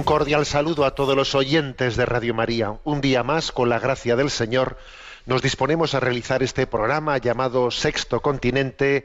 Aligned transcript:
Un 0.00 0.04
cordial 0.04 0.46
saludo 0.46 0.86
a 0.86 0.94
todos 0.94 1.14
los 1.14 1.34
oyentes 1.34 1.94
de 1.94 2.06
Radio 2.06 2.32
María. 2.32 2.78
Un 2.84 3.02
día 3.02 3.22
más, 3.22 3.52
con 3.52 3.68
la 3.68 3.78
gracia 3.78 4.16
del 4.16 4.30
Señor, 4.30 4.78
nos 5.26 5.42
disponemos 5.42 5.92
a 5.92 6.00
realizar 6.00 6.42
este 6.42 6.66
programa 6.66 7.18
llamado 7.18 7.70
Sexto 7.70 8.22
Continente, 8.22 9.04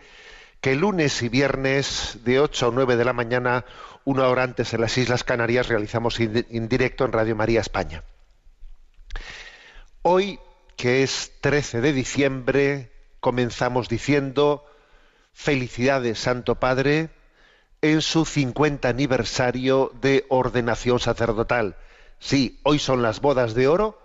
que 0.61 0.73
lunes 0.73 1.22
y 1.22 1.28
viernes 1.28 2.19
de 2.23 2.39
8 2.39 2.67
a 2.67 2.72
9 2.73 2.95
de 2.95 3.03
la 3.03 3.11
mañana, 3.11 3.66
una 4.06 4.30
hora 4.30 4.44
antes 4.44 4.73
en 4.73 4.80
las 4.80 4.97
Islas 4.97 5.25
Canarias, 5.25 5.67
realizamos 5.67 6.17
en 6.22 6.69
directo 6.69 7.03
en 7.03 7.12
Radio 7.12 7.36
María 7.36 7.59
España. 7.59 8.06
Hoy, 10.02 10.39
que 10.78 11.03
es 11.03 11.34
13 11.41 11.81
de 11.81 11.91
diciembre, 11.91 12.91
comenzamos 13.19 13.89
diciendo 13.89 14.66
felicidades, 15.34 16.19
Santo 16.19 16.56
Padre, 16.56 17.09
en 17.81 18.02
su 18.02 18.26
50 18.26 18.88
aniversario 18.88 19.92
de 20.02 20.26
ordenación 20.30 21.00
sacerdotal. 21.00 21.76
Sí, 22.20 22.59
hoy 22.64 22.80
son 22.80 23.02
las 23.02 23.22
bodas 23.22 23.54
de 23.54 23.68
oro 23.68 24.00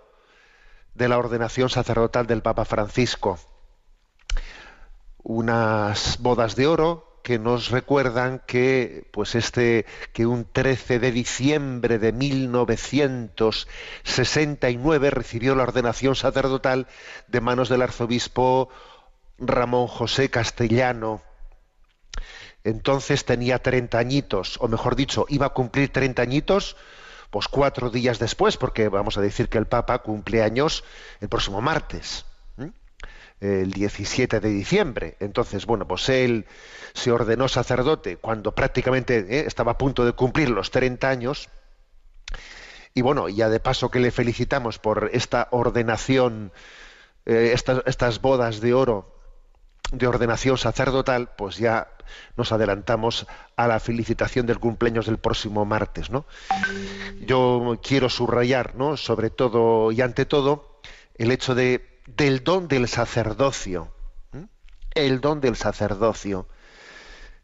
de 0.93 1.07
la 1.07 1.17
ordenación 1.17 1.69
sacerdotal 1.69 2.27
del 2.27 2.41
Papa 2.41 2.65
Francisco. 2.65 3.39
Unas 5.23 6.17
bodas 6.19 6.55
de 6.55 6.67
oro 6.67 7.11
que 7.23 7.39
nos 7.39 7.69
recuerdan 7.69 8.41
que 8.45 9.07
pues 9.11 9.35
este 9.35 9.85
que 10.13 10.25
un 10.25 10.45
13 10.45 10.99
de 10.99 11.11
diciembre 11.11 11.99
de 11.99 12.11
1969 12.11 15.11
recibió 15.11 15.53
la 15.55 15.63
ordenación 15.63 16.15
sacerdotal 16.15 16.87
de 17.27 17.41
manos 17.41 17.69
del 17.69 17.83
arzobispo 17.83 18.69
Ramón 19.37 19.87
José 19.87 20.29
Castellano, 20.29 21.21
entonces 22.63 23.25
tenía 23.25 23.59
30 23.59 23.97
añitos, 23.97 24.57
o 24.59 24.67
mejor 24.67 24.95
dicho, 24.95 25.25
iba 25.29 25.47
a 25.47 25.49
cumplir 25.49 25.91
30 25.91 26.21
añitos, 26.21 26.77
pues 27.29 27.47
cuatro 27.47 27.89
días 27.89 28.19
después, 28.19 28.57
porque 28.57 28.89
vamos 28.89 29.17
a 29.17 29.21
decir 29.21 29.49
que 29.49 29.57
el 29.57 29.65
Papa 29.65 29.99
cumple 29.99 30.43
años 30.43 30.83
el 31.21 31.29
próximo 31.29 31.61
martes, 31.61 32.25
el 33.39 33.71
17 33.71 34.39
de 34.39 34.49
diciembre. 34.49 35.17
Entonces, 35.19 35.65
bueno, 35.65 35.87
pues 35.87 36.07
él 36.09 36.45
se 36.93 37.11
ordenó 37.11 37.47
sacerdote 37.47 38.17
cuando 38.17 38.53
prácticamente 38.53 39.25
¿eh? 39.29 39.45
estaba 39.47 39.71
a 39.71 39.77
punto 39.77 40.05
de 40.05 40.11
cumplir 40.11 40.49
los 40.49 40.69
30 40.69 41.09
años. 41.09 41.49
Y 42.93 43.01
bueno, 43.01 43.29
ya 43.29 43.49
de 43.49 43.59
paso 43.59 43.89
que 43.89 43.99
le 43.99 44.11
felicitamos 44.11 44.77
por 44.77 45.09
esta 45.13 45.47
ordenación, 45.51 46.51
eh, 47.25 47.55
estas 47.55 48.21
bodas 48.21 48.59
de 48.59 48.73
oro 48.73 49.20
de 49.91 50.07
ordenación 50.07 50.57
sacerdotal, 50.57 51.29
pues 51.37 51.57
ya 51.57 51.89
nos 52.35 52.51
adelantamos 52.51 53.27
a 53.55 53.67
la 53.67 53.79
felicitación 53.79 54.45
del 54.45 54.59
cumpleaños 54.59 55.05
del 55.05 55.17
próximo 55.17 55.65
martes, 55.65 56.09
¿no? 56.09 56.25
Yo 57.25 57.79
quiero 57.83 58.09
subrayar, 58.09 58.75
¿no? 58.75 58.97
Sobre 58.97 59.29
todo 59.29 59.91
y 59.91 60.01
ante 60.01 60.25
todo, 60.25 60.79
el 61.15 61.31
hecho 61.31 61.55
de 61.55 61.91
del 62.07 62.43
don 62.43 62.67
del 62.67 62.87
sacerdocio. 62.87 63.93
El 64.93 65.21
don 65.21 65.39
del 65.39 65.55
sacerdocio. 65.55 66.47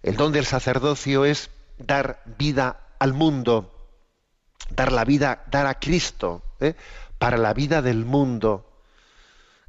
El 0.04 0.16
don 0.16 0.32
del 0.32 0.46
sacerdocio 0.46 1.26
es 1.26 1.50
dar 1.78 2.22
vida 2.38 2.88
al 3.00 3.14
mundo, 3.14 3.74
dar 4.70 4.92
la 4.92 5.06
vida, 5.06 5.44
dar 5.50 5.66
a 5.66 5.80
Cristo, 5.80 6.44
¿eh? 6.60 6.76
para 7.18 7.38
la 7.38 7.54
vida 7.54 7.82
del 7.82 8.06
mundo. 8.06 8.67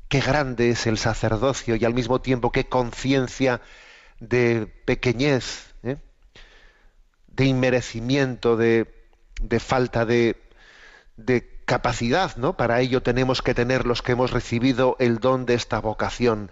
Qué 0.09 0.21
grande 0.21 0.71
es 0.71 0.87
el 0.87 0.97
sacerdocio 0.97 1.77
y 1.77 1.85
al 1.85 1.93
mismo 1.93 2.21
tiempo 2.21 2.51
qué 2.51 2.67
conciencia 2.67 3.61
de 4.21 4.67
pequeñez, 4.87 5.75
¿eh? 5.83 5.99
de 7.27 7.45
inmerecimiento, 7.45 8.57
de, 8.57 8.87
falta 9.61 10.07
de, 10.07 10.37
de 11.17 11.47
capacidad, 11.67 12.37
¿no? 12.37 12.57
Para 12.57 12.81
ello 12.81 13.03
tenemos 13.03 13.43
que 13.43 13.55
tener 13.55 13.87
los 13.87 14.01
que 14.01 14.13
hemos 14.13 14.31
recibido 14.31 14.97
el 14.99 15.19
don 15.19 15.45
de 15.45 15.55
esta 15.55 15.79
vocación. 15.79 16.51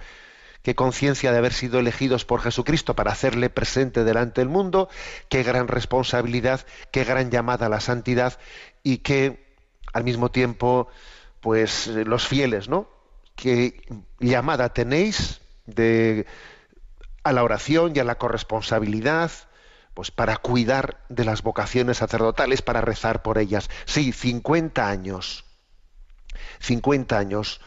Qué 0.63 0.75
conciencia 0.75 1.33
de 1.33 1.39
haber 1.39 1.55
sido 1.55 1.79
elegidos 1.79 2.27
por 2.27 2.43
Jesucristo 2.43 2.95
para 2.95 3.13
hacerle 3.13 3.49
presente 3.49 4.05
delante 4.05 4.43
del 4.43 4.49
mundo, 4.49 4.91
qué 5.31 5.43
gran 5.43 5.69
responsabilidad, 5.69 6.67
qué 6.91 7.05
gran 7.05 7.31
llamada 7.31 7.67
a 7.67 7.71
la 7.71 7.81
santidad 7.81 8.39
y 8.83 8.99
qué 8.99 9.47
al 9.95 10.05
mismo 10.05 10.31
tiempo, 10.31 10.89
pues 11.41 11.87
los 11.87 12.27
fieles, 12.27 12.69
¿no? 12.69 12.96
Qué 13.37 13.81
llamada 14.19 14.73
tenéis 14.73 15.41
de 15.67 16.27
a 17.23 17.33
la 17.33 17.45
oración 17.45 17.93
y 17.95 17.99
a 17.99 18.05
la 18.05 18.19
corresponsabilidad, 18.19 19.31
pues 19.95 20.11
para 20.11 20.37
cuidar 20.37 21.05
de 21.09 21.25
las 21.25 21.43
vocaciones 21.43 21.99
sacerdotales, 21.99 22.63
para 22.63 22.81
rezar 22.81 23.23
por 23.23 23.39
ellas. 23.39 23.69
Sí, 23.85 24.13
50 24.13 24.89
años. 24.89 25.45
50 26.61 27.19
años 27.19 27.61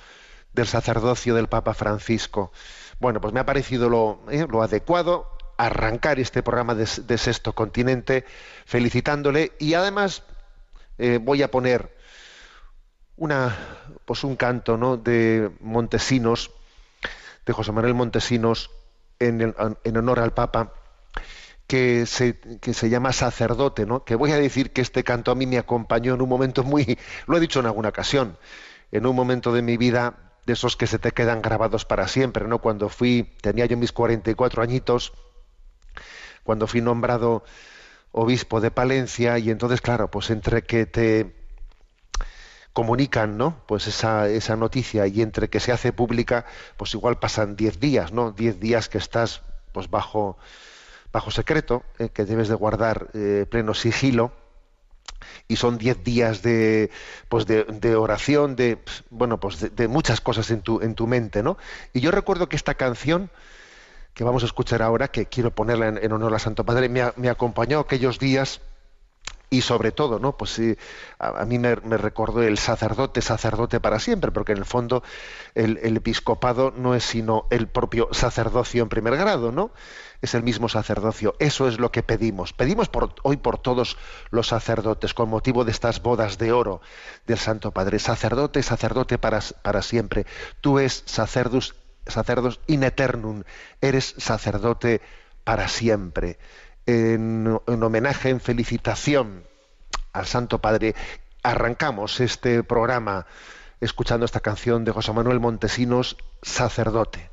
del 0.54 0.68
sacerdocio 0.68 1.36
del 1.36 1.48
Papa 1.48 1.74
Francisco. 1.74 2.52
Bueno, 3.00 3.22
pues 3.22 3.34
me 3.34 3.40
ha 3.40 3.46
parecido 3.46 3.90
lo, 3.90 4.22
eh, 4.30 4.48
lo 4.50 4.62
adecuado 4.62 5.28
arrancar 5.60 6.22
este 6.22 6.42
programa 6.42 6.74
de, 6.74 7.18
Sexto 7.18 7.54
Continente 7.54 8.24
felicitándole 8.66 9.52
y 9.60 9.74
además 9.74 10.24
eh, 10.98 11.20
voy 11.22 11.44
a 11.44 11.52
poner 11.52 11.99
una, 13.20 13.56
pues 14.06 14.24
un 14.24 14.36
canto 14.36 14.78
¿no? 14.78 14.98
de 14.98 15.52
Montesinos, 15.62 16.52
de 17.46 17.54
José 17.54 17.72
Manuel 17.72 17.94
Montesinos, 17.96 18.72
en, 19.20 19.42
el- 19.42 19.56
en 19.84 19.98
honor 19.98 20.20
al 20.20 20.34
Papa, 20.34 20.74
que 21.68 22.06
se, 22.06 22.40
que 22.60 22.74
se 22.74 22.90
llama 22.90 23.14
Sacerdote, 23.14 23.86
¿no? 23.86 24.04
que 24.04 24.16
voy 24.16 24.32
a 24.32 24.38
decir 24.38 24.74
que 24.74 24.82
este 24.82 25.04
canto 25.04 25.32
a 25.32 25.36
mí 25.36 25.46
me 25.48 25.58
acompañó 25.60 26.16
en 26.16 26.22
un 26.22 26.30
momento 26.30 26.64
muy, 26.64 26.98
lo 27.28 27.38
he 27.38 27.40
dicho 27.40 27.60
en 27.60 27.68
alguna 27.68 27.90
ocasión, 27.90 28.38
en 28.92 29.06
un 29.06 29.16
momento 29.16 29.54
de 29.54 29.62
mi 29.62 29.78
vida 29.78 30.34
de 30.46 30.54
esos 30.54 30.78
que 30.78 30.88
se 30.88 31.00
te 31.00 31.12
quedan 31.12 31.42
grabados 31.44 31.86
para 31.86 32.08
siempre, 32.08 32.48
¿no? 32.48 32.60
Cuando 32.60 32.90
fui, 32.90 33.36
tenía 33.42 33.68
yo 33.68 33.78
mis 33.78 33.92
44 33.92 34.64
añitos, 34.64 35.14
cuando 36.44 36.68
fui 36.68 36.82
nombrado 36.82 37.44
obispo 38.12 38.62
de 38.62 38.72
Palencia 38.72 39.40
y 39.40 39.52
entonces, 39.52 39.82
claro, 39.82 40.12
pues 40.12 40.30
entre 40.32 40.64
que 40.64 40.86
te 40.86 41.36
comunican, 42.74 43.38
¿no? 43.38 43.62
Pues 43.68 43.88
esa, 43.88 44.30
esa 44.30 44.56
noticia 44.56 45.08
y 45.08 45.22
entre 45.22 45.50
que 45.50 45.60
se 45.60 45.72
hace 45.72 45.92
pública, 45.92 46.46
pues 46.78 46.94
igual 46.94 47.20
pasan 47.20 47.56
10 47.56 47.80
días, 47.80 48.14
¿no? 48.14 48.32
10 48.32 48.60
días 48.60 48.90
que 48.90 48.98
estás 48.98 49.42
pues 49.72 49.90
bajo 49.90 50.38
bajo 51.12 51.32
secreto, 51.32 51.84
eh, 51.98 52.10
que 52.10 52.26
debes 52.26 52.50
de 52.50 52.56
guardar 52.56 53.10
eh, 53.14 53.46
pleno 53.50 53.74
sigilo 53.74 54.32
y 55.48 55.56
son 55.56 55.78
10 55.78 56.04
días 56.04 56.44
de 56.44 56.92
pues 57.28 57.46
de, 57.48 57.64
de 57.64 57.96
oración, 57.96 58.56
de 58.56 58.78
bueno, 59.10 59.40
pues 59.40 59.76
de, 59.76 59.88
muchas 59.88 60.22
cosas 60.22 60.52
en 60.52 60.62
tu 60.62 60.82
en 60.82 60.94
tu 60.94 61.08
mente, 61.08 61.42
¿no? 61.42 61.58
Y 61.94 62.00
yo 62.02 62.12
recuerdo 62.12 62.48
que 62.48 62.56
esta 62.56 62.76
canción 62.76 63.32
que 64.14 64.24
vamos 64.24 64.44
a 64.44 64.46
escuchar 64.46 64.82
ahora, 64.82 65.08
que 65.08 65.26
quiero 65.26 65.52
ponerla 65.56 65.88
en, 65.88 66.12
honor 66.12 66.34
a 66.36 66.40
Santo 66.40 66.66
Padre, 66.66 66.90
me 66.90 67.30
acompañó 67.30 67.80
aquellos 67.80 68.20
días 68.20 68.62
y 69.50 69.62
sobre 69.62 69.92
todo, 69.92 70.20
¿no? 70.20 70.38
Pues 70.38 70.52
sí, 70.52 70.78
a, 71.18 71.44
mí 71.46 71.58
me, 71.58 71.76
recordó 71.76 72.44
el 72.44 72.58
sacerdote, 72.58 73.22
sacerdote 73.22 73.80
para 73.80 74.00
siempre, 74.00 74.32
porque 74.32 74.52
en 74.52 74.60
el 74.60 74.66
fondo 74.66 75.04
el, 75.56 75.80
el, 75.82 75.98
episcopado 75.98 76.72
no 76.76 76.94
es 76.94 77.04
sino 77.04 77.48
el 77.50 77.68
propio 77.68 78.10
sacerdocio 78.12 78.84
en 78.84 78.90
primer 78.90 79.18
grado, 79.18 79.52
¿no? 79.52 79.72
Es 80.22 80.36
el 80.36 80.44
mismo 80.44 80.70
sacerdocio. 80.70 81.36
Eso 81.40 81.68
es 81.68 81.80
lo 81.80 81.92
que 81.92 82.04
pedimos. 82.04 82.54
Pedimos 82.54 82.90
por, 82.90 83.16
hoy 83.24 83.38
por 83.38 83.58
todos 83.58 83.98
los 84.30 84.48
sacerdotes, 84.48 85.14
con 85.14 85.30
motivo 85.30 85.66
de 85.66 85.72
estas 85.72 86.02
bodas 86.02 86.38
de 86.38 86.52
oro 86.52 86.82
del 87.26 87.40
Santo 87.40 87.72
Padre. 87.72 88.00
Sacerdote, 88.00 88.62
sacerdote 88.62 89.18
para, 89.18 89.40
para 89.64 89.82
siempre. 89.82 90.26
Tú 90.62 90.78
es 90.78 91.04
sacerdus, 91.06 91.76
sacerdos 92.06 92.60
in 92.68 92.84
eternum. 92.84 93.44
Eres 93.82 94.14
sacerdote 94.18 95.02
para 95.44 95.68
siempre 95.70 96.38
en, 96.90 97.60
en 97.68 97.84
homenaje, 97.84 98.30
en 98.30 98.40
felicitación 98.40 99.44
al 100.14 100.26
Santo 100.26 100.60
Padre, 100.60 100.96
arrancamos 101.44 102.20
este 102.20 102.64
programa 102.64 103.26
escuchando 103.80 104.26
esta 104.26 104.40
canción 104.40 104.84
de 104.84 104.92
José 104.92 105.14
Manuel 105.14 105.40
Montesinos. 105.40 106.18
Sacerdote 106.42 107.30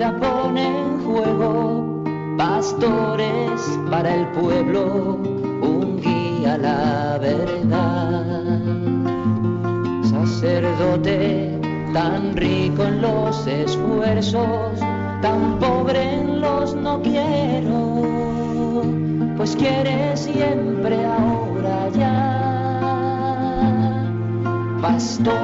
vida 0.00 0.16
pone 0.18 0.66
en 0.66 1.04
juego, 1.04 2.02
pastores 2.38 3.78
para 3.90 4.14
el 4.14 4.26
pueblo, 4.28 5.18
un 5.60 6.00
guía 6.00 6.54
a 6.54 6.58
la 6.58 7.18
verdad. 7.18 8.60
Sacerdote, 10.04 11.60
tan 11.92 12.34
rico 12.34 12.84
en 12.84 13.02
los 13.02 13.46
esfuerzos, 13.46 14.80
tan 15.20 15.58
pobre 15.58 16.14
en 16.14 16.40
los 16.40 16.74
no 16.74 17.02
quiero 17.02 17.90
pues 19.36 19.54
quiere 19.56 20.16
siempre 20.16 20.96
ahora 21.04 21.88
ya. 21.90 22.26
Pastor 24.80 25.39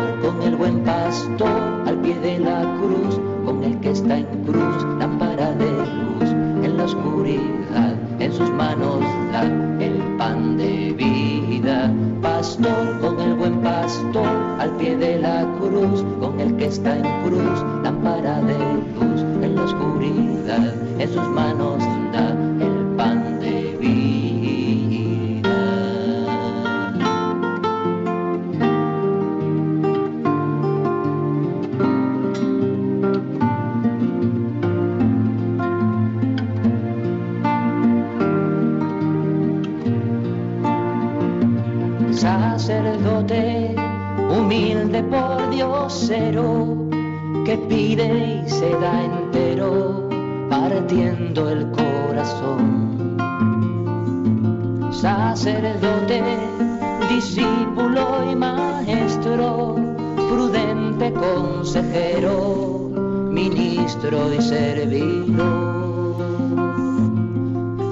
prudente 59.37 61.13
consejero, 61.13 62.91
ministro 63.31 64.33
y 64.33 64.43
servidor. 64.43 66.17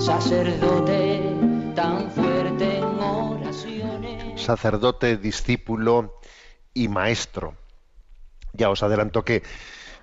Sacerdote, 0.01 1.23
tan 1.75 2.11
fuerte 2.11 2.79
en 2.79 2.85
oraciones. 2.85 4.43
Sacerdote, 4.43 5.17
discípulo 5.17 6.21
y 6.73 6.89
maestro. 6.89 7.55
Ya 8.53 8.71
os 8.71 8.83
adelanto 8.83 9.25
que, 9.25 9.43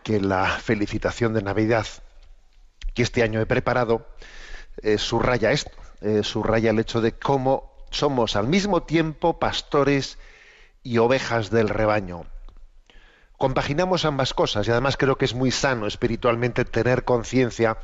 que 0.04 0.20
la 0.20 0.46
felicitación 0.46 1.34
de 1.34 1.42
Navidad 1.42 1.86
que 2.94 3.04
este 3.04 3.24
año 3.24 3.40
he 3.40 3.46
preparado 3.46 4.06
eh, 4.82 4.98
subraya 4.98 5.52
esto, 5.52 5.72
eh, 6.02 6.24
subraya 6.24 6.72
el 6.72 6.80
hecho 6.80 7.02
de 7.02 7.14
cómo 7.14 7.72
somos 7.90 8.36
al 8.36 8.48
mismo 8.48 8.84
tiempo 8.84 9.40
pastores 9.40 10.18
y 10.84 10.98
ovejas 10.98 11.50
del 11.50 11.70
rebaño. 11.70 12.26
Compaginamos 13.38 14.06
ambas 14.06 14.34
cosas 14.34 14.68
y 14.68 14.72
además 14.72 14.98
creo 14.98 15.18
que 15.18 15.26
es 15.26 15.34
muy 15.34 15.52
sano 15.52 15.88
espiritualmente 15.88 16.66
tener 16.66 17.04
conciencia 17.04 17.78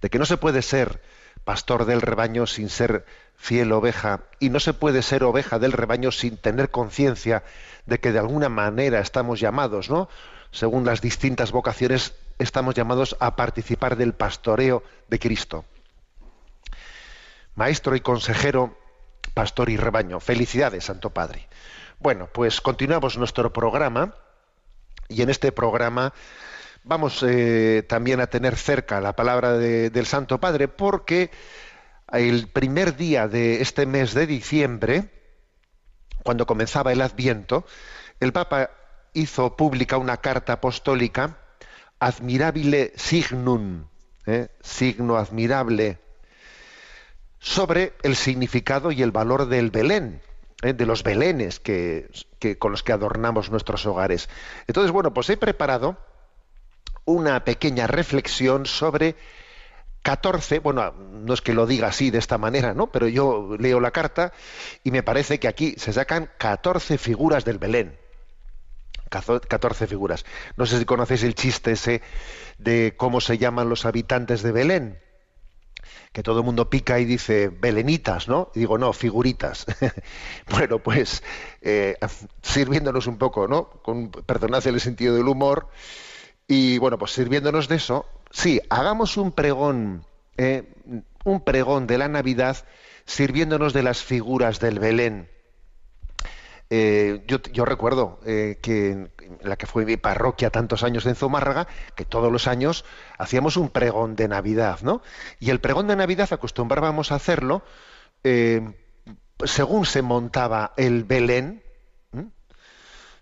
de 0.00 0.10
que 0.10 0.18
no 0.18 0.26
se 0.26 0.36
puede 0.36 0.62
ser 0.62 1.00
pastor 1.44 1.86
del 1.86 2.00
rebaño 2.00 2.46
sin 2.46 2.68
ser 2.68 3.04
fiel 3.36 3.72
oveja 3.72 4.20
y 4.38 4.50
no 4.50 4.60
se 4.60 4.74
puede 4.74 5.02
ser 5.02 5.24
oveja 5.24 5.58
del 5.58 5.72
rebaño 5.72 6.12
sin 6.12 6.36
tener 6.36 6.70
conciencia 6.70 7.42
de 7.86 7.98
que 7.98 8.12
de 8.12 8.20
alguna 8.20 8.48
manera 8.48 9.00
estamos 9.00 9.40
llamados, 9.40 9.90
¿no? 9.90 10.08
Según 10.52 10.84
las 10.84 11.00
distintas 11.00 11.50
vocaciones 11.50 12.14
estamos 12.38 12.74
llamados 12.74 13.16
a 13.18 13.34
participar 13.36 13.96
del 13.96 14.12
pastoreo 14.12 14.84
de 15.08 15.18
Cristo. 15.18 15.64
Maestro 17.54 17.96
y 17.96 18.00
consejero, 18.00 18.78
pastor 19.34 19.70
y 19.70 19.76
rebaño. 19.76 20.20
Felicidades, 20.20 20.84
Santo 20.84 21.10
Padre. 21.10 21.48
Bueno, 21.98 22.28
pues 22.32 22.60
continuamos 22.60 23.16
nuestro 23.16 23.52
programa 23.52 24.14
y 25.08 25.22
en 25.22 25.30
este 25.30 25.52
programa 25.52 26.12
vamos 26.84 27.22
eh, 27.22 27.84
también 27.88 28.20
a 28.20 28.26
tener 28.26 28.56
cerca 28.56 29.00
la 29.00 29.14
palabra 29.14 29.52
de, 29.52 29.90
del 29.90 30.06
Santo 30.06 30.40
Padre 30.40 30.68
porque 30.68 31.30
el 32.12 32.48
primer 32.48 32.96
día 32.96 33.28
de 33.28 33.62
este 33.62 33.86
mes 33.86 34.14
de 34.14 34.26
diciembre, 34.26 35.10
cuando 36.24 36.46
comenzaba 36.46 36.92
el 36.92 37.00
Adviento, 37.00 37.64
el 38.20 38.32
Papa 38.32 38.70
hizo 39.14 39.56
pública 39.56 39.96
una 39.96 40.18
carta 40.18 40.54
apostólica 40.54 41.38
admirabile 42.00 42.92
signum, 42.96 43.86
¿eh? 44.26 44.48
signo 44.60 45.16
admirable, 45.16 45.98
sobre 47.42 47.94
el 48.04 48.14
significado 48.14 48.92
y 48.92 49.02
el 49.02 49.10
valor 49.10 49.46
del 49.46 49.72
Belén, 49.72 50.22
¿eh? 50.62 50.72
de 50.72 50.86
los 50.86 51.02
belenes 51.02 51.58
que, 51.58 52.08
que, 52.38 52.56
con 52.56 52.70
los 52.70 52.84
que 52.84 52.92
adornamos 52.92 53.50
nuestros 53.50 53.84
hogares. 53.84 54.28
Entonces, 54.68 54.92
bueno, 54.92 55.12
pues 55.12 55.28
he 55.28 55.36
preparado 55.36 55.98
una 57.04 57.44
pequeña 57.44 57.88
reflexión 57.88 58.64
sobre 58.64 59.16
14, 60.02 60.60
bueno, 60.60 60.92
no 60.92 61.34
es 61.34 61.40
que 61.40 61.52
lo 61.52 61.66
diga 61.66 61.88
así 61.88 62.12
de 62.12 62.18
esta 62.18 62.38
manera, 62.38 62.74
¿no? 62.74 62.92
Pero 62.92 63.08
yo 63.08 63.56
leo 63.58 63.80
la 63.80 63.90
carta 63.90 64.32
y 64.84 64.92
me 64.92 65.02
parece 65.02 65.40
que 65.40 65.48
aquí 65.48 65.74
se 65.78 65.92
sacan 65.92 66.30
14 66.38 66.96
figuras 66.96 67.44
del 67.44 67.58
Belén. 67.58 67.98
14 69.10 69.88
figuras. 69.88 70.24
No 70.56 70.64
sé 70.64 70.78
si 70.78 70.84
conocéis 70.84 71.24
el 71.24 71.34
chiste 71.34 71.72
ese 71.72 72.02
de 72.58 72.94
cómo 72.96 73.20
se 73.20 73.36
llaman 73.36 73.68
los 73.68 73.84
habitantes 73.84 74.42
de 74.42 74.52
Belén. 74.52 75.02
Que 76.12 76.22
todo 76.22 76.40
el 76.40 76.44
mundo 76.44 76.70
pica 76.70 76.98
y 77.00 77.04
dice 77.04 77.48
belenitas, 77.48 78.28
¿no? 78.28 78.50
Y 78.54 78.60
digo, 78.60 78.78
no, 78.78 78.92
figuritas. 78.92 79.66
bueno, 80.50 80.78
pues 80.78 81.22
eh, 81.60 81.96
sirviéndonos 82.42 83.06
un 83.06 83.18
poco, 83.18 83.48
¿no? 83.48 83.68
Con, 83.82 84.10
perdonad 84.10 84.66
el 84.66 84.80
sentido 84.80 85.14
del 85.14 85.28
humor. 85.28 85.68
Y 86.46 86.78
bueno, 86.78 86.98
pues 86.98 87.12
sirviéndonos 87.12 87.68
de 87.68 87.76
eso, 87.76 88.06
sí, 88.30 88.60
hagamos 88.68 89.16
un 89.16 89.32
pregón, 89.32 90.04
eh, 90.36 90.64
un 91.24 91.40
pregón 91.40 91.86
de 91.86 91.98
la 91.98 92.08
Navidad 92.08 92.64
sirviéndonos 93.04 93.72
de 93.72 93.82
las 93.82 94.02
figuras 94.02 94.60
del 94.60 94.78
Belén. 94.78 95.28
Eh, 96.74 97.22
yo, 97.26 97.66
recuerdo 97.66 98.18
eh, 98.24 98.58
que 98.62 98.92
en 98.92 99.10
la 99.42 99.56
que 99.56 99.66
fue 99.66 99.84
mi 99.84 99.98
parroquia 99.98 100.48
tantos 100.48 100.82
años 100.82 101.04
en 101.04 101.14
Zumárraga, 101.14 101.68
que 101.94 102.06
todos 102.06 102.32
los 102.32 102.48
años 102.48 102.86
hacíamos 103.18 103.58
un 103.58 103.68
pregón 103.68 104.16
de 104.16 104.26
Navidad, 104.26 104.78
¿no? 104.80 105.02
Y 105.38 105.50
el 105.50 105.60
pregón 105.60 105.86
de 105.86 105.96
Navidad 105.96 106.32
acostumbrábamos 106.32 107.12
a 107.12 107.16
hacerlo 107.16 107.62
eh, 108.24 108.72
según 109.44 109.84
se 109.84 110.00
montaba 110.00 110.72
el 110.78 111.04
Belén, 111.04 111.62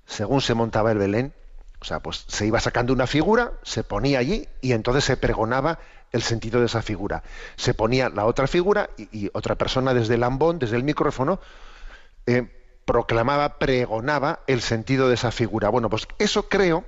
según 0.07 0.43
se 0.43 0.55
montaba 0.55 0.93
el 0.93 0.99
Belén, 0.99 1.35
o 1.81 1.85
sea, 1.85 1.99
pues 1.99 2.27
se 2.29 2.47
iba 2.47 2.61
sacando 2.61 2.93
una 2.93 3.09
figura, 3.09 3.55
se 3.65 3.83
ponía 3.83 4.21
allí 4.21 4.47
y 4.61 4.75
entonces 4.75 5.03
se 5.03 5.17
pregonaba 5.17 5.81
el 6.13 6.23
sentido 6.23 6.61
de 6.61 6.67
esa 6.67 6.83
figura. 6.83 7.25
Se 7.57 7.75
ponía 7.75 8.11
la 8.11 8.27
otra 8.27 8.47
figura 8.47 8.91
y, 8.97 9.29
otra 9.33 9.57
persona 9.57 9.93
desde 9.93 10.15
el 10.15 10.23
ambón, 10.23 10.61
desde 10.61 10.77
el 10.77 10.85
micrófono, 10.85 11.41
proclamaba, 12.91 13.61
pregonaba 13.61 14.41
el 14.49 14.63
sentido 14.63 15.07
de 15.09 15.15
esa 15.15 15.31
figura. 15.31 15.69
Bueno, 15.69 15.89
pues 15.89 16.09
eso 16.19 16.49
creo 16.49 16.85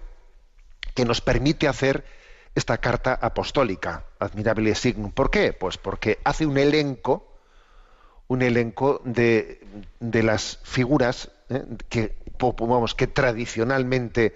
que 0.97 1.05
nos 1.05 1.21
permite 1.21 1.69
hacer 1.69 2.05
esta 2.57 2.79
carta 2.79 3.15
apostólica, 3.15 4.03
Admirabile 4.19 4.75
Signum. 4.75 5.13
¿Por 5.13 5.31
qué? 5.31 5.53
Pues 5.53 5.79
porque 5.79 6.19
hace 6.25 6.45
un 6.45 6.59
elenco, 6.59 7.33
un 8.27 8.43
elenco 8.43 9.01
de, 9.05 9.65
de 10.01 10.25
las 10.25 10.59
figuras 10.65 11.31
¿eh? 11.51 11.63
que, 11.89 12.17
vamos, 12.41 12.97
que 12.97 13.07
tradicionalmente 13.07 14.35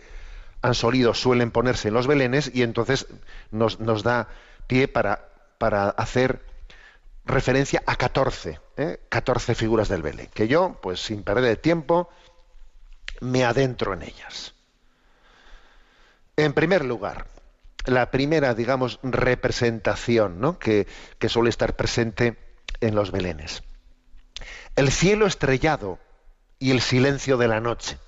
han 0.63 0.75
solido, 0.75 1.15
suelen 1.15 1.51
ponerse 1.51 1.89
en 1.89 1.95
los 1.95 2.07
belenes 2.07 2.49
y 2.55 2.63
entonces 2.63 3.09
nos, 3.51 3.81
nos 3.81 4.05
da 4.05 4.29
pie 4.69 4.87
para, 4.87 5.31
para 5.59 5.89
hacer 5.89 6.43
referencia 7.27 7.83
a 7.87 7.97
14, 7.97 8.61
¿eh? 8.77 9.01
14 9.09 9.55
figuras 9.55 9.89
del 9.89 10.03
Belén, 10.03 10.31
que 10.33 10.49
yo, 10.49 10.79
pues 10.81 11.01
sin 11.01 11.23
perder 11.25 11.59
tiempo, 11.59 12.09
me 13.21 13.45
adentro 13.45 13.93
en 13.93 14.03
ellas. 14.03 14.55
En 16.37 16.53
primer 16.53 16.85
lugar, 16.85 17.27
la 17.85 18.11
primera, 18.11 18.55
digamos, 18.55 19.01
representación 19.03 20.41
¿no? 20.41 20.59
que, 20.59 20.87
que 21.19 21.29
suele 21.29 21.51
estar 21.51 21.77
presente 21.77 22.37
en 22.81 22.95
los 22.95 23.11
belenes. 23.11 23.63
El 24.77 24.93
cielo 24.93 25.27
estrellado 25.27 25.99
y 26.59 26.71
el 26.71 26.81
silencio 26.81 27.39
de 27.39 27.49
la 27.49 27.61
noche. 27.61 27.99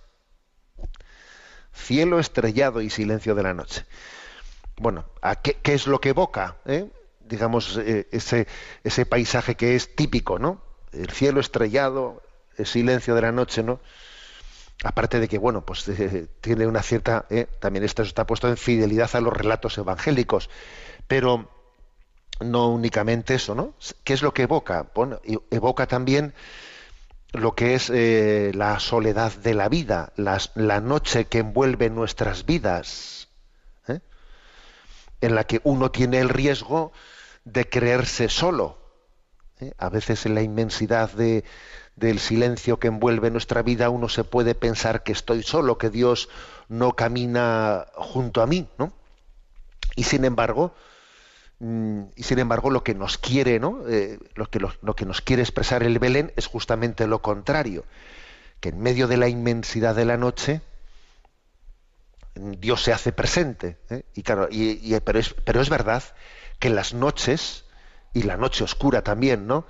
Cielo 1.72 2.18
estrellado 2.18 2.82
y 2.82 2.90
silencio 2.90 3.34
de 3.34 3.42
la 3.42 3.54
noche. 3.54 3.84
Bueno, 4.76 5.06
¿a 5.22 5.36
qué, 5.36 5.54
qué 5.54 5.74
es 5.74 5.86
lo 5.86 6.00
que 6.00 6.10
evoca? 6.10 6.56
eh? 6.66 6.88
Digamos, 7.28 7.76
eh, 7.78 8.08
ese, 8.12 8.46
ese 8.84 9.06
paisaje 9.06 9.54
que 9.56 9.74
es 9.76 9.94
típico, 9.96 10.38
¿no? 10.38 10.62
El 10.92 11.10
cielo 11.10 11.40
estrellado, 11.40 12.22
el 12.56 12.66
silencio 12.66 13.14
de 13.14 13.22
la 13.22 13.32
noche, 13.32 13.62
¿no? 13.62 13.80
aparte 14.84 15.20
de 15.20 15.28
que 15.28 15.38
bueno 15.38 15.64
pues 15.64 15.86
eh, 15.88 16.28
tiene 16.40 16.66
una 16.66 16.82
cierta 16.82 17.26
eh, 17.30 17.46
también 17.60 17.84
esto 17.84 18.02
está 18.02 18.26
puesto 18.26 18.48
en 18.48 18.56
fidelidad 18.56 19.10
a 19.14 19.20
los 19.20 19.32
relatos 19.32 19.76
evangélicos 19.78 20.48
pero 21.06 21.50
no 22.40 22.68
únicamente 22.70 23.34
eso 23.34 23.54
no 23.54 23.74
qué 24.04 24.14
es 24.14 24.22
lo 24.22 24.34
que 24.34 24.42
evoca 24.44 24.90
bueno, 24.94 25.20
evoca 25.50 25.86
también 25.86 26.34
lo 27.32 27.54
que 27.54 27.74
es 27.74 27.90
eh, 27.90 28.52
la 28.54 28.80
soledad 28.80 29.32
de 29.32 29.54
la 29.54 29.68
vida 29.68 30.12
las- 30.16 30.52
la 30.56 30.80
noche 30.80 31.26
que 31.26 31.38
envuelve 31.38 31.90
nuestras 31.90 32.46
vidas 32.46 33.28
en 35.20 35.34
la 35.34 35.44
que 35.44 35.60
uno 35.64 35.90
tiene 35.90 36.20
el 36.20 36.28
riesgo 36.28 36.92
de 37.52 37.68
creerse 37.68 38.28
solo 38.28 38.78
¿eh? 39.60 39.72
A 39.78 39.88
veces 39.88 40.24
en 40.26 40.34
la 40.34 40.42
inmensidad 40.42 41.10
de- 41.12 41.44
del 41.96 42.20
silencio 42.20 42.78
que 42.78 42.88
envuelve 42.88 43.30
nuestra 43.30 43.62
vida 43.62 43.90
uno 43.90 44.08
se 44.08 44.22
puede 44.24 44.54
pensar 44.54 45.02
que 45.02 45.12
estoy 45.12 45.42
solo, 45.42 45.78
que 45.78 45.90
Dios 45.90 46.28
no 46.68 46.92
camina 46.92 47.86
junto 47.94 48.40
a 48.40 48.46
mí, 48.46 48.68
¿no? 48.78 48.92
Y 49.96 50.04
sin 50.04 50.24
embargo, 50.24 50.74
mm, 51.58 52.02
y 52.14 52.22
sin 52.22 52.38
embargo 52.38 52.70
lo 52.70 52.84
que 52.84 52.94
nos 52.94 53.18
quiere, 53.18 53.58
¿no? 53.58 53.82
Eh, 53.88 54.18
lo, 54.36 54.46
que, 54.46 54.60
lo, 54.60 54.72
lo 54.82 54.94
que 54.94 55.06
nos 55.06 55.20
quiere 55.22 55.42
expresar 55.42 55.82
el 55.82 55.98
Belén 55.98 56.32
es 56.36 56.46
justamente 56.46 57.08
lo 57.08 57.20
contrario, 57.20 57.84
que 58.60 58.68
en 58.70 58.80
medio 58.80 59.08
de 59.08 59.16
la 59.16 59.28
inmensidad 59.28 59.96
de 59.96 60.04
la 60.04 60.16
noche 60.16 60.60
Dios 62.34 62.82
se 62.84 62.92
hace 62.92 63.12
presente. 63.12 63.76
¿eh? 63.90 64.02
Y 64.14 64.22
claro, 64.22 64.48
y- 64.50 64.98
pero, 65.00 65.18
es, 65.18 65.34
pero 65.44 65.60
es 65.60 65.68
verdad 65.68 66.02
que 66.58 66.70
las 66.70 66.94
noches, 66.94 67.64
y 68.12 68.22
la 68.22 68.36
noche 68.36 68.64
oscura 68.64 69.02
también, 69.02 69.46
¿no? 69.46 69.66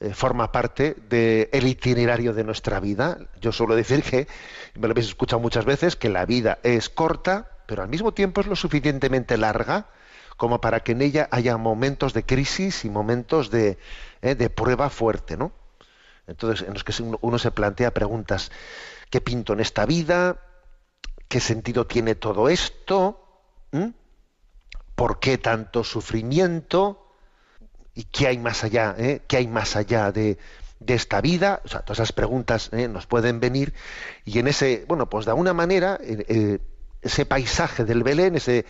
Eh, 0.00 0.12
forma 0.12 0.52
parte 0.52 0.94
del 1.08 1.66
itinerario 1.66 2.34
de 2.34 2.44
nuestra 2.44 2.80
vida. 2.80 3.18
Yo 3.40 3.52
suelo 3.52 3.74
decir 3.74 4.02
que, 4.02 4.26
me 4.74 4.88
lo 4.88 4.92
habéis 4.92 5.08
escuchado 5.08 5.40
muchas 5.40 5.64
veces, 5.64 5.96
que 5.96 6.08
la 6.08 6.26
vida 6.26 6.58
es 6.62 6.90
corta, 6.90 7.50
pero 7.66 7.82
al 7.82 7.88
mismo 7.88 8.12
tiempo 8.12 8.40
es 8.40 8.46
lo 8.46 8.56
suficientemente 8.56 9.36
larga 9.38 9.86
como 10.36 10.60
para 10.60 10.80
que 10.80 10.92
en 10.92 11.00
ella 11.00 11.28
haya 11.30 11.56
momentos 11.56 12.12
de 12.12 12.24
crisis 12.24 12.84
y 12.84 12.90
momentos 12.90 13.50
de, 13.50 13.78
eh, 14.20 14.34
de 14.34 14.50
prueba 14.50 14.90
fuerte, 14.90 15.36
¿no? 15.38 15.52
Entonces, 16.26 16.66
en 16.66 16.74
los 16.74 16.84
que 16.84 16.92
uno- 17.02 17.38
se 17.38 17.50
plantea 17.50 17.94
preguntas, 17.94 18.50
¿qué 19.10 19.20
pinto 19.20 19.52
en 19.54 19.60
esta 19.60 19.86
vida? 19.86 20.38
¿Qué 21.28 21.40
sentido 21.40 21.86
tiene 21.86 22.14
todo 22.14 22.48
esto? 22.48 23.20
¿Mm? 23.72 23.88
¿Por 24.96 25.20
qué 25.20 25.38
tanto 25.38 25.84
sufrimiento? 25.84 27.06
¿Y 27.94 28.04
qué 28.04 28.26
hay 28.26 28.38
más 28.38 28.64
allá? 28.64 28.94
eh? 28.98 29.22
¿Qué 29.28 29.36
hay 29.36 29.46
más 29.46 29.76
allá 29.76 30.10
de, 30.10 30.38
de 30.80 30.94
esta 30.94 31.20
vida? 31.20 31.60
O 31.64 31.68
sea, 31.68 31.80
todas 31.80 31.98
esas 31.98 32.12
preguntas 32.12 32.70
eh, 32.72 32.88
nos 32.88 33.06
pueden 33.06 33.38
venir 33.40 33.74
y 34.24 34.38
en 34.38 34.48
ese, 34.48 34.84
bueno, 34.88 35.08
pues 35.08 35.26
de 35.26 35.32
alguna 35.32 35.52
manera, 35.52 35.98
eh, 36.02 36.24
eh, 36.28 36.58
ese 37.02 37.26
paisaje 37.26 37.84
del 37.84 38.02
Belén, 38.02 38.34
ese, 38.34 38.64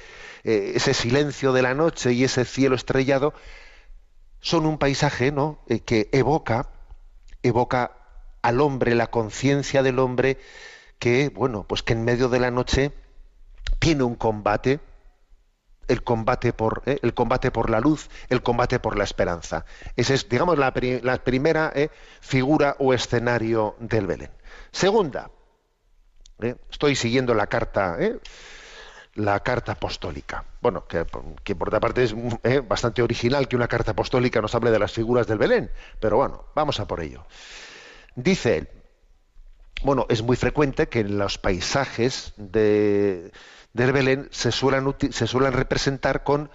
ese 0.44 0.94
silencio 0.94 1.52
de 1.52 1.62
la 1.62 1.74
noche 1.74 2.12
y 2.12 2.24
ese 2.24 2.44
cielo 2.44 2.76
estrellado, 2.76 3.32
son 4.40 4.66
un 4.66 4.78
paisaje 4.78 5.32
¿no? 5.32 5.60
Que 5.86 6.10
evoca, 6.12 6.68
evoca 7.42 7.96
al 8.42 8.60
hombre, 8.60 8.94
la 8.94 9.06
conciencia 9.06 9.82
del 9.82 9.98
hombre, 9.98 10.38
que, 10.98 11.30
bueno, 11.30 11.64
pues 11.66 11.82
que 11.82 11.94
en 11.94 12.04
medio 12.04 12.28
de 12.28 12.40
la 12.40 12.50
noche 12.50 12.92
tiene 13.78 14.02
un 14.02 14.16
combate, 14.16 14.80
el 15.88 16.02
combate 16.02 16.52
por 16.52 16.82
eh, 16.86 16.98
el 17.02 17.14
combate 17.14 17.50
por 17.50 17.70
la 17.70 17.80
luz, 17.80 18.08
el 18.28 18.42
combate 18.42 18.78
por 18.78 18.96
la 18.96 19.04
esperanza. 19.04 19.64
Esa 19.96 20.14
es, 20.14 20.28
digamos, 20.28 20.58
la, 20.58 20.72
la 21.02 21.16
primera 21.18 21.72
eh, 21.74 21.90
figura 22.20 22.76
o 22.78 22.94
escenario 22.94 23.76
del 23.78 24.06
Belén. 24.06 24.30
Segunda, 24.70 25.30
eh, 26.40 26.56
estoy 26.70 26.96
siguiendo 26.96 27.34
la 27.34 27.46
carta, 27.46 27.96
la 29.14 29.40
carta 29.40 29.72
apostólica. 29.72 30.44
Bueno, 30.60 30.86
que, 30.86 31.06
que 31.44 31.54
por 31.54 31.68
otra 31.68 31.80
parte 31.80 32.04
es 32.04 32.68
bastante 32.68 33.02
original 33.02 33.48
que 33.48 33.56
una 33.56 33.68
carta 33.68 33.92
apostólica 33.92 34.40
nos 34.40 34.54
hable 34.54 34.70
de 34.70 34.78
las 34.78 34.92
figuras 34.92 35.26
del 35.26 35.38
Belén, 35.38 35.70
pero 36.00 36.16
bueno, 36.16 36.46
vamos 36.54 36.80
a 36.80 36.86
por 36.86 37.00
ello. 37.00 37.24
Dice 38.14 38.56
él, 38.58 38.68
bueno, 39.82 40.06
es 40.08 40.22
muy 40.22 40.36
frecuente 40.36 40.88
que 40.88 41.00
en 41.00 41.18
los 41.18 41.38
paisajes 41.38 42.32
de, 42.36 43.30
del 43.76 43.92
Belén 43.92 44.28
se 44.32 44.50
suelen, 44.52 44.94
se 45.10 45.26
suelen 45.26 45.52
representar 45.52 46.24
con 46.24 46.50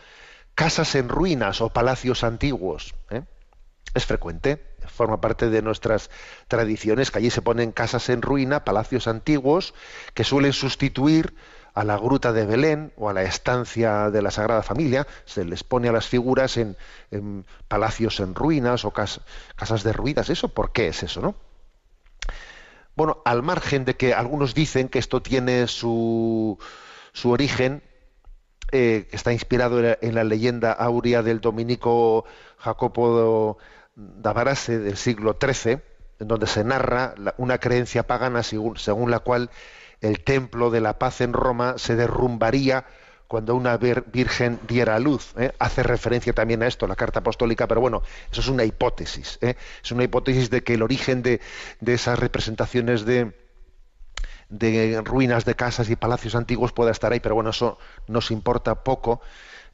casas 0.55 0.95
en 0.95 1.07
ruinas 1.07 1.61
o 1.61 1.69
palacios 1.69 2.23
antiguos. 2.23 2.95
¿eh? 3.09 3.21
Es 3.93 4.05
frecuente, 4.05 4.75
forma 4.87 5.21
parte 5.21 5.49
de 5.49 5.61
nuestras 5.61 6.09
tradiciones 6.47 7.11
que 7.11 7.19
allí 7.19 7.29
se 7.29 7.41
ponen 7.41 7.71
casas 7.71 8.09
en 8.09 8.21
ruina, 8.21 8.65
palacios 8.65 9.07
antiguos, 9.07 9.73
que 10.13 10.23
suelen 10.23 10.53
sustituir 10.53 11.35
a 11.73 11.83
la 11.83 11.97
gruta 11.97 12.33
de 12.33 12.45
Belén 12.45 12.91
o 12.97 13.09
a 13.09 13.13
la 13.13 13.23
estancia 13.23 14.09
de 14.09 14.21
la 14.21 14.31
Sagrada 14.31 14.63
Familia, 14.63 15.07
se 15.25 15.45
les 15.45 15.63
pone 15.63 15.87
a 15.87 15.91
las 15.93 16.07
figuras 16.07 16.57
en, 16.57 16.75
en 17.11 17.45
palacios 17.67 18.19
en 18.19 18.35
ruinas 18.35 18.83
o 18.83 18.91
cas- 18.91 19.21
casas 19.55 19.83
derruidas. 19.83 20.29
¿Eso 20.29 20.49
por 20.49 20.71
qué 20.73 20.87
es 20.87 21.03
eso, 21.03 21.21
no? 21.21 21.35
Bueno, 22.95 23.21
al 23.23 23.41
margen 23.41 23.85
de 23.85 23.95
que 23.95 24.13
algunos 24.13 24.53
dicen 24.53 24.89
que 24.89 24.99
esto 24.99 25.21
tiene 25.21 25.67
su, 25.67 26.59
su 27.13 27.31
origen, 27.31 27.83
eh, 28.71 29.07
está 29.11 29.33
inspirado 29.33 29.79
en 29.79 29.85
la, 29.85 29.97
en 30.01 30.15
la 30.15 30.23
leyenda 30.23 30.71
áurea 30.71 31.23
del 31.23 31.41
dominico 31.41 32.25
Jacopo 32.57 33.57
d'Avarase 33.95 34.79
del 34.79 34.97
siglo 34.97 35.37
XIII, 35.41 35.79
en 36.19 36.27
donde 36.27 36.47
se 36.47 36.63
narra 36.63 37.15
una 37.37 37.57
creencia 37.57 38.03
pagana 38.03 38.43
según, 38.43 39.11
la 39.11 39.19
cual 39.19 39.49
el 39.99 40.23
templo 40.23 40.69
de 40.69 40.81
la 40.81 40.97
paz 40.99 41.21
en 41.21 41.33
Roma 41.33 41.75
se 41.77 41.95
derrumbaría 41.95 42.85
cuando 43.27 43.55
una 43.55 43.79
vir- 43.79 44.03
virgen 44.11 44.59
diera 44.67 44.99
luz. 44.99 45.33
¿eh? 45.37 45.53
Hace 45.59 45.83
referencia 45.83 46.33
también 46.33 46.63
a 46.63 46.67
esto, 46.67 46.85
la 46.87 46.95
carta 46.95 47.19
apostólica, 47.19 47.67
pero 47.67 47.81
bueno, 47.81 48.03
eso 48.31 48.41
es 48.41 48.47
una 48.47 48.63
hipótesis. 48.65 49.37
¿eh? 49.41 49.55
Es 49.83 49.91
una 49.91 50.03
hipótesis 50.03 50.49
de 50.49 50.63
que 50.63 50.73
el 50.75 50.83
origen 50.83 51.21
de 51.23 51.39
esas 51.85 52.19
representaciones 52.19 53.05
de, 53.05 53.33
de 54.51 55.01
ruinas 55.03 55.45
de 55.45 55.55
casas 55.55 55.89
y 55.89 55.95
palacios 55.95 56.35
antiguos 56.35 56.73
pueda 56.73 56.91
estar 56.91 57.11
ahí, 57.13 57.19
pero 57.21 57.35
bueno, 57.35 57.51
eso 57.51 57.79
nos 58.07 58.31
importa 58.31 58.83
poco. 58.83 59.21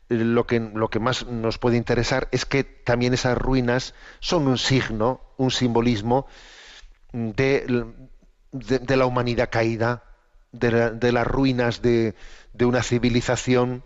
Eh, 0.09 0.15
Lo 0.15 0.47
que, 0.47 0.59
lo 0.59 0.89
que 0.89 0.99
más 0.99 1.25
nos 1.27 1.57
puede 1.59 1.77
interesar 1.77 2.29
es 2.31 2.45
que 2.45 2.63
también 2.63 3.13
esas 3.13 3.37
ruinas 3.37 3.93
son 4.21 4.47
un 4.47 4.57
signo, 4.57 5.21
un 5.37 5.51
simbolismo 5.51 6.27
de, 7.13 7.85
de- 8.51 8.97
la 8.97 9.05
humanidad 9.05 9.49
caída, 9.51 10.03
de, 10.51 10.71
la- 10.71 10.91
de 10.91 11.11
las 11.11 11.27
ruinas 11.27 11.81
de, 11.81 12.15
de 12.53 12.65
una 12.65 12.83
civilización 12.83 13.83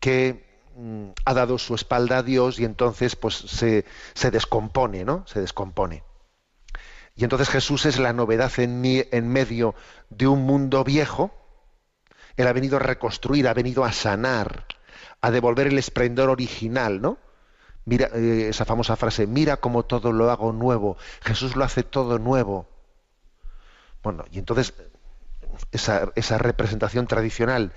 que 0.00 0.44
mm, 0.76 1.10
ha 1.24 1.34
dado 1.34 1.58
su 1.58 1.74
espalda 1.74 2.18
a 2.18 2.22
Dios 2.22 2.58
y 2.60 2.64
entonces 2.64 3.16
pues 3.16 3.34
se, 3.36 3.84
se 4.14 4.30
descompone, 4.30 5.04
¿no? 5.04 5.26
Se 5.26 5.40
descompone. 5.40 6.04
Y 7.14 7.24
entonces 7.24 7.48
Jesús 7.48 7.86
es 7.86 7.98
la 7.98 8.12
novedad 8.12 8.52
en, 8.58 8.82
en 8.84 9.28
medio 9.28 9.74
de 10.10 10.26
un 10.26 10.42
mundo 10.42 10.82
viejo. 10.82 11.32
Él 12.36 12.46
ha 12.46 12.52
venido 12.52 12.76
a 12.76 12.80
reconstruir, 12.80 13.46
ha 13.46 13.54
venido 13.54 13.84
a 13.84 13.92
sanar, 13.92 14.66
a 15.20 15.30
devolver 15.30 15.68
el 15.68 15.78
esplendor 15.78 16.28
original, 16.28 17.00
¿no? 17.00 17.18
Mira 17.84 18.08
eh, 18.14 18.48
esa 18.48 18.64
famosa 18.64 18.96
frase, 18.96 19.26
mira 19.26 19.58
cómo 19.58 19.84
todo 19.84 20.12
lo 20.12 20.30
hago 20.30 20.52
nuevo. 20.52 20.96
Jesús 21.22 21.54
lo 21.54 21.64
hace 21.64 21.82
todo 21.82 22.18
nuevo. 22.18 22.66
Bueno, 24.02 24.24
y 24.30 24.38
entonces 24.38 24.74
esa, 25.70 26.10
esa 26.16 26.38
representación 26.38 27.06
tradicional 27.06 27.72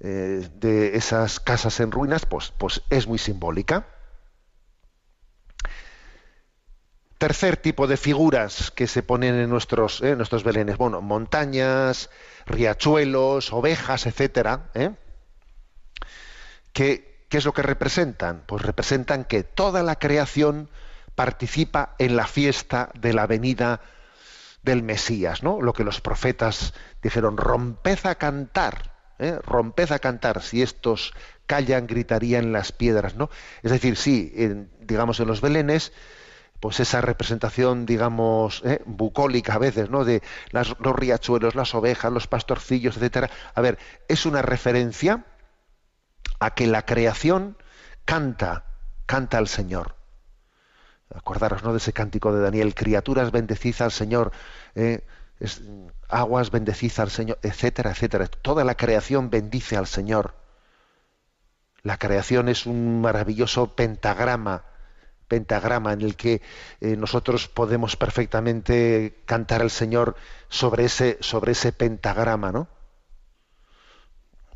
eh, 0.00 0.48
de 0.54 0.96
esas 0.96 1.40
casas 1.40 1.80
en 1.80 1.92
ruinas, 1.92 2.26
pues, 2.26 2.52
pues 2.58 2.82
es 2.90 3.06
muy 3.06 3.18
simbólica. 3.18 3.86
Tercer 7.18 7.56
tipo 7.56 7.86
de 7.86 7.96
figuras 7.96 8.70
que 8.70 8.86
se 8.86 9.02
ponen 9.02 9.34
en 9.36 9.48
nuestros, 9.48 10.02
eh, 10.02 10.16
nuestros 10.16 10.44
belenes. 10.44 10.76
Bueno, 10.76 11.00
montañas, 11.00 12.10
riachuelos, 12.44 13.52
ovejas, 13.52 14.06
etcétera. 14.06 14.70
¿eh? 14.74 14.90
¿Qué, 16.72 17.24
qué 17.30 17.38
es 17.38 17.44
lo 17.44 17.54
que 17.54 17.62
representan? 17.62 18.42
Pues 18.46 18.62
representan 18.62 19.24
que 19.24 19.44
toda 19.44 19.82
la 19.82 19.98
creación 19.98 20.68
participa 21.14 21.94
en 21.98 22.16
la 22.16 22.26
fiesta 22.26 22.90
de 23.00 23.14
la 23.14 23.26
venida 23.26 23.80
del 24.62 24.82
Mesías, 24.82 25.42
¿no? 25.42 25.62
Lo 25.62 25.72
que 25.72 25.84
los 25.84 26.00
profetas 26.00 26.74
dijeron, 27.02 27.38
romped 27.38 28.04
a 28.04 28.16
cantar, 28.16 28.92
¿eh? 29.18 29.38
romped 29.42 29.90
a 29.92 29.98
cantar, 30.00 30.42
si 30.42 30.60
estos 30.60 31.14
callan, 31.46 31.86
gritarían 31.86 32.52
las 32.52 32.72
piedras, 32.72 33.14
¿no? 33.14 33.30
Es 33.62 33.70
decir, 33.70 33.96
sí, 33.96 34.32
digamos 34.80 35.20
en 35.20 35.28
los 35.28 35.40
belenes, 35.40 35.92
pues 36.66 36.80
esa 36.80 37.00
representación, 37.00 37.86
digamos, 37.86 38.60
¿eh? 38.64 38.82
bucólica 38.86 39.54
a 39.54 39.58
veces, 39.58 39.88
¿no? 39.88 40.04
De 40.04 40.20
los 40.50 40.74
riachuelos, 40.96 41.54
las 41.54 41.76
ovejas, 41.76 42.12
los 42.12 42.26
pastorcillos, 42.26 42.96
etcétera. 42.96 43.30
A 43.54 43.60
ver, 43.60 43.78
es 44.08 44.26
una 44.26 44.42
referencia 44.42 45.24
a 46.40 46.54
que 46.54 46.66
la 46.66 46.84
creación 46.84 47.56
canta, 48.04 48.64
canta 49.06 49.38
al 49.38 49.46
Señor. 49.46 49.94
Acordaros 51.14 51.62
¿no? 51.62 51.70
de 51.70 51.78
ese 51.78 51.92
cántico 51.92 52.32
de 52.32 52.40
Daniel, 52.42 52.74
criaturas 52.74 53.30
bendecid 53.30 53.80
al 53.80 53.92
Señor, 53.92 54.32
eh, 54.74 55.06
es- 55.38 55.62
aguas 56.08 56.50
bendecid 56.50 56.98
al 56.98 57.10
Señor, 57.10 57.38
etcétera, 57.42 57.92
etcétera. 57.92 58.26
Toda 58.26 58.64
la 58.64 58.74
creación 58.74 59.30
bendice 59.30 59.76
al 59.76 59.86
Señor. 59.86 60.34
La 61.84 61.96
creación 61.96 62.48
es 62.48 62.66
un 62.66 63.00
maravilloso 63.02 63.76
pentagrama, 63.76 64.64
pentagrama 65.28 65.92
en 65.92 66.02
el 66.02 66.16
que 66.16 66.42
eh, 66.80 66.96
nosotros 66.96 67.48
podemos 67.48 67.96
perfectamente 67.96 69.22
cantar 69.26 69.62
al 69.62 69.70
Señor 69.70 70.16
sobre 70.48 70.84
ese, 70.84 71.18
sobre 71.20 71.52
ese 71.52 71.72
pentagrama, 71.72 72.52
¿no? 72.52 72.68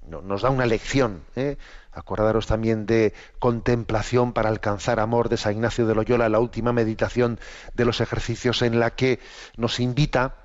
No- 0.07 0.23
nos 0.23 0.43
da 0.43 0.51
una 0.51 0.67
lección. 0.67 1.23
¿eh? 1.37 1.57
Acordaros 1.93 2.47
también 2.47 2.87
de 2.87 3.13
contemplación 3.39 4.33
para 4.33 4.49
alcanzar 4.49 5.01
amor 5.01 5.29
de 5.29 5.37
San 5.37 5.53
Ignacio 5.53 5.87
de 5.87 5.95
Loyola, 5.95 6.29
la 6.29 6.39
última 6.41 6.73
meditación 6.73 7.39
de 7.75 7.85
los 7.85 8.01
ejercicios 8.01 8.63
en 8.63 8.81
la 8.81 8.91
que 8.95 9.21
nos 9.57 9.81
invita 9.81 10.37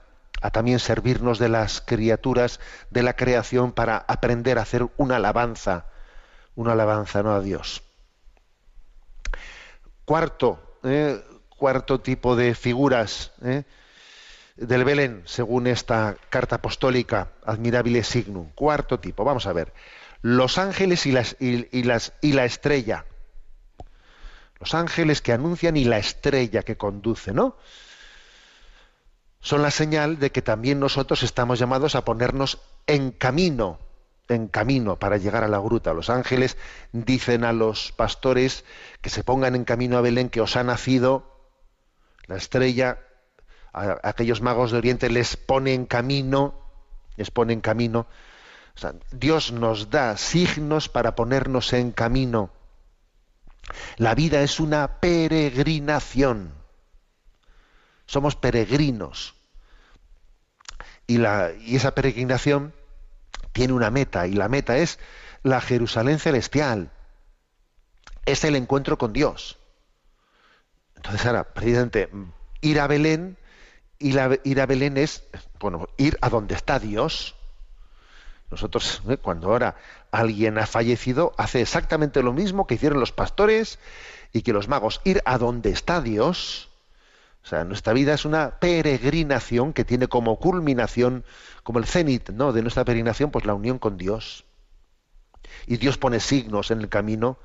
a 0.42 0.52
también 0.52 0.80
servirnos 0.80 1.40
de 1.40 1.50
las 1.50 1.82
criaturas 1.82 2.60
de 2.90 3.04
la 3.04 3.16
creación 3.16 3.72
para 3.72 3.98
aprender 3.98 4.60
a 4.60 4.64
hacer 4.64 4.88
una 4.98 5.16
alabanza, 5.16 5.86
una 6.56 6.74
alabanza 6.74 7.24
¿no? 7.24 7.34
a 7.34 7.42
Dios. 7.42 7.82
Cuarto, 10.06 10.80
¿eh? 10.84 11.22
cuarto 11.50 12.00
tipo 12.00 12.36
de 12.36 12.56
figuras. 12.56 13.32
¿eh? 13.44 13.64
del 14.56 14.86
Belén, 14.86 15.22
según 15.26 15.68
esta 15.68 16.16
carta 16.30 16.58
apostólica, 16.58 17.30
admirable 17.44 18.04
signum. 18.04 18.52
Cuarto 18.56 19.00
tipo, 19.00 19.24
vamos 19.24 19.48
a 19.48 19.54
ver. 19.54 19.74
Los 20.22 20.58
ángeles 20.58 21.06
y, 21.06 21.12
las, 21.12 21.36
y, 21.40 21.68
y 21.72 22.34
la 22.34 22.46
estrella. 22.46 23.06
Los 24.60 24.74
ángeles 24.74 25.22
que 25.22 25.34
anuncian 25.34 25.76
y 25.76 25.84
la 25.84 25.98
estrella 25.98 26.64
que 26.64 26.78
conduce, 26.78 27.34
¿no? 27.34 27.58
Son 29.42 29.62
la 29.62 29.72
señal 29.72 30.18
de 30.18 30.32
que 30.32 30.42
también 30.42 30.80
nosotros 30.80 31.22
estamos 31.22 31.60
llamados 31.60 31.94
a 31.96 32.06
ponernos 32.06 32.60
en 32.88 33.12
camino, 33.12 33.78
en 34.30 34.48
camino 34.48 34.98
para 34.98 35.18
llegar 35.18 35.44
a 35.44 35.48
la 35.48 35.60
gruta. 35.60 35.94
Los 35.94 36.10
ángeles 36.10 36.58
dicen 36.92 37.44
a 37.44 37.54
los 37.54 37.92
pastores 37.92 38.66
que 39.02 39.10
se 39.10 39.24
pongan 39.24 39.56
en 39.56 39.66
camino 39.66 39.98
a 39.98 40.02
Belén, 40.02 40.30
que 40.30 40.42
os 40.42 40.56
ha 40.56 40.64
nacido 40.64 41.36
la 42.28 42.38
estrella 42.38 43.00
a 43.74 44.00
aquellos 44.04 44.42
magos 44.42 44.72
de 44.72 44.78
Oriente 44.78 45.10
les 45.10 45.36
pone 45.36 45.74
en 45.74 45.86
camino, 45.86 46.56
les 47.18 47.30
pone 47.30 47.54
en 47.54 47.62
camino. 47.62 48.08
Dios 49.12 49.52
nos 49.52 49.90
da 49.90 50.16
signos 50.18 50.90
para 50.90 51.16
ponernos 51.16 51.74
en 51.74 51.92
camino. 51.92 52.52
La 53.98 54.16
vida 54.16 54.42
es 54.42 54.60
una 54.60 55.00
peregrinación. 55.00 56.54
Somos 58.06 58.36
peregrinos. 58.36 59.36
Y 61.08 61.22
esa 61.76 61.94
peregrinación 61.94 62.74
tiene 63.56 63.72
una 63.72 63.90
meta, 63.90 64.28
y 64.28 64.34
la 64.34 64.50
meta 64.50 64.76
es 64.76 65.00
la 65.42 65.62
Jerusalén 65.62 66.20
celestial. 66.20 66.92
Es 68.26 68.44
el 68.44 68.58
encuentro 68.58 68.98
con 68.98 69.14
Dios. 69.14 69.58
Entonces 70.98 71.26
ahora, 71.26 71.54
precisamente, 71.54 72.10
ir 72.60 72.82
a 72.82 72.88
Belén 72.88 73.38
ir 73.98 74.20
a, 74.20 74.30
ir 74.44 74.60
a 74.60 74.66
Belén 74.66 74.98
es, 74.98 75.24
bueno, 75.58 75.88
ir 75.96 76.18
a 76.20 76.30
donde 76.30 76.54
está 76.54 76.80
Dios. 76.80 77.36
Nosotros, 78.52 79.02
¿eh? 79.10 79.16
cuando 79.16 79.48
ahora 79.48 79.78
alguien 80.12 80.58
ha 80.58 80.66
fallecido, 80.66 81.34
hace 81.38 81.62
exactamente 81.62 82.24
lo 82.24 82.34
mismo 82.34 82.68
que 82.68 82.76
hicieron 82.76 83.00
los 83.00 83.14
pastores 83.14 83.80
y 84.34 84.42
que 84.42 84.52
los 84.52 84.68
magos, 84.68 85.00
ir 85.06 85.22
a 85.24 85.38
donde 85.38 85.70
está 85.70 86.02
Dios. 86.02 86.70
O 87.46 87.48
sea, 87.48 87.64
nuestra 87.64 87.94
vida 87.94 88.16
es 88.16 88.26
una 88.26 88.60
peregrinación 88.60 89.72
que 89.72 89.86
tiene 89.86 90.08
como 90.08 90.40
culminación, 90.40 91.24
como 91.62 91.78
el 91.78 91.86
cenit 91.86 92.32
¿no? 92.32 92.52
de 92.54 92.64
nuestra 92.64 92.84
peregrinación, 92.84 93.30
pues 93.30 93.46
la 93.46 93.54
unión 93.54 93.78
con 93.78 93.98
Dios. 93.98 94.46
Y 95.68 95.78
Dios 95.78 96.00
pone 96.00 96.20
signos 96.20 96.72
en 96.72 96.82
el 96.82 96.90
camino 96.90 97.38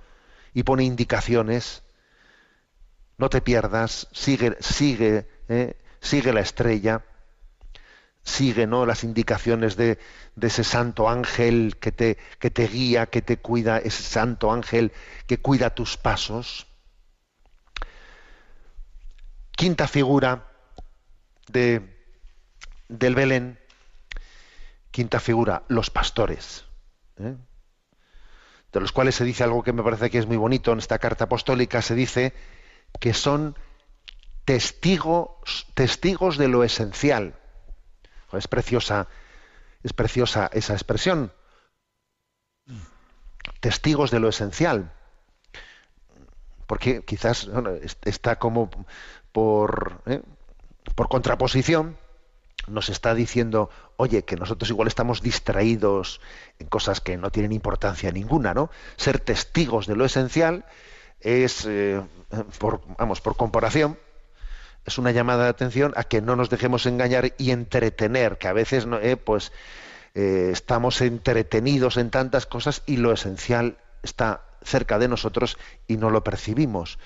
y 0.54 0.62
pone 0.62 0.84
indicaciones. 0.84 1.82
No 3.18 3.28
te 3.28 3.42
pierdas, 3.42 4.08
sigue, 4.12 4.56
sigue, 4.60 5.28
¿eh? 5.50 5.76
sigue 6.00 6.32
la 6.32 6.40
estrella, 6.40 7.04
sigue 8.22 8.66
¿no? 8.66 8.86
las 8.86 9.04
indicaciones 9.04 9.76
de, 9.76 9.98
de, 10.34 10.46
ese 10.46 10.64
santo 10.64 11.10
ángel 11.10 11.76
que 11.78 11.92
te, 11.92 12.16
que 12.38 12.50
te 12.50 12.66
guía, 12.68 13.04
que 13.04 13.20
te 13.20 13.36
cuida, 13.36 13.76
ese 13.76 14.02
santo 14.02 14.50
ángel 14.50 14.92
que 15.26 15.42
cuida 15.42 15.74
tus 15.74 15.98
pasos. 15.98 16.69
Quinta 19.60 19.86
figura 19.86 20.48
de, 21.48 21.82
del 22.88 23.14
Belén, 23.14 23.58
quinta 24.90 25.20
figura, 25.20 25.64
los 25.68 25.90
pastores, 25.90 26.64
¿eh? 27.18 27.36
de 28.72 28.80
los 28.80 28.90
cuales 28.90 29.16
se 29.16 29.24
dice 29.24 29.44
algo 29.44 29.62
que 29.62 29.74
me 29.74 29.82
parece 29.82 30.08
que 30.08 30.16
es 30.16 30.26
muy 30.26 30.38
bonito 30.38 30.72
en 30.72 30.78
esta 30.78 30.98
carta 30.98 31.24
apostólica, 31.24 31.82
se 31.82 31.94
dice 31.94 32.32
que 33.00 33.12
son 33.12 33.54
testigos, 34.46 35.66
testigos 35.74 36.38
de 36.38 36.48
lo 36.48 36.64
esencial. 36.64 37.34
Es 38.32 38.48
preciosa, 38.48 39.08
es 39.82 39.92
preciosa 39.92 40.48
esa 40.54 40.72
expresión. 40.72 41.34
Testigos 43.60 44.10
de 44.10 44.20
lo 44.20 44.30
esencial. 44.30 44.90
Porque 46.66 47.02
quizás 47.04 47.50
está 48.04 48.38
como 48.38 48.70
por, 49.32 50.02
¿eh? 50.06 50.22
por 50.94 51.08
contraposición, 51.08 51.96
nos 52.66 52.88
está 52.88 53.14
diciendo, 53.14 53.70
oye, 53.96 54.24
que 54.24 54.36
nosotros 54.36 54.70
igual 54.70 54.88
estamos 54.88 55.22
distraídos 55.22 56.20
en 56.58 56.68
cosas 56.68 57.00
que 57.00 57.16
no 57.16 57.30
tienen 57.30 57.52
importancia 57.52 58.12
ninguna, 58.12 58.54
¿no? 58.54 58.70
Ser 58.96 59.18
testigos 59.18 59.86
de 59.86 59.96
lo 59.96 60.04
esencial 60.04 60.64
es, 61.20 61.66
eh, 61.66 62.00
por, 62.58 62.82
vamos, 62.98 63.20
por 63.20 63.36
comparación, 63.36 63.98
es 64.84 64.98
una 64.98 65.10
llamada 65.10 65.44
de 65.44 65.50
atención 65.50 65.92
a 65.96 66.04
que 66.04 66.20
no 66.20 66.36
nos 66.36 66.50
dejemos 66.50 66.86
engañar 66.86 67.34
y 67.38 67.50
entretener, 67.50 68.38
que 68.38 68.48
a 68.48 68.52
veces 68.52 68.86
eh, 69.02 69.16
pues, 69.16 69.52
estamos 70.14 71.00
entretenidos 71.00 71.96
en 71.96 72.10
tantas 72.10 72.46
cosas 72.46 72.82
y 72.86 72.96
lo 72.96 73.12
esencial 73.12 73.78
está 74.02 74.42
cerca 74.62 74.98
de 74.98 75.08
nosotros 75.08 75.58
y 75.86 75.96
no 75.96 76.10
lo 76.10 76.24
percibimos. 76.24 76.98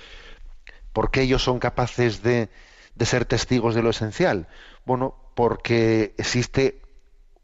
¿Por 0.95 1.11
qué 1.11 1.23
ellos 1.23 1.43
son 1.43 1.59
capaces 1.59 2.23
de, 2.23 2.49
de 2.95 3.05
ser 3.05 3.27
testigos 3.27 3.75
de 3.75 3.83
lo 3.83 3.91
esencial? 3.91 4.49
Bueno, 4.87 5.15
porque 5.35 6.15
existe 6.17 6.81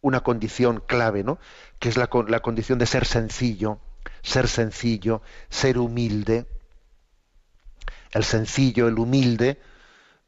una 0.00 0.20
condición 0.20 0.82
clave, 0.86 1.24
¿no? 1.24 1.38
que 1.80 1.88
es 1.88 1.96
la, 1.96 2.08
la 2.28 2.40
condición 2.40 2.78
de 2.78 2.86
ser 2.86 3.04
sencillo, 3.04 3.80
ser 4.22 4.46
sencillo, 4.46 5.20
ser 5.48 5.78
humilde. 5.78 6.46
El 8.12 8.22
sencillo, 8.22 8.86
el 8.86 8.98
humilde, 8.98 9.60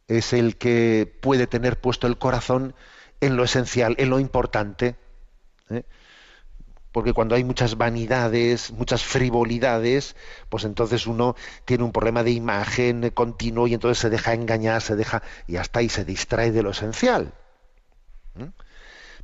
es 0.09 0.33
el 0.33 0.57
que 0.57 1.17
puede 1.23 1.47
tener 1.47 1.81
puesto 1.81 2.09
el 2.09 2.19
corazón 2.19 2.75
en 3.21 3.37
lo 3.37 3.45
esencial, 3.45 3.95
en 3.99 4.11
lo 4.11 4.19
importante. 4.19 4.97
¿eh? 5.71 5.85
Porque 6.93 7.13
cuando 7.15 7.35
hay 7.35 7.45
muchas 7.45 7.77
vanidades, 7.77 8.71
muchas 8.73 9.03
frivolidades, 9.05 10.15
pues 10.49 10.65
entonces 10.65 11.07
uno 11.07 11.35
tiene 11.65 11.85
un 11.85 11.93
problema 11.93 12.23
de 12.23 12.33
imagen 12.33 13.11
continuo 13.11 13.67
y 13.67 13.75
entonces 13.75 13.99
se 13.99 14.11
deja 14.11 14.35
engañar, 14.35 14.83
se 14.83 14.97
deja 14.97 15.23
y 15.47 15.57
hasta 15.57 15.81
ahí 15.81 15.89
se 15.89 16.05
distrae 16.05 16.53
de 16.53 16.63
lo 16.63 16.71
esencial. 16.71 17.33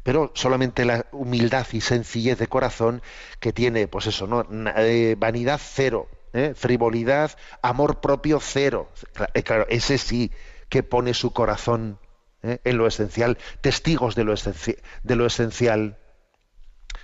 Pero 0.03 0.31
solamente 0.35 0.85
la 0.85 1.07
humildad 1.13 1.67
y 1.73 1.81
sencillez 1.81 2.39
de 2.39 2.47
corazón 2.47 3.03
que 3.41 3.53
tiene, 3.53 3.89
pues 3.89 4.07
eso, 4.07 4.27
¿no? 4.27 4.47
Eh, 4.77 5.17
vanidad 5.19 5.61
cero, 5.63 6.09
¿eh? 6.33 6.55
frivolidad, 6.57 7.33
amor 7.63 8.01
propio 8.01 8.41
cero. 8.41 8.91
Eh, 9.35 9.43
Claro, 9.43 9.67
ese 9.69 9.99
sí 9.99 10.33
que 10.69 10.83
pone 10.83 11.15
su 11.15 11.33
corazón 11.33 11.99
en 12.43 12.79
lo 12.79 12.87
esencial, 12.87 13.37
testigos 13.61 14.15
de 14.15 14.25
lo, 14.25 14.35
de 14.35 15.17
lo 15.17 15.27
esencial. 15.27 15.99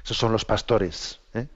Esos 0.05 0.19
son 0.19 0.33
los 0.33 0.45
pastores. 0.45 1.19
¿eh? 1.33 1.47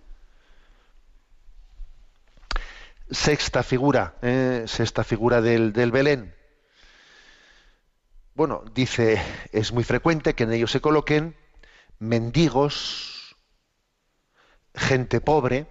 Sexta 3.11 3.63
figura, 3.63 4.15
¿eh? 4.23 4.65
sexta 4.67 5.05
figura 5.05 5.43
del, 5.43 5.75
del 5.75 5.93
Belén. 5.93 6.35
Bueno, 8.35 8.65
dice, 8.73 9.21
es 9.53 9.73
muy 9.73 9.85
frecuente 9.85 10.35
que 10.35 10.45
en 10.45 10.53
ellos 10.53 10.71
se 10.71 10.81
coloquen 10.81 11.37
mendigos, 11.99 13.37
gente 14.75 15.21
pobre. 15.21 15.67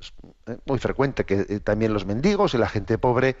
Es 0.00 0.12
eh, 0.46 0.58
muy 0.66 0.78
frecuente 0.78 1.24
que 1.24 1.60
también 1.60 1.94
los 1.94 2.04
mendigos 2.04 2.52
y 2.52 2.58
la 2.58 2.68
gente 2.68 2.98
pobre, 2.98 3.36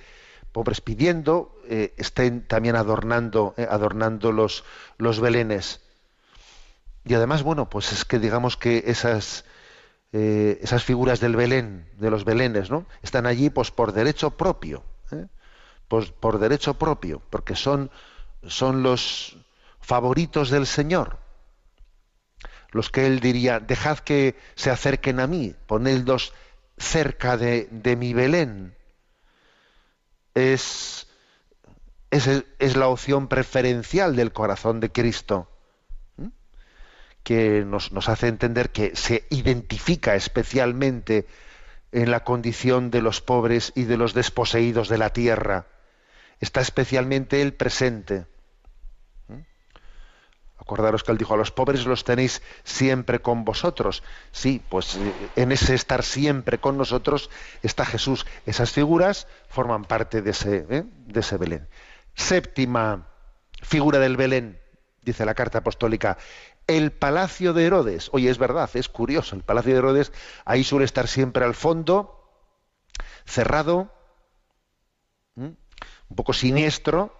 pobres 0.52 0.80
pidiendo, 0.80 1.54
estén 1.68 2.46
también 2.48 2.76
adornando, 2.76 3.54
adornando 3.68 4.32
los, 4.32 4.64
los 4.96 5.20
belenes. 5.20 5.85
Y 7.06 7.14
además, 7.14 7.44
bueno, 7.44 7.70
pues 7.70 7.92
es 7.92 8.04
que 8.04 8.18
digamos 8.18 8.56
que 8.56 8.82
esas, 8.86 9.44
eh, 10.12 10.58
esas 10.60 10.82
figuras 10.82 11.20
del 11.20 11.36
Belén, 11.36 11.88
de 11.98 12.10
los 12.10 12.24
Belenes, 12.24 12.68
¿no? 12.68 12.84
Están 13.00 13.26
allí 13.26 13.48
pues 13.48 13.70
por 13.70 13.92
derecho 13.92 14.32
propio. 14.32 14.82
¿eh? 15.12 15.26
Pues 15.86 16.10
por 16.10 16.40
derecho 16.40 16.74
propio, 16.74 17.22
porque 17.30 17.54
son, 17.54 17.92
son 18.44 18.82
los 18.82 19.38
favoritos 19.80 20.50
del 20.50 20.66
Señor. 20.66 21.18
Los 22.72 22.90
que 22.90 23.06
Él 23.06 23.20
diría, 23.20 23.60
dejad 23.60 23.98
que 24.00 24.36
se 24.56 24.70
acerquen 24.70 25.20
a 25.20 25.28
mí, 25.28 25.54
ponedlos 25.68 26.34
cerca 26.76 27.36
de, 27.36 27.68
de 27.70 27.94
mi 27.94 28.14
Belén. 28.14 28.74
Es, 30.34 31.06
es, 32.10 32.28
es 32.58 32.76
la 32.76 32.88
opción 32.88 33.28
preferencial 33.28 34.16
del 34.16 34.32
corazón 34.32 34.80
de 34.80 34.90
Cristo 34.90 35.48
que 37.26 37.64
nos, 37.66 37.90
hace 38.08 38.28
entender 38.28 38.70
que 38.70 38.94
se 38.94 39.26
identifica 39.30 40.14
especialmente 40.14 41.26
en 41.90 42.12
la 42.12 42.22
condición 42.22 42.92
de 42.92 43.02
los 43.02 43.20
pobres 43.20 43.72
y 43.74 43.82
de 43.82 43.96
los 43.96 44.14
desposeídos 44.14 44.88
de 44.88 44.96
la 44.96 45.10
tierra. 45.10 45.66
Está 46.38 46.60
especialmente 46.60 47.42
el 47.42 47.52
presente. 47.52 48.26
¿Mm? 49.26 49.40
Acordaros 50.60 51.02
que 51.02 51.10
él 51.10 51.18
dijo, 51.18 51.34
a 51.34 51.36
los 51.36 51.50
pobres 51.50 51.84
los 51.84 52.04
tenéis 52.04 52.42
siempre 52.62 53.18
con 53.18 53.44
vosotros. 53.44 54.04
Sí, 54.30 54.62
pues 54.68 54.96
en 55.34 55.50
ese 55.50 55.74
estar 55.74 56.04
siempre 56.04 56.58
con 56.58 56.78
nosotros 56.78 57.28
está 57.64 57.84
Jesús. 57.84 58.24
Esas 58.46 58.70
figuras 58.70 59.26
forman 59.48 59.84
parte 59.84 60.22
de 60.22 60.30
ese, 60.30 60.64
¿eh? 60.70 60.84
de 61.08 61.20
ese 61.20 61.36
Belén. 61.38 61.66
Séptima 62.14 63.08
figura 63.62 63.98
del 63.98 64.16
Belén, 64.16 64.60
dice 65.02 65.26
la 65.26 65.34
carta 65.34 65.58
apostólica, 65.58 66.18
el 66.66 66.92
palacio 66.92 67.52
de 67.52 67.66
Herodes. 67.66 68.08
Oye, 68.12 68.30
es 68.30 68.38
verdad, 68.38 68.68
es 68.74 68.88
curioso. 68.88 69.36
El 69.36 69.42
palacio 69.42 69.72
de 69.72 69.78
Herodes 69.78 70.12
ahí 70.44 70.64
suele 70.64 70.84
estar 70.84 71.08
siempre 71.08 71.44
al 71.44 71.54
fondo, 71.54 72.30
cerrado, 73.24 73.92
un 76.08 76.16
poco 76.16 76.32
siniestro, 76.32 77.14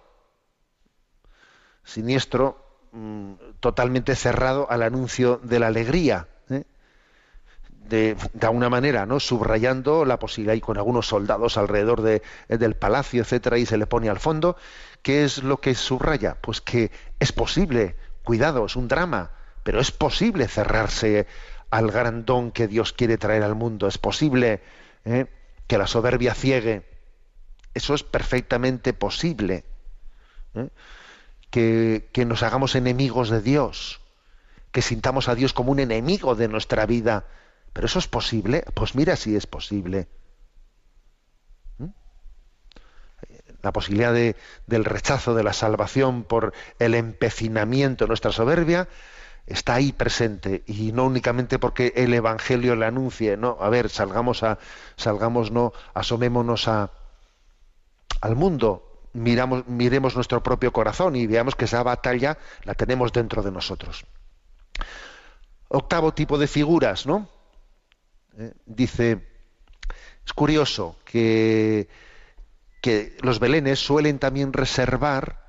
siniestro, 1.83 2.89
mmm, 2.91 3.33
totalmente 3.59 4.15
cerrado 4.15 4.69
al 4.69 4.81
anuncio 4.83 5.39
de 5.43 5.59
la 5.59 5.67
alegría. 5.67 6.27
¿eh? 6.49 6.63
De, 7.69 8.15
de, 8.33 8.47
alguna 8.47 8.69
manera, 8.69 9.05
¿no? 9.05 9.19
subrayando 9.19 10.03
la 10.03 10.19
posibilidad 10.19 10.55
y 10.55 10.61
con 10.61 10.77
algunos 10.77 11.07
soldados 11.07 11.57
alrededor 11.57 12.01
de, 12.01 12.21
del 12.49 12.75
palacio, 12.75 13.21
etcétera, 13.21 13.57
y 13.57 13.65
se 13.65 13.77
le 13.77 13.87
pone 13.87 14.09
al 14.09 14.19
fondo. 14.19 14.57
¿Qué 15.01 15.23
es 15.23 15.43
lo 15.43 15.61
que 15.61 15.75
subraya? 15.75 16.37
Pues 16.41 16.59
que 16.59 16.91
es 17.19 17.31
posible, 17.31 17.95
cuidado, 18.23 18.65
es 18.65 18.75
un 18.75 18.87
drama, 18.87 19.31
pero 19.67 19.81
es 19.81 19.91
posible 19.91 20.47
cerrarse 20.47 21.27
al 21.71 21.91
gran 21.91 22.23
don 22.23 22.51
que 22.51 22.69
Dios 22.69 22.93
quiere 22.93 23.17
traer 23.17 23.43
al 23.43 23.53
mundo. 23.53 23.89
Es 23.89 23.97
posible 23.97 24.61
¿eh? 25.03 25.25
que 25.67 25.77
la 25.77 25.87
soberbia 25.87 26.33
ciegue. 26.33 26.85
Eso 27.73 27.93
es 27.93 28.03
perfectamente 28.03 28.93
posible. 28.93 29.65
¿eh? 30.53 30.69
Que, 31.51 32.25
nos 32.25 32.43
hagamos 32.43 32.75
enemigos 32.75 33.29
de 33.29 33.41
Dios, 33.41 33.99
que 34.71 34.81
sintamos 34.81 35.27
a 35.27 35.35
Dios 35.35 35.51
como 35.51 35.73
un 35.73 35.79
enemigo 35.81 36.35
de 36.35 36.47
nuestra 36.47 36.85
vida. 36.85 37.25
¿Pero 37.73 37.87
eso 37.87 37.99
es 37.99 38.07
posible? 38.07 38.63
Pues 38.73 38.95
mira 38.95 39.17
si 39.17 39.35
es 39.35 39.47
posible. 39.47 40.07
¿Mm? 41.77 41.87
La 43.63 43.73
posibilidad 43.73 44.13
de, 44.13 44.37
del 44.65 44.85
rechazo 44.85 45.35
de 45.35 45.43
la 45.43 45.51
salvación 45.51 46.23
por 46.23 46.53
el 46.79 46.95
empecinamiento 46.95 48.05
de 48.05 48.07
nuestra 48.07 48.31
soberbia 48.31 48.87
está 49.47 49.75
ahí 49.75 49.93
presente 49.93 50.63
y 50.67 50.91
no 50.91 51.05
únicamente 51.05 51.57
porque 51.57 51.93
el 51.95 52.13
evangelio 52.13 52.75
le 52.75 52.85
anuncie, 52.85 53.37
no, 53.37 53.57
a 53.61 53.69
ver, 53.69 53.89
salgamos 53.89 54.43
a 54.43 54.59
salgamos 54.97 55.51
no, 55.51 55.73
asomémonos 55.93 56.67
a 56.67 56.91
al 58.19 58.35
mundo, 58.35 59.07
miramos 59.13 59.65
miremos 59.67 60.15
nuestro 60.15 60.43
propio 60.43 60.73
corazón 60.73 61.15
y 61.15 61.25
veamos 61.27 61.55
que 61.55 61.65
esa 61.65 61.81
batalla 61.81 62.37
la 62.63 62.75
tenemos 62.75 63.13
dentro 63.13 63.41
de 63.41 63.51
nosotros. 63.51 64.05
Octavo 65.69 66.13
tipo 66.13 66.37
de 66.37 66.47
figuras, 66.47 67.05
¿no? 67.05 67.29
Eh, 68.37 68.53
dice 68.65 69.27
es 70.25 70.33
curioso 70.33 70.97
que 71.05 71.87
que 72.81 73.17
los 73.21 73.39
belenes 73.39 73.79
suelen 73.79 74.19
también 74.19 74.53
reservar 74.53 75.47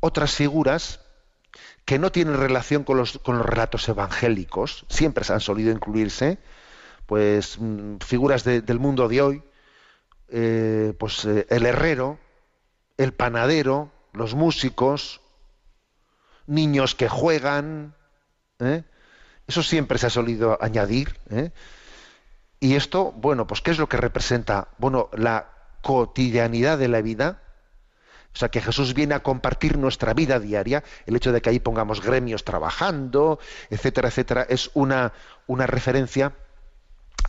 otras 0.00 0.34
figuras 0.34 1.00
que 1.84 1.98
no 1.98 2.12
tienen 2.12 2.38
relación 2.38 2.84
con 2.84 2.96
los, 2.96 3.18
con 3.18 3.38
los 3.38 3.46
relatos 3.46 3.88
evangélicos, 3.88 4.86
siempre 4.88 5.24
se 5.24 5.32
han 5.32 5.40
solido 5.40 5.72
incluirse, 5.72 6.38
pues 7.06 7.58
mmm, 7.58 7.96
figuras 8.04 8.44
de, 8.44 8.62
del 8.62 8.78
mundo 8.78 9.08
de 9.08 9.22
hoy, 9.22 9.42
eh, 10.28 10.94
pues 10.98 11.24
eh, 11.24 11.46
el 11.50 11.66
herrero, 11.66 12.18
el 12.96 13.12
panadero, 13.12 13.92
los 14.12 14.34
músicos, 14.34 15.20
niños 16.46 16.94
que 16.94 17.08
juegan, 17.08 17.94
¿eh? 18.58 18.84
eso 19.46 19.62
siempre 19.62 19.98
se 19.98 20.06
ha 20.06 20.10
solido 20.10 20.58
añadir. 20.60 21.18
Y 22.60 22.74
esto, 22.74 23.12
bueno, 23.12 23.46
pues 23.46 23.62
¿qué 23.62 23.70
es 23.70 23.78
lo 23.78 23.88
que 23.88 23.96
representa? 23.96 24.68
Bueno, 24.78 25.08
la 25.12 25.50
cotidianidad 25.82 26.78
de 26.78 26.88
la 26.88 27.00
vida, 27.00 27.42
o 28.34 28.38
sea, 28.38 28.48
que 28.48 28.60
Jesús 28.60 28.94
viene 28.94 29.14
a 29.14 29.22
compartir 29.22 29.76
nuestra 29.76 30.14
vida 30.14 30.38
diaria, 30.38 30.84
el 31.06 31.16
hecho 31.16 31.32
de 31.32 31.40
que 31.40 31.50
ahí 31.50 31.58
pongamos 31.58 32.00
gremios 32.00 32.44
trabajando, 32.44 33.38
etcétera, 33.70 34.08
etcétera, 34.08 34.46
es 34.48 34.70
una, 34.74 35.12
una 35.46 35.66
referencia 35.66 36.32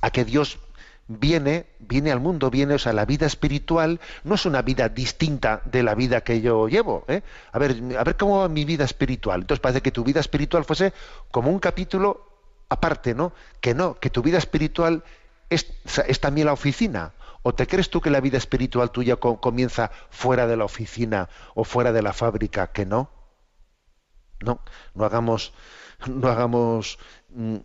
a 0.02 0.12
que 0.12 0.26
Dios 0.26 0.60
viene, 1.08 1.66
viene 1.80 2.12
al 2.12 2.20
mundo, 2.20 2.50
viene, 2.50 2.76
o 2.76 2.80
sea, 2.80 2.94
la 2.94 3.06
vida 3.06 3.26
espiritual 3.26 4.00
no 4.24 4.36
es 4.36 4.46
una 4.46 4.62
vida 4.62 4.90
distinta 4.90 5.62
de 5.66 5.84
la 5.84 5.96
vida 5.96 6.22
que 6.22 6.42
yo 6.42 6.68
llevo. 6.68 7.04
¿eh? 7.08 7.22
A 7.52 7.60
ver, 7.60 7.76
a 7.98 8.04
ver 8.04 8.18
cómo 8.18 8.40
va 8.40 8.48
mi 8.48 8.66
vida 8.66 8.86
espiritual. 8.86 9.42
Entonces 9.42 9.62
parece 9.62 9.82
que 9.82 9.92
tu 9.92 10.04
vida 10.04 10.20
espiritual 10.20 10.66
fuese 10.66 10.94
como 11.32 11.50
un 11.50 11.60
capítulo 11.60 12.28
aparte, 12.70 13.14
¿no? 13.14 13.34
Que 13.60 13.74
no, 13.74 14.00
que 14.00 14.10
tu 14.10 14.22
vida 14.22 14.38
espiritual 14.38 15.04
es, 15.50 15.68
es 16.08 16.20
también 16.22 16.48
la 16.48 16.54
oficina. 16.54 17.12
¿O 17.44 17.54
te 17.54 17.68
crees 17.68 17.90
tú 17.90 18.02
que 18.02 18.10
la 18.10 18.22
vida 18.22 18.38
espiritual 18.38 18.92
tuya 18.92 19.16
comienza 19.16 19.92
fuera 20.10 20.46
de 20.48 20.58
la 20.58 20.66
oficina 20.66 21.30
o 21.56 21.64
fuera 21.64 21.92
de 21.92 22.02
la 22.02 22.14
fábrica? 22.14 22.72
Que 22.72 22.86
no. 22.86 23.10
No, 24.42 24.60
no 24.96 25.06
hagamos, 25.06 25.54
no 26.08 26.28
hagamos, 26.28 27.00
mm, 27.30 27.58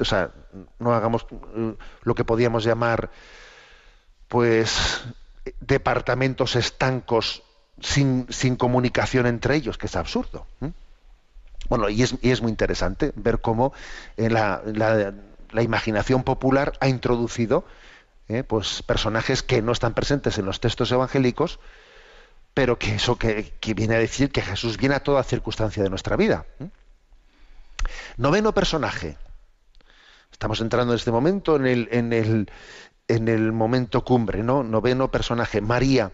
o 0.00 0.04
sea, 0.04 0.30
no 0.78 0.94
hagamos 0.94 1.26
mm, 1.30 1.70
lo 2.02 2.14
que 2.14 2.24
podíamos 2.24 2.64
llamar, 2.64 3.10
pues, 4.28 5.02
departamentos 5.60 6.56
estancos 6.56 7.42
sin, 7.80 8.26
comunicación 8.56 9.26
entre 9.26 9.56
ellos, 9.56 9.78
que 9.78 9.86
es 9.86 9.96
absurdo. 9.96 10.46
Bueno, 11.68 11.88
y 11.88 12.02
es, 12.02 12.42
muy 12.42 12.50
interesante 12.50 13.12
ver 13.16 13.40
cómo 13.40 13.72
la, 14.16 14.62
la, 14.64 15.12
la 15.50 15.62
imaginación 15.62 16.22
popular 16.22 16.72
ha 16.80 16.88
introducido 16.88 17.64
eh, 18.28 18.44
pues 18.44 18.82
personajes 18.82 19.42
que 19.42 19.62
no 19.62 19.72
están 19.72 19.94
presentes 19.94 20.38
en 20.38 20.44
los 20.44 20.60
textos 20.60 20.92
evangélicos, 20.92 21.60
pero 22.52 22.78
que 22.78 22.94
eso 22.96 23.16
que, 23.16 23.54
que 23.60 23.74
viene 23.74 23.94
a 23.94 23.98
decir 23.98 24.30
que 24.30 24.42
Jesús 24.42 24.76
viene 24.76 24.96
a 24.96 25.02
toda 25.02 25.22
circunstancia 25.22 25.82
de 25.82 25.90
nuestra 25.90 26.16
vida. 26.16 26.44
¿eh? 26.60 26.68
Noveno 28.16 28.52
personaje. 28.52 29.16
Estamos 30.30 30.60
entrando 30.60 30.92
en 30.92 30.98
este 30.98 31.10
momento 31.10 31.56
en 31.56 31.66
el, 31.66 31.88
en 31.90 32.12
el, 32.12 32.50
en 33.08 33.28
el 33.28 33.52
momento 33.52 34.04
cumbre, 34.04 34.42
¿no? 34.42 34.62
Noveno 34.62 35.10
personaje, 35.10 35.60
María. 35.60 36.12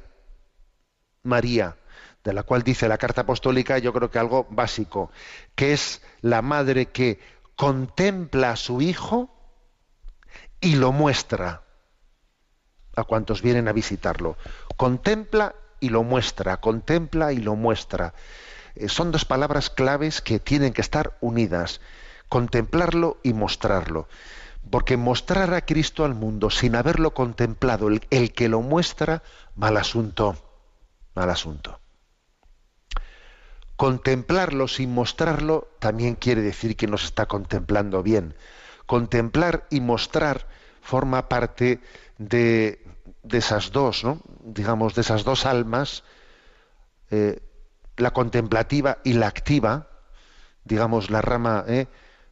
María, 1.24 1.76
de 2.22 2.32
la 2.32 2.42
cual 2.44 2.62
dice 2.62 2.86
la 2.88 2.98
carta 2.98 3.22
apostólica, 3.22 3.78
yo 3.78 3.92
creo 3.92 4.10
que 4.10 4.18
algo 4.18 4.46
básico, 4.50 5.10
que 5.54 5.72
es 5.72 6.02
la 6.20 6.42
madre 6.42 6.86
que 6.86 7.18
contempla 7.56 8.50
a 8.50 8.56
su 8.56 8.80
hijo 8.82 9.30
y 10.60 10.76
lo 10.76 10.92
muestra 10.92 11.64
a 12.96 13.04
cuantos 13.04 13.42
vienen 13.42 13.68
a 13.68 13.72
visitarlo. 13.72 14.36
Contempla 14.76 15.54
y 15.80 15.90
lo 15.90 16.02
muestra, 16.02 16.58
contempla 16.60 17.32
y 17.32 17.38
lo 17.38 17.56
muestra. 17.56 18.14
Eh, 18.74 18.88
son 18.88 19.12
dos 19.12 19.24
palabras 19.24 19.70
claves 19.70 20.20
que 20.20 20.38
tienen 20.38 20.72
que 20.72 20.80
estar 20.80 21.16
unidas, 21.20 21.80
contemplarlo 22.28 23.18
y 23.22 23.32
mostrarlo. 23.32 24.08
Porque 24.70 24.96
mostrar 24.96 25.52
a 25.52 25.66
Cristo 25.66 26.04
al 26.04 26.14
mundo 26.14 26.50
sin 26.50 26.74
haberlo 26.74 27.12
contemplado, 27.12 27.88
el, 27.88 28.06
el 28.10 28.32
que 28.32 28.48
lo 28.48 28.62
muestra, 28.62 29.22
mal 29.54 29.76
asunto, 29.76 30.36
mal 31.14 31.28
asunto. 31.28 31.80
Contemplarlo 33.76 34.68
sin 34.68 34.94
mostrarlo 34.94 35.68
también 35.80 36.14
quiere 36.14 36.42
decir 36.42 36.76
que 36.76 36.86
nos 36.86 37.04
está 37.04 37.26
contemplando 37.26 38.02
bien. 38.02 38.34
Contemplar 38.86 39.66
y 39.68 39.80
mostrar 39.80 40.46
forma 40.80 41.28
parte 41.28 41.80
de, 42.18 42.83
de 43.24 43.38
esas 43.38 43.72
dos, 43.72 44.04
¿no? 44.04 44.20
digamos, 44.44 44.94
de 44.94 45.00
esas 45.00 45.24
dos 45.24 45.46
almas, 45.46 46.04
eh, 47.10 47.40
la 47.96 48.12
contemplativa 48.12 48.98
y 49.02 49.14
la 49.14 49.26
activa, 49.26 49.88
digamos, 50.64 51.10
la 51.10 51.22
rama 51.22 51.64
eh, 51.66 51.86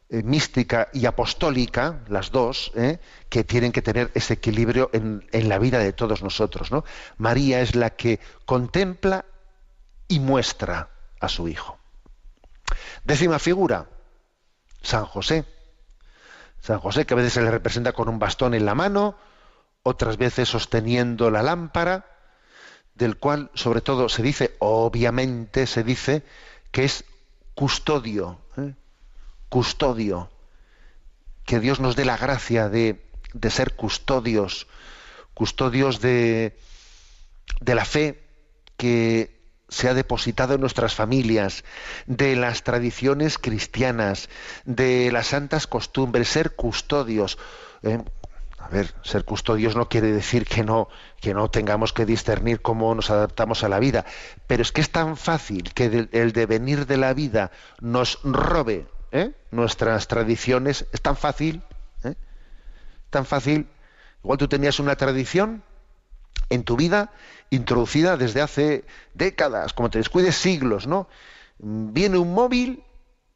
eh, 0.09 0.23
mística 0.23 0.89
y 0.93 1.05
apostólica, 1.05 2.01
las 2.07 2.31
dos, 2.31 2.71
que 3.29 3.43
tienen 3.43 3.71
que 3.71 3.81
tener 3.81 4.11
ese 4.13 4.35
equilibrio 4.35 4.89
en, 4.93 5.25
en 5.31 5.49
la 5.49 5.57
vida 5.57 5.79
de 5.79 5.93
todos 5.93 6.21
nosotros. 6.21 6.71
¿no? 6.71 6.83
María 7.17 7.61
es 7.61 7.75
la 7.75 7.91
que 7.91 8.19
contempla 8.45 9.25
y 10.07 10.19
muestra 10.19 10.89
a 11.19 11.29
su 11.29 11.47
hijo. 11.47 11.79
Décima 13.03 13.39
figura, 13.39 13.87
San 14.81 15.05
José. 15.05 15.45
San 16.59 16.79
José, 16.79 17.05
que 17.05 17.13
a 17.13 17.17
veces 17.17 17.33
se 17.33 17.41
le 17.41 17.51
representa 17.51 17.91
con 17.93 18.07
un 18.07 18.19
bastón 18.19 18.53
en 18.53 18.65
la 18.65 18.75
mano, 18.75 19.17
otras 19.83 20.17
veces 20.17 20.47
sosteniendo 20.49 21.29
la 21.29 21.43
lámpara, 21.43 22.05
del 22.95 23.17
cual 23.17 23.51
sobre 23.53 23.81
todo 23.81 24.07
se 24.07 24.23
dice, 24.23 24.55
obviamente 24.59 25.67
se 25.67 25.83
dice, 25.83 26.23
que 26.71 26.85
es 26.85 27.03
custodio, 27.53 28.39
¿eh? 28.57 28.73
custodio, 29.49 30.31
que 31.45 31.59
Dios 31.59 31.79
nos 31.79 31.95
dé 31.95 32.05
la 32.05 32.17
gracia 32.17 32.69
de, 32.69 33.05
de 33.33 33.49
ser 33.49 33.75
custodios, 33.75 34.67
custodios 35.33 35.99
de, 35.99 36.57
de 37.59 37.75
la 37.75 37.85
fe 37.85 38.23
que 38.77 39.33
se 39.67 39.89
ha 39.89 39.93
depositado 39.93 40.53
en 40.53 40.61
nuestras 40.61 40.93
familias, 40.93 41.63
de 42.05 42.35
las 42.35 42.63
tradiciones 42.63 43.37
cristianas, 43.37 44.29
de 44.65 45.11
las 45.11 45.27
santas 45.27 45.67
costumbres, 45.67 46.29
ser 46.29 46.55
custodios. 46.55 47.37
¿eh? 47.81 47.99
A 48.63 48.69
ver, 48.69 48.93
ser 49.03 49.25
custodios 49.25 49.75
no 49.75 49.89
quiere 49.89 50.13
decir 50.13 50.45
que 50.45 50.63
no, 50.63 50.87
que 51.19 51.33
no 51.33 51.49
tengamos 51.49 51.91
que 51.91 52.05
discernir 52.05 52.61
cómo 52.61 52.95
nos 52.95 53.09
adaptamos 53.09 53.65
a 53.65 53.67
la 53.67 53.77
vida, 53.77 54.05
pero 54.47 54.61
es 54.61 54.71
que 54.71 54.79
es 54.79 54.89
tan 54.89 55.17
fácil 55.17 55.73
que 55.73 56.07
el 56.13 56.31
devenir 56.31 56.85
de 56.85 56.95
la 56.95 57.13
vida 57.13 57.51
nos 57.81 58.19
robe 58.23 58.87
¿eh? 59.11 59.33
nuestras 59.51 60.07
tradiciones, 60.07 60.85
es 60.93 61.01
tan 61.01 61.17
fácil, 61.17 61.61
¿eh? 62.05 62.15
tan 63.09 63.25
fácil. 63.25 63.67
Igual 64.23 64.37
tú 64.37 64.47
tenías 64.47 64.79
una 64.79 64.95
tradición 64.95 65.61
en 66.49 66.63
tu 66.63 66.77
vida 66.77 67.11
introducida 67.49 68.15
desde 68.15 68.41
hace 68.41 68.85
décadas, 69.13 69.73
como 69.73 69.89
te 69.89 69.97
descuides 69.97 70.35
siglos, 70.37 70.87
¿no? 70.87 71.09
Viene 71.59 72.17
un 72.17 72.33
móvil, 72.33 72.81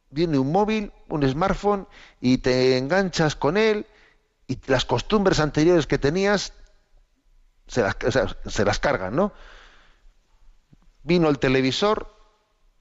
viene 0.10 0.40
un 0.40 0.54
móvil, 0.54 0.94
un 1.10 1.30
smartphone, 1.30 1.86
y 2.22 2.38
te 2.38 2.78
enganchas 2.78 3.36
con 3.36 3.58
él 3.58 3.86
y 4.48 4.60
las 4.68 4.86
costumbres 4.86 5.40
anteriores 5.40 5.88
que 5.88 5.98
tenías 5.98 6.54
se 7.68 7.82
las, 7.82 7.98
se 8.46 8.66
las 8.66 8.80
cargan, 8.80 9.16
¿no? 9.16 9.34
Vino 11.04 11.30
el 11.30 11.40
televisor 11.40 12.16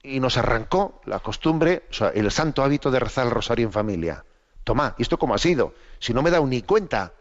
y 0.01 0.19
nos 0.19 0.37
arrancó 0.37 1.01
la 1.05 1.19
costumbre, 1.19 1.83
o 1.89 1.93
sea, 1.93 2.09
el 2.09 2.31
santo 2.31 2.63
hábito 2.63 2.91
de 2.91 2.99
rezar 2.99 3.25
el 3.27 3.31
rosario 3.31 3.65
en 3.65 3.73
familia. 3.73 4.23
Toma, 4.63 4.95
¿y 4.97 5.01
esto 5.01 5.19
cómo 5.19 5.33
ha 5.33 5.37
sido? 5.37 5.73
Si 5.99 6.13
no 6.13 6.21
me 6.21 6.29
he 6.29 6.31
dado 6.31 6.45
ni 6.45 6.61
cuenta. 6.61 7.13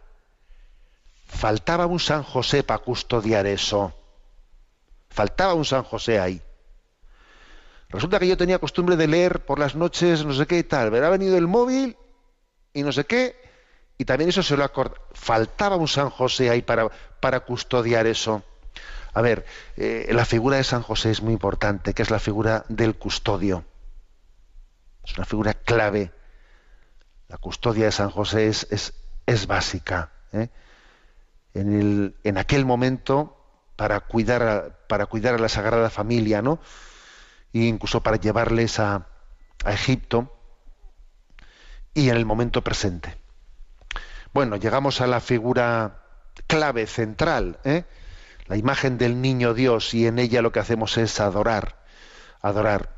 Faltaba 1.26 1.86
un 1.86 1.98
San 1.98 2.22
José 2.22 2.62
para 2.62 2.78
custodiar 2.78 3.46
eso. 3.46 3.94
Faltaba 5.10 5.54
un 5.54 5.64
San 5.64 5.82
José 5.82 6.20
ahí. 6.20 6.40
Resulta 7.88 8.18
que 8.18 8.28
yo 8.28 8.36
tenía 8.36 8.58
costumbre 8.58 8.96
de 8.96 9.06
leer 9.06 9.44
por 9.44 9.58
las 9.58 9.74
noches 9.74 10.24
no 10.24 10.32
sé 10.34 10.46
qué 10.46 10.58
y 10.58 10.64
tal, 10.64 10.90
pero 10.90 11.06
ha 11.06 11.10
venido 11.10 11.36
el 11.36 11.46
móvil 11.46 11.96
y 12.72 12.82
no 12.82 12.92
sé 12.92 13.04
qué, 13.04 13.36
y 13.98 14.04
también 14.04 14.30
eso 14.30 14.42
se 14.42 14.56
lo. 14.56 14.70
Faltaba 15.12 15.76
un 15.76 15.88
San 15.88 16.10
José 16.10 16.50
ahí 16.50 16.62
para, 16.62 17.40
custodiar 17.40 18.06
eso. 18.06 18.42
A 19.14 19.22
ver, 19.22 19.46
eh, 19.76 20.08
la 20.12 20.26
figura 20.26 20.58
de 20.58 20.64
San 20.64 20.82
José 20.82 21.10
es 21.10 21.22
muy 21.22 21.32
importante, 21.32 21.94
que 21.94 22.02
es 22.02 22.10
la 22.10 22.18
figura 22.18 22.64
del 22.68 22.96
custodio. 22.96 23.64
Es 25.04 25.16
una 25.16 25.24
figura 25.24 25.54
clave. 25.54 26.12
La 27.28 27.38
custodia 27.38 27.86
de 27.86 27.92
San 27.92 28.10
José 28.10 28.48
es, 28.48 28.66
es, 29.26 29.46
básica. 29.46 30.12
¿eh? 30.32 30.48
En, 31.54 31.72
el, 31.72 32.16
en, 32.22 32.36
aquel 32.36 32.66
momento, 32.66 33.36
para 33.76 34.00
cuidar, 34.00 34.42
a, 34.42 34.78
para 34.86 35.06
cuidar 35.06 35.34
a 35.34 35.38
la 35.38 35.48
Sagrada 35.48 35.88
Familia, 35.88 36.42
¿no? 36.42 36.60
E 37.54 37.60
incluso 37.60 38.02
para 38.02 38.18
llevarles 38.18 38.78
a 38.78 39.06
Egipto, 39.64 40.36
y 41.94 42.10
en 42.10 42.16
el 42.16 42.26
momento 42.26 42.62
presente. 42.62 43.25
Bueno, 44.36 44.56
llegamos 44.56 45.00
a 45.00 45.06
la 45.06 45.20
figura 45.20 46.02
clave, 46.46 46.86
central, 46.86 47.58
¿eh? 47.64 47.84
la 48.48 48.58
imagen 48.58 48.98
del 48.98 49.22
niño 49.22 49.54
Dios, 49.54 49.94
y 49.94 50.06
en 50.06 50.18
ella 50.18 50.42
lo 50.42 50.52
que 50.52 50.60
hacemos 50.60 50.98
es 50.98 51.20
adorar, 51.20 51.82
adorar. 52.42 52.90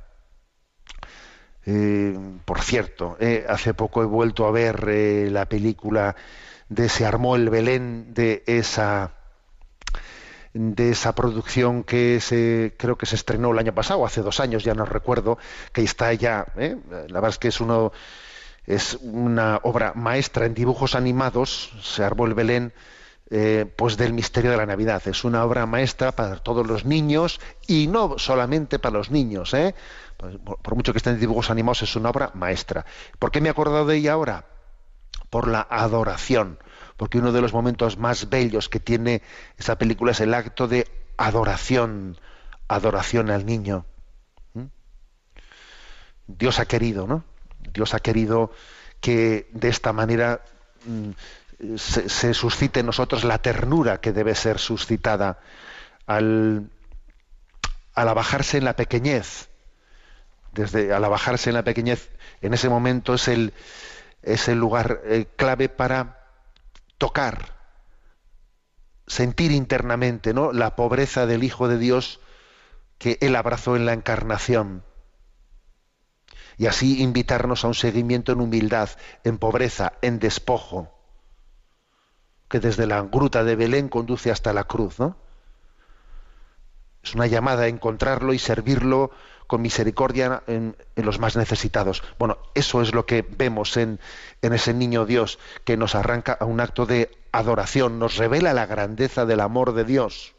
Eh, 1.65 2.19
por 2.45 2.61
cierto, 2.61 3.17
eh, 3.21 3.47
hace 3.49 3.73
poco 3.73 4.03
he 4.03 4.07
vuelto 4.07 4.49
a 4.49 4.51
ver 4.51 4.85
eh, 4.89 5.29
la 5.31 5.47
película 5.47 6.17
de 6.71 6.89
Se 6.89 7.07
armó 7.07 7.37
el 7.37 7.51
Belén 7.51 8.15
de 8.15 8.43
esa 8.49 9.13
de 10.55 10.91
esa 10.91 11.15
producción 11.15 11.85
que 11.85 12.19
se 12.21 12.75
creo 12.77 12.99
que 12.99 13.07
se 13.07 13.15
estrenó 13.15 13.53
el 13.53 13.61
año 13.61 13.77
pasado, 13.77 14.05
hace 14.05 14.23
dos 14.23 14.41
años, 14.41 14.65
ya 14.65 14.75
no 14.75 14.85
recuerdo, 14.85 15.39
que 15.73 15.85
está 15.85 16.13
ya, 16.15 16.47
la 16.57 17.21
verdad 17.21 17.31
es 17.31 17.39
que 17.39 17.47
es 17.47 17.61
uno 17.61 17.93
es 18.69 18.99
una 19.01 19.61
obra 19.63 19.95
maestra 19.95 20.45
en 20.45 20.53
dibujos 20.53 20.95
animados, 20.95 21.73
se 21.83 22.05
armó 22.05 22.27
el 22.27 22.35
Belén, 22.35 22.75
eh, 23.31 23.65
pues 23.77 23.97
del 23.97 24.13
misterio 24.13 24.51
de 24.51 24.59
la 24.59 24.67
Navidad. 24.67 25.01
Es 25.07 25.25
una 25.25 25.43
obra 25.43 25.65
maestra 25.65 26.13
para 26.13 26.37
todos 26.37 26.67
los 26.67 26.85
niños 26.85 27.41
y 27.67 27.87
no 27.87 28.19
solamente 28.19 28.79
para 28.79 28.99
los 28.99 29.11
niños. 29.11 29.55
¿eh? 29.55 29.75
Por, 30.19 30.39
por, 30.61 30.75
mucho 30.75 30.93
que 30.93 30.99
estén 30.99 31.15
en 31.15 31.21
dibujos 31.21 31.49
animados, 31.49 31.81
es 31.81 31.97
una 31.97 32.11
obra 32.11 32.31
maestra. 32.35 32.85
¿Por 33.19 33.31
qué 33.31 33.41
me 33.41 33.49
he 33.49 33.51
acordado 33.51 33.87
de 33.87 33.97
ella 33.97 34.13
ahora? 34.13 34.45
Por 35.31 35.49
la 35.49 35.67
adoración. 35.71 36.59
Porque 36.99 37.17
uno 37.17 37.33
de 37.33 37.41
los 37.41 37.55
momentos 37.55 37.97
más 37.97 38.29
bellos 38.29 38.69
que 38.69 38.81
tiene 38.81 39.23
esa 39.57 39.79
película 39.79 40.13
es 40.13 40.21
el 40.21 40.35
acto 40.35 40.69
de 40.69 40.87
adoración, 41.17 42.19
adoración 42.69 43.31
al 43.31 43.47
niño. 43.47 43.87
¿Mm? 44.53 44.65
Dios 46.27 46.59
ha 46.59 46.67
querido, 46.67 47.07
¿no? 47.07 47.25
Dios 47.73 47.95
ha 47.95 48.01
querido 48.01 48.53
que 49.01 49.49
de 49.53 49.69
esta 49.69 49.93
manera 49.93 50.43
mm, 50.85 51.77
se, 51.77 52.35
suscite 52.35 52.81
en 52.81 52.87
nosotros 52.87 53.25
la 53.25 53.39
ternura 53.39 54.01
que 54.01 54.13
debe 54.13 54.35
ser 54.35 54.59
suscitada 54.59 55.39
al, 56.07 56.71
al 57.95 58.09
abajarse 58.09 58.59
en 58.59 58.65
la 58.65 58.77
pequeñez. 58.77 59.49
Desde 60.53 60.93
al 60.93 61.05
abajarse 61.05 61.51
en 61.51 61.55
la 61.55 61.63
pequeñez, 61.63 62.11
en 62.41 62.55
ese 62.55 62.69
momento 62.69 63.15
es 63.15 63.29
el, 63.29 63.53
es 64.23 64.49
el 64.49 64.59
lugar 64.59 65.01
eh, 65.05 65.27
clave 65.37 65.69
para 65.69 66.27
tocar, 66.97 67.55
sentir 69.07 69.53
internamente 69.53 70.35
¿no? 70.35 70.53
la 70.53 70.75
pobreza 70.75 71.27
del 71.27 71.45
Hijo 71.45 71.69
de 71.69 71.79
Dios 71.79 72.21
que 72.99 73.19
él 73.21 73.37
abrazó 73.37 73.77
en 73.77 73.87
la 73.87 73.93
encarnación 73.93 74.83
y 76.59 76.67
así 76.67 77.03
invitarnos 77.03 77.65
a 77.65 77.69
un 77.69 77.75
seguimiento 77.75 78.33
en 78.33 78.41
humildad, 78.41 78.91
en 79.25 79.39
pobreza, 79.39 79.95
en 80.03 80.19
despojo, 80.19 80.93
que 82.49 82.59
desde 82.59 82.87
la 82.87 83.01
gruta 83.03 83.45
de 83.45 83.57
Belén 83.57 83.89
conduce 83.89 84.31
hasta 84.31 84.53
la 84.53 84.65
cruz, 84.65 84.99
¿no? 84.99 85.17
Es 87.03 87.15
una 87.15 87.29
llamada 87.29 87.63
a 87.63 87.69
encontrarlo 87.69 88.33
y 88.33 88.39
servirlo 88.39 89.13
con 89.47 89.63
misericordia 89.63 90.43
en, 90.47 90.77
en 90.97 91.07
los 91.07 91.21
más 91.21 91.37
necesitados. 91.37 92.03
Bueno, 92.19 92.39
eso 92.55 92.83
es 92.83 92.93
lo 92.93 93.07
que 93.07 93.23
vemos 93.23 93.77
en, 93.77 94.01
en 94.43 94.53
ese 94.53 94.75
niño 94.75 95.07
Dios 95.07 95.39
que 95.65 95.77
nos 95.77 95.95
arranca 95.95 96.37
a 96.39 96.45
un 96.45 96.61
acto 96.61 96.87
de 96.87 97.17
adoración, 97.33 97.99
nos 97.99 98.17
revela 98.17 98.53
la 98.53 98.67
grandeza 98.67 99.25
del 99.25 99.41
amor 99.41 99.73
de 99.73 99.85
Dios. 99.85 100.35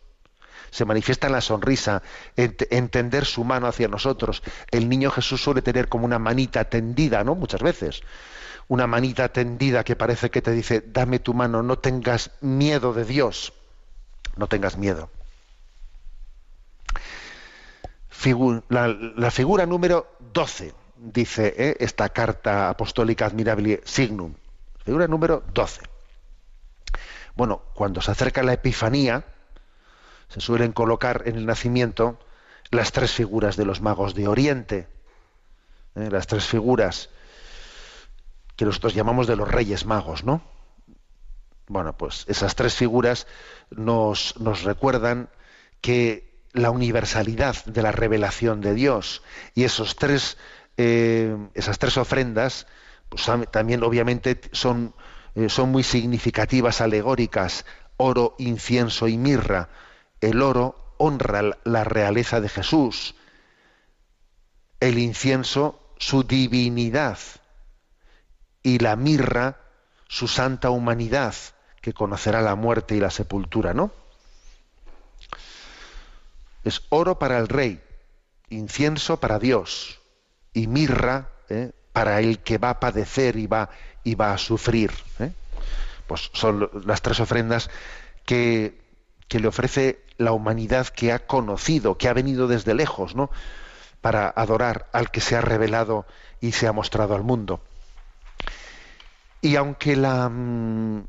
Se 0.71 0.85
manifiesta 0.85 1.27
en 1.27 1.33
la 1.33 1.41
sonrisa, 1.41 2.01
en 2.35 2.55
te- 2.55 2.75
entender 2.77 3.25
su 3.25 3.43
mano 3.43 3.67
hacia 3.67 3.87
nosotros. 3.87 4.43
El 4.71 4.89
niño 4.89 5.11
Jesús 5.11 5.41
suele 5.43 5.61
tener 5.61 5.89
como 5.89 6.05
una 6.05 6.19
manita 6.19 6.65
tendida, 6.65 7.23
¿no? 7.23 7.35
Muchas 7.35 7.61
veces. 7.61 8.01
Una 8.67 8.85
manita 8.87 9.29
tendida 9.29 9.83
que 9.83 9.95
parece 9.95 10.29
que 10.29 10.41
te 10.41 10.51
dice, 10.51 10.83
dame 10.85 11.19
tu 11.19 11.33
mano, 11.33 11.63
no 11.63 11.77
tengas 11.79 12.31
miedo 12.41 12.93
de 12.93 13.05
Dios. 13.05 13.53
No 14.35 14.47
tengas 14.47 14.77
miedo. 14.77 15.09
La 18.69 19.31
figura 19.31 19.65
número 19.65 20.15
12, 20.33 20.73
dice 20.97 21.53
¿eh? 21.57 21.77
esta 21.79 22.09
carta 22.09 22.69
apostólica 22.69 23.25
admirable 23.25 23.81
Signum. 23.85 24.33
Figura 24.83 25.07
número 25.07 25.43
12. 25.53 25.81
Bueno, 27.35 27.61
cuando 27.73 28.01
se 28.01 28.11
acerca 28.11 28.43
la 28.43 28.53
Epifanía, 28.53 29.23
se 30.29 30.41
suelen 30.41 30.71
colocar 30.71 31.23
en 31.25 31.35
el 31.35 31.45
nacimiento 31.45 32.19
las 32.71 32.91
tres 32.91 33.11
figuras 33.11 33.57
de 33.57 33.65
los 33.65 33.81
magos 33.81 34.13
de 34.15 34.27
Oriente, 34.27 34.87
¿eh? 35.95 36.09
las 36.11 36.27
tres 36.27 36.45
figuras 36.45 37.09
que 38.55 38.65
nosotros 38.65 38.93
llamamos 38.93 39.27
de 39.27 39.35
los 39.35 39.47
Reyes 39.49 39.85
Magos, 39.85 40.23
¿no? 40.23 40.41
Bueno, 41.67 41.95
pues 41.97 42.25
esas 42.27 42.55
tres 42.55 42.73
figuras 42.75 43.27
nos, 43.69 44.35
nos 44.39 44.63
recuerdan 44.63 45.29
que 45.81 46.27
la 46.51 46.71
universalidad 46.71 47.63
de 47.65 47.81
la 47.83 47.91
revelación 47.91 48.59
de 48.59 48.73
Dios 48.73 49.21
y 49.53 49.63
esos 49.65 49.95
tres, 49.95 50.37
eh, 50.77 51.35
esas 51.53 51.77
tres 51.77 51.97
ofrendas, 51.97 52.65
pues 53.07 53.27
tam- 53.27 53.49
también 53.49 53.83
obviamente 53.83 54.41
son, 54.51 54.95
eh, 55.35 55.47
son 55.49 55.69
muy 55.69 55.83
significativas, 55.83 56.81
alegóricas, 56.81 57.65
oro, 57.97 58.35
incienso 58.39 59.07
y 59.07 59.17
mirra. 59.17 59.69
El 60.21 60.41
oro 60.41 60.75
honra 60.97 61.41
la- 61.63 61.83
realeza 61.83 62.41
de 62.41 62.49
Jesús, 62.49 63.15
el 64.79 64.97
incienso 64.97 65.79
su 65.97 66.23
divinidad 66.23 67.17
y 68.63 68.79
la 68.79 68.95
mirra 68.95 69.57
su 70.07 70.27
santa 70.27 70.69
humanidad 70.69 71.35
que 71.81 71.93
conocerá 71.93 72.41
la 72.41 72.55
muerte 72.55 72.95
y 72.95 72.99
la 72.99 73.09
sepultura, 73.09 73.73
¿no? 73.73 73.91
Es 76.63 76.81
oro 76.89 77.19
para 77.19 77.37
el 77.37 77.47
rey, 77.47 77.81
incienso 78.49 79.17
para 79.19 79.39
Dios 79.39 79.99
y 80.53 80.67
mirra 80.67 81.29
¿eh? 81.49 81.71
para 81.93 82.19
el 82.19 82.39
que 82.39 82.57
va 82.57 82.71
a 82.71 82.79
padecer 82.79 83.37
y 83.37 83.47
va, 83.47 83.69
y 84.03 84.15
va 84.15 84.33
a 84.33 84.37
sufrir. 84.37 84.91
¿eh? 85.19 85.31
Pues 86.07 86.29
son 86.33 86.69
las 86.85 87.01
tres 87.01 87.19
ofrendas 87.19 87.69
que, 88.25 88.78
que 89.29 89.39
le 89.39 89.47
ofrece 89.47 90.03
la 90.17 90.33
humanidad 90.33 90.87
que 90.87 91.13
ha 91.13 91.25
conocido, 91.25 91.97
que 91.97 92.09
ha 92.09 92.13
venido 92.13 92.47
desde 92.47 92.73
lejos, 92.73 93.15
¿no? 93.15 93.31
Para 94.01 94.27
adorar 94.27 94.89
al 94.91 95.11
que 95.11 95.21
se 95.21 95.37
ha 95.37 95.41
revelado 95.41 96.05
y 96.41 96.51
se 96.51 96.67
ha 96.67 96.73
mostrado 96.73 97.15
al 97.15 97.23
mundo. 97.23 97.61
Y 99.41 99.55
aunque 99.55 99.95
la 99.95 100.27
mm, 100.27 101.05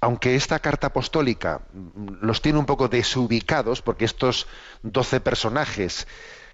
aunque 0.00 0.36
esta 0.36 0.58
carta 0.60 0.88
apostólica 0.88 1.60
mm, 1.72 2.06
los 2.22 2.42
tiene 2.42 2.58
un 2.58 2.66
poco 2.66 2.88
desubicados, 2.88 3.82
porque 3.82 4.04
estos 4.04 4.46
doce 4.82 5.20
personajes 5.20 6.06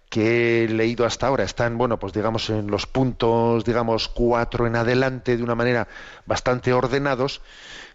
que 0.09 0.65
he 0.65 0.69
leído 0.69 1.07
hasta 1.07 1.27
ahora 1.27 1.45
están, 1.45 1.77
bueno, 1.79 1.99
pues 1.99 2.13
digamos 2.13 2.51
en 2.51 2.71
los 2.71 2.87
puntos, 2.87 3.65
digamos, 3.65 4.09
cuatro 4.09 4.67
en 4.67 4.77
adelante 4.77 5.37
de 5.37 5.43
una 5.43 5.55
manera 5.55 5.89
bastante 6.27 6.73
ordenados, 6.73 7.41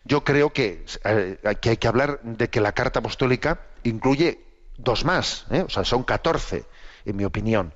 yo 0.03 0.23
creo 0.23 0.51
que, 0.51 0.85
eh, 1.03 1.37
que 1.61 1.69
hay 1.71 1.77
que 1.77 1.87
hablar 1.87 2.19
de 2.23 2.49
que 2.49 2.61
la 2.61 2.73
carta 2.73 2.99
apostólica 2.99 3.61
incluye 3.83 4.39
dos 4.77 5.05
más, 5.05 5.45
¿eh? 5.51 5.61
o 5.61 5.69
sea, 5.69 5.83
son 5.83 6.03
catorce, 6.03 6.65
en 7.05 7.15
mi 7.15 7.25
opinión. 7.25 7.73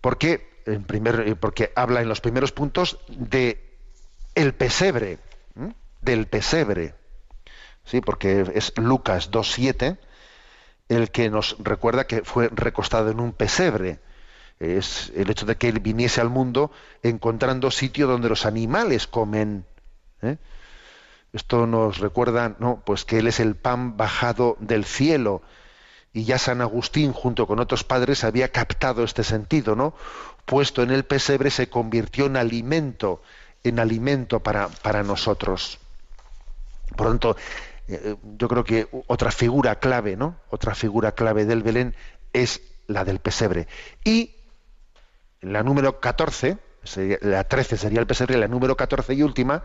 Porque, 0.00 0.62
en 0.66 0.84
primer, 0.84 1.20
eh, 1.26 1.36
porque 1.36 1.72
habla 1.74 2.00
en 2.00 2.08
los 2.08 2.20
primeros 2.20 2.52
puntos 2.52 2.98
de 3.08 3.78
el 4.34 4.54
pesebre, 4.54 5.18
del 6.02 6.26
pesebre, 6.26 6.94
sí, 7.84 8.00
porque 8.00 8.44
es 8.54 8.72
Lucas 8.76 9.30
2.7 9.30 9.98
el 10.88 11.10
que 11.10 11.30
nos 11.30 11.56
recuerda 11.58 12.06
que 12.06 12.22
fue 12.22 12.48
recostado 12.52 13.10
en 13.10 13.20
un 13.20 13.32
pesebre. 13.32 14.00
Es 14.58 15.12
el 15.14 15.30
hecho 15.30 15.44
de 15.44 15.56
que 15.56 15.68
él 15.68 15.80
viniese 15.80 16.20
al 16.20 16.30
mundo 16.30 16.70
encontrando 17.02 17.70
sitio 17.70 18.06
donde 18.06 18.28
los 18.28 18.46
animales 18.46 19.06
comen. 19.06 19.66
¿eh? 20.22 20.36
Esto 21.36 21.66
nos 21.66 21.98
recuerda, 21.98 22.56
no, 22.60 22.82
pues 22.86 23.04
que 23.04 23.18
él 23.18 23.26
es 23.26 23.40
el 23.40 23.56
pan 23.56 23.98
bajado 23.98 24.56
del 24.58 24.86
cielo. 24.86 25.42
Y 26.14 26.24
ya 26.24 26.38
San 26.38 26.62
Agustín, 26.62 27.12
junto 27.12 27.46
con 27.46 27.60
otros 27.60 27.84
padres, 27.84 28.24
había 28.24 28.48
captado 28.50 29.04
este 29.04 29.22
sentido, 29.22 29.76
¿no? 29.76 29.94
Puesto 30.46 30.82
en 30.82 30.90
el 30.90 31.04
pesebre 31.04 31.50
se 31.50 31.68
convirtió 31.68 32.24
en 32.24 32.38
alimento, 32.38 33.20
en 33.64 33.78
alimento 33.78 34.40
para, 34.40 34.68
para 34.68 35.02
nosotros. 35.02 35.78
Por 36.96 37.06
lo 37.06 37.12
tanto, 37.12 37.36
eh, 37.88 38.16
yo 38.38 38.48
creo 38.48 38.64
que 38.64 38.88
otra 39.06 39.30
figura 39.30 39.78
clave, 39.78 40.16
¿no? 40.16 40.36
Otra 40.48 40.74
figura 40.74 41.12
clave 41.12 41.44
del 41.44 41.62
Belén 41.62 41.94
es 42.32 42.62
la 42.86 43.04
del 43.04 43.18
pesebre. 43.18 43.68
Y 44.04 44.36
la 45.42 45.62
número 45.62 46.00
14, 46.00 46.56
sería- 46.82 47.18
la 47.20 47.44
13 47.44 47.76
sería 47.76 48.00
el 48.00 48.06
pesebre, 48.06 48.38
la 48.38 48.48
número 48.48 48.74
14 48.74 49.12
y 49.12 49.22
última, 49.22 49.64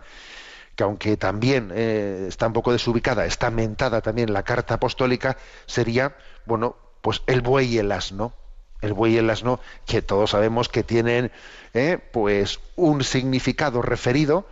que 0.75 0.83
aunque 0.83 1.17
también 1.17 1.71
eh, 1.73 2.25
está 2.27 2.47
un 2.47 2.53
poco 2.53 2.71
desubicada, 2.71 3.25
está 3.25 3.51
mentada 3.51 4.01
también 4.01 4.33
la 4.33 4.43
carta 4.43 4.75
apostólica, 4.75 5.37
sería, 5.65 6.15
bueno, 6.45 6.75
pues 7.01 7.21
el 7.27 7.41
buey 7.41 7.75
y 7.75 7.77
el 7.79 7.91
asno. 7.91 8.33
El 8.81 8.93
buey 8.93 9.13
y 9.13 9.17
el 9.17 9.29
asno, 9.29 9.59
que 9.85 10.01
todos 10.01 10.31
sabemos 10.31 10.67
que 10.67 10.83
tienen 10.83 11.31
eh, 11.73 11.99
pues 12.11 12.59
un 12.75 13.03
significado 13.03 13.81
referido 13.83 14.47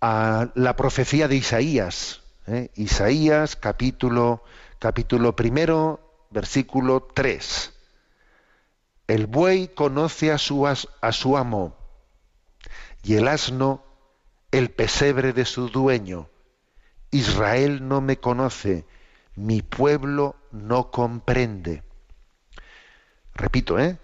a 0.00 0.50
la 0.54 0.76
profecía 0.76 1.26
de 1.26 1.36
Isaías. 1.36 2.20
¿eh? 2.46 2.70
Isaías, 2.76 3.56
capítulo, 3.56 4.44
capítulo 4.78 5.34
primero, 5.34 6.00
versículo 6.30 7.08
3. 7.14 7.72
El 9.08 9.26
buey 9.26 9.68
conoce 9.68 10.30
a 10.30 10.38
su, 10.38 10.66
a 10.66 11.12
su 11.12 11.36
amo 11.36 11.76
y 13.02 13.14
el 13.14 13.28
asno 13.28 13.85
el 14.58 14.70
pesebre 14.70 15.32
de 15.32 15.44
su 15.44 15.68
dueño. 15.68 16.28
Israel 17.10 17.86
no 17.86 18.00
me 18.00 18.18
conoce, 18.18 18.84
mi 19.34 19.62
pueblo 19.62 20.36
no 20.52 20.90
comprende. 20.90 21.82
Repito, 23.34 23.78
¿eh? 23.78 23.98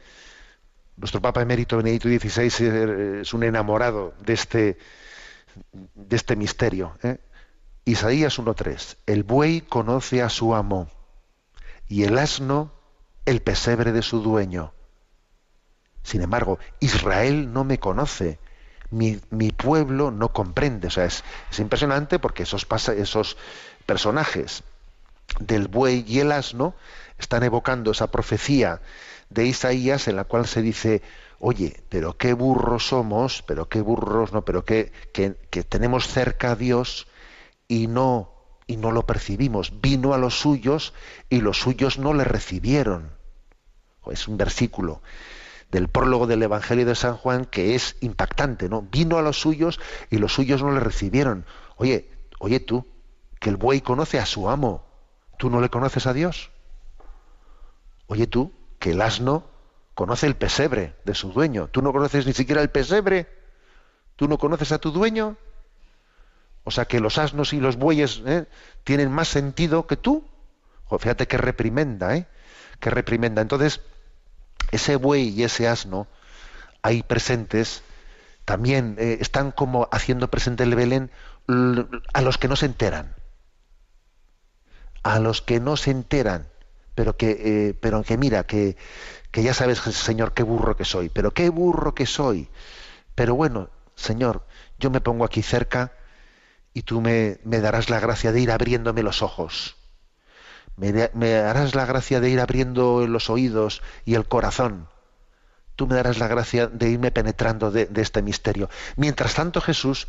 Nuestro 0.97 1.21
Papa 1.21 1.43
Emérito 1.43 1.79
Benedicto 1.79 2.09
XVI 2.09 3.21
es 3.21 3.35
un 3.35 3.43
enamorado 3.43 4.15
de 4.21 4.35
este, 4.35 4.79
de 5.95 6.17
este 6.17 6.37
misterio. 6.37 6.97
¿eh? 7.03 7.19
Isaías 7.85 8.39
1.3. 8.39 8.99
El 9.07 9.23
buey 9.25 9.63
conoce 9.63 10.23
a 10.23 10.29
su 10.29 10.55
amo 10.55 10.89
y 11.89 12.05
el 12.05 12.19
asno 12.19 12.73
el 13.25 13.43
pesebre 13.43 13.93
de 13.93 14.03
su 14.03 14.21
dueño. 14.21 14.73
Sin 16.03 16.21
embargo, 16.21 16.59
Israel 16.81 17.53
no 17.53 17.65
me 17.65 17.79
conoce, 17.79 18.39
mi, 18.93 19.51
pueblo 19.53 20.11
no 20.11 20.33
comprende. 20.33 20.89
O 20.89 20.91
sea, 20.91 21.05
es, 21.07 21.25
es 21.51 21.59
impresionante 21.59 22.19
porque 22.19 22.45
esos, 22.45 22.65
pasa- 22.65 22.95
esos 22.95 23.37
personajes 23.87 24.63
del 25.41 25.69
buey 25.69 26.05
y 26.07 26.21
el 26.21 26.33
asno 26.33 26.75
están 27.19 27.43
evocando 27.43 27.91
esa 27.91 28.11
profecía 28.11 28.81
de 29.31 29.47
Isaías 29.47 30.09
en 30.09 30.17
la 30.17 30.25
cual 30.25 30.47
se 30.47 30.63
dice, 30.63 31.03
oye, 31.39 31.83
pero 31.89 32.17
qué 32.17 32.35
burros 32.35 32.89
somos, 32.89 33.43
pero 33.43 33.69
qué 33.69 33.81
burros, 33.81 34.33
no, 34.33 34.45
pero 34.45 34.65
qué, 34.65 34.93
que, 35.13 35.37
que 35.51 35.65
tenemos 35.65 36.07
cerca 36.09 36.53
a 36.53 36.57
Dios 36.57 37.09
y 37.69 37.87
no, 37.87 38.33
y 38.67 38.77
no 38.77 38.93
lo 38.93 39.07
percibimos. 39.07 39.81
Vino 39.81 40.15
a 40.15 40.19
los 40.19 40.39
suyos 40.39 40.93
y 41.31 41.41
los 41.41 41.59
suyos 41.59 41.99
no 41.99 42.15
le 42.15 42.25
recibieron. 42.25 43.13
Es 44.11 44.29
un 44.29 44.37
versículo 44.37 45.01
del 45.73 45.89
prólogo 45.89 46.27
del 46.27 46.43
Evangelio 46.43 46.85
de 46.85 46.95
San 46.95 47.17
Juan 47.17 47.47
que 47.47 47.75
es 47.75 47.97
impactante, 48.01 48.69
¿no? 48.69 48.83
Vino 48.83 49.19
a 49.19 49.23
los 49.23 49.41
suyos 49.41 49.81
y 50.11 50.19
los 50.19 50.35
suyos 50.35 50.63
no 50.63 50.71
le 50.71 50.81
recibieron. 50.81 51.47
Oye, 51.77 52.11
oye 52.39 52.61
tú, 52.61 52.87
que 53.41 53.49
el 53.49 53.57
buey 53.57 53.81
conoce 53.81 54.21
a 54.21 54.27
su 54.27 54.51
amo, 54.51 54.85
¿tú 55.39 55.49
no 55.49 55.61
le 55.63 55.71
conoces 55.71 56.07
a 56.07 56.13
Dios? 56.13 56.51
Oye 58.07 58.27
tú, 58.27 58.53
que 58.79 58.91
el 58.91 59.01
asno 59.01 59.45
conoce 59.95 60.27
el 60.27 60.37
pesebre 60.37 60.95
de 61.05 61.15
su 61.15 61.33
dueño, 61.33 61.69
¿tú 61.69 61.81
no 61.81 61.93
conoces 61.93 62.27
ni 62.27 62.35
siquiera 62.35 62.61
el 62.61 62.71
pesebre? 62.71 63.27
¿Tú 64.17 64.29
no 64.29 64.37
conoces 64.37 64.73
a 64.73 64.79
tu 64.79 64.93
dueño? 64.93 65.39
O 66.65 66.71
sea 66.71 66.85
que 66.85 67.01
los 67.01 67.17
asnos 67.17 67.55
y 67.55 67.61
los 67.61 67.77
bueyes 67.77 68.23
¿eh? 68.27 68.47
tienen 68.85 69.11
más 69.11 69.29
sentido 69.29 69.87
que 69.87 69.97
tú. 69.97 70.29
Fíjate 70.99 71.27
qué 71.27 71.39
reprimenda, 71.39 72.15
¿eh? 72.15 72.27
Qué 72.79 72.91
reprimenda. 72.91 73.41
Entonces, 73.41 73.81
ese 74.73 74.97
buey 74.97 75.29
y 75.29 75.45
ese 75.45 75.69
asno 75.69 76.09
ahí 76.83 77.03
presentes 77.03 77.83
también 78.45 78.97
eh, 78.99 79.19
están 79.21 79.53
como 79.53 79.89
haciendo 79.93 80.29
presente 80.29 80.65
el 80.65 80.75
Belén 80.75 81.11
a 82.13 82.23
los 82.23 82.39
que 82.39 82.49
no 82.49 82.57
se 82.57 82.67
enteran. 82.67 83.15
A 85.03 85.19
los 85.21 85.43
que 85.43 85.61
no 85.61 85.77
se 85.77 85.91
enteran, 85.91 86.49
pero 86.95 87.17
que, 87.17 87.31
eh, 87.31 87.75
pero 87.75 88.03
que 88.03 88.17
mira, 88.17 88.45
que, 88.45 88.77
que 89.31 89.43
ya 89.43 89.55
sabes, 89.55 89.79
Señor, 89.79 90.35
qué 90.35 90.43
burro 90.43 90.77
que 90.77 90.85
soy, 90.85 91.09
pero 91.09 91.33
qué 91.33 91.49
burro 91.49 91.95
que 91.95 92.07
soy. 92.07 92.49
Pero 93.15 93.35
bueno, 93.35 93.71
Señor, 93.95 94.47
yo 94.79 94.91
me 94.91 95.01
pongo 95.01 95.25
aquí 95.25 95.43
cerca 95.43 95.93
y 96.75 96.83
tú 96.83 97.01
me, 97.01 97.39
me 97.45 97.61
darás 97.61 97.91
la 97.91 98.01
gracia 98.01 98.33
de 98.33 98.41
ir 98.41 98.51
abriéndome 98.51 99.03
los 99.03 99.23
ojos. 99.23 99.77
Me, 100.77 101.11
me 101.15 101.31
darás 101.31 101.75
la 101.75 101.85
gracia 101.87 102.21
de 102.21 102.31
ir 102.31 102.41
abriendo 102.41 103.07
los 103.07 103.31
oídos 103.31 103.83
y 104.05 104.15
el 104.15 104.27
corazón. 104.27 104.89
Tú 105.77 105.87
me 105.87 105.95
darás 105.95 106.19
la 106.19 106.29
gracia 106.29 106.67
de 106.67 106.91
irme 106.91 107.11
penetrando 107.11 107.71
de, 107.71 107.87
de 107.87 108.03
este 108.03 108.23
misterio. 108.23 108.69
Mientras 108.97 109.35
tanto, 109.35 109.61
Jesús, 109.61 110.09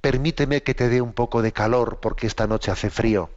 permíteme 0.00 0.62
que 0.62 0.74
te 0.74 0.88
dé 0.88 1.00
un 1.00 1.12
poco 1.12 1.42
de 1.42 1.52
calor 1.52 1.98
porque 2.00 2.26
esta 2.26 2.46
noche 2.46 2.70
hace 2.70 2.90
frío. 2.90 3.30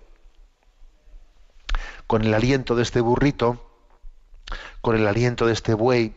Con 2.07 2.23
el 2.23 2.33
aliento 2.33 2.75
de 2.75 2.83
este 2.83 3.01
burrito, 3.01 3.63
con 4.81 4.95
el 4.95 5.07
aliento 5.07 5.45
de 5.45 5.53
este 5.53 5.73
buey, 5.73 6.15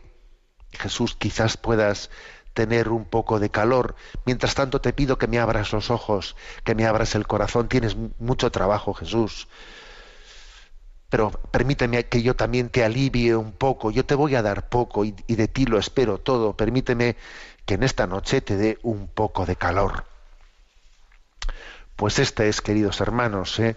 Jesús, 0.71 1.15
quizás 1.15 1.57
puedas 1.57 2.09
tener 2.53 2.89
un 2.89 3.05
poco 3.05 3.39
de 3.39 3.49
calor. 3.49 3.95
Mientras 4.25 4.55
tanto 4.55 4.79
te 4.81 4.93
pido 4.93 5.17
que 5.17 5.27
me 5.27 5.39
abras 5.39 5.71
los 5.73 5.89
ojos, 5.89 6.35
que 6.63 6.75
me 6.75 6.85
abras 6.85 7.15
el 7.15 7.27
corazón. 7.27 7.67
Tienes 7.67 7.95
mu- 7.95 8.09
mucho 8.19 8.51
trabajo, 8.51 8.93
Jesús. 8.93 9.47
Pero 11.11 11.29
permíteme 11.29 12.05
que 12.05 12.21
yo 12.21 12.37
también 12.37 12.69
te 12.69 12.85
alivie 12.85 13.35
un 13.35 13.51
poco. 13.51 13.91
Yo 13.91 14.05
te 14.05 14.15
voy 14.15 14.33
a 14.35 14.41
dar 14.41 14.69
poco 14.69 15.03
y, 15.03 15.11
de 15.11 15.47
ti 15.49 15.65
lo 15.65 15.77
espero 15.77 16.19
todo. 16.19 16.55
Permíteme 16.55 17.17
que 17.65 17.73
en 17.73 17.83
esta 17.83 18.07
noche 18.07 18.39
te 18.39 18.55
dé 18.55 18.79
un 18.81 19.09
poco 19.09 19.45
de 19.45 19.57
calor. 19.57 20.05
Pues 21.97 22.17
este 22.17 22.47
es, 22.47 22.61
queridos 22.61 23.01
hermanos, 23.01 23.59
¿eh? 23.59 23.75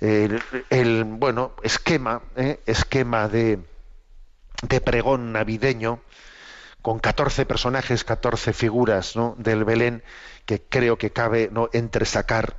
el, 0.00 0.42
el, 0.70 1.04
bueno 1.04 1.52
esquema, 1.62 2.22
¿eh? 2.36 2.58
esquema 2.64 3.28
de, 3.28 3.58
de 4.62 4.80
pregón 4.80 5.32
navideño 5.32 6.00
con 6.80 7.00
14 7.00 7.44
personajes, 7.44 8.02
14 8.02 8.54
figuras 8.54 9.14
¿no? 9.14 9.34
del 9.36 9.64
Belén 9.64 10.02
que 10.46 10.62
creo 10.62 10.96
que 10.96 11.10
cabe 11.10 11.50
¿no? 11.52 11.68
entresacar 11.74 12.56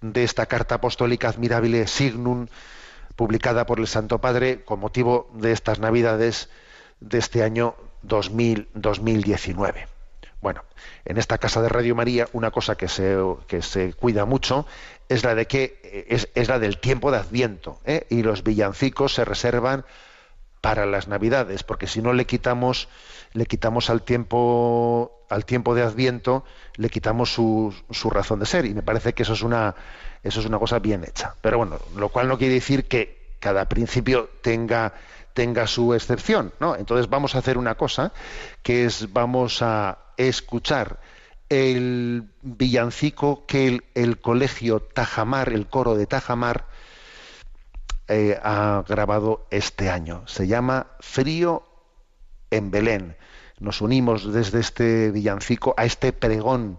de 0.00 0.22
esta 0.22 0.46
carta 0.46 0.76
apostólica 0.76 1.28
admirable 1.28 1.88
Signum, 1.88 2.46
publicada 3.16 3.66
por 3.66 3.80
el 3.80 3.86
Santo 3.86 4.20
Padre 4.20 4.62
con 4.64 4.78
motivo 4.78 5.30
de 5.34 5.52
estas 5.52 5.80
Navidades 5.80 6.50
de 7.00 7.18
este 7.18 7.42
año 7.42 7.74
2000, 8.02 8.68
2019. 8.74 9.88
Bueno, 10.40 10.62
en 11.04 11.16
esta 11.16 11.38
casa 11.38 11.62
de 11.62 11.68
Radio 11.68 11.94
María 11.94 12.28
una 12.32 12.50
cosa 12.50 12.76
que 12.76 12.88
se, 12.88 13.16
que 13.48 13.62
se 13.62 13.94
cuida 13.94 14.26
mucho 14.26 14.66
es 15.08 15.24
la 15.24 15.34
de 15.34 15.46
que 15.46 15.80
eh, 15.82 16.06
es, 16.10 16.28
es 16.34 16.48
la 16.48 16.58
del 16.58 16.78
tiempo 16.78 17.10
de 17.10 17.18
Adviento 17.18 17.80
¿eh? 17.84 18.06
y 18.10 18.22
los 18.22 18.44
villancicos 18.44 19.14
se 19.14 19.24
reservan 19.24 19.84
para 20.66 20.84
las 20.84 21.06
Navidades, 21.06 21.62
porque 21.62 21.86
si 21.86 22.02
no 22.02 22.12
le 22.12 22.24
quitamos 22.24 22.88
le 23.34 23.46
quitamos 23.46 23.88
al 23.88 24.02
tiempo 24.02 25.24
al 25.30 25.44
tiempo 25.44 25.76
de 25.76 25.82
Adviento 25.82 26.44
le 26.74 26.88
quitamos 26.90 27.32
su, 27.32 27.72
su 27.92 28.10
razón 28.10 28.40
de 28.40 28.46
ser 28.46 28.66
y 28.66 28.74
me 28.74 28.82
parece 28.82 29.12
que 29.12 29.22
eso 29.22 29.34
es 29.34 29.42
una 29.42 29.76
eso 30.24 30.40
es 30.40 30.46
una 30.46 30.58
cosa 30.58 30.80
bien 30.80 31.04
hecha. 31.04 31.36
Pero 31.40 31.58
bueno, 31.58 31.78
lo 31.94 32.08
cual 32.08 32.26
no 32.26 32.36
quiere 32.36 32.54
decir 32.54 32.88
que 32.88 33.36
cada 33.38 33.68
principio 33.68 34.28
tenga 34.42 34.92
tenga 35.34 35.68
su 35.68 35.94
excepción, 35.94 36.52
¿no? 36.58 36.74
Entonces 36.74 37.08
vamos 37.08 37.36
a 37.36 37.38
hacer 37.38 37.58
una 37.58 37.76
cosa 37.76 38.12
que 38.64 38.86
es 38.86 39.12
vamos 39.12 39.62
a 39.62 39.98
escuchar 40.16 40.98
el 41.48 42.24
villancico 42.42 43.46
que 43.46 43.68
el, 43.68 43.84
el 43.94 44.18
colegio 44.18 44.80
Tajamar, 44.80 45.50
el 45.50 45.68
coro 45.68 45.94
de 45.94 46.06
Tajamar, 46.06 46.66
eh, 48.08 48.38
ha 48.42 48.84
grabado 48.86 49.46
este 49.50 49.90
año. 49.90 50.26
Se 50.26 50.46
llama 50.46 50.88
Frío 51.00 51.64
en 52.50 52.70
Belén. 52.70 53.16
Nos 53.58 53.80
unimos 53.80 54.32
desde 54.32 54.60
este 54.60 55.10
villancico 55.10 55.74
a 55.76 55.84
este 55.84 56.12
pregón, 56.12 56.78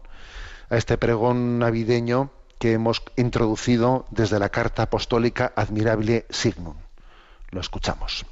a 0.70 0.78
este 0.78 0.98
pregón 0.98 1.60
navideño 1.60 2.32
que 2.60 2.74
hemos 2.74 3.04
introducido 3.16 4.06
desde 4.12 4.40
la 4.40 4.50
carta 4.50 4.84
apostólica 4.84 5.54
Admirable 5.56 6.26
Signum. 6.30 6.76
Lo 7.52 7.62
escuchamos. 7.62 8.26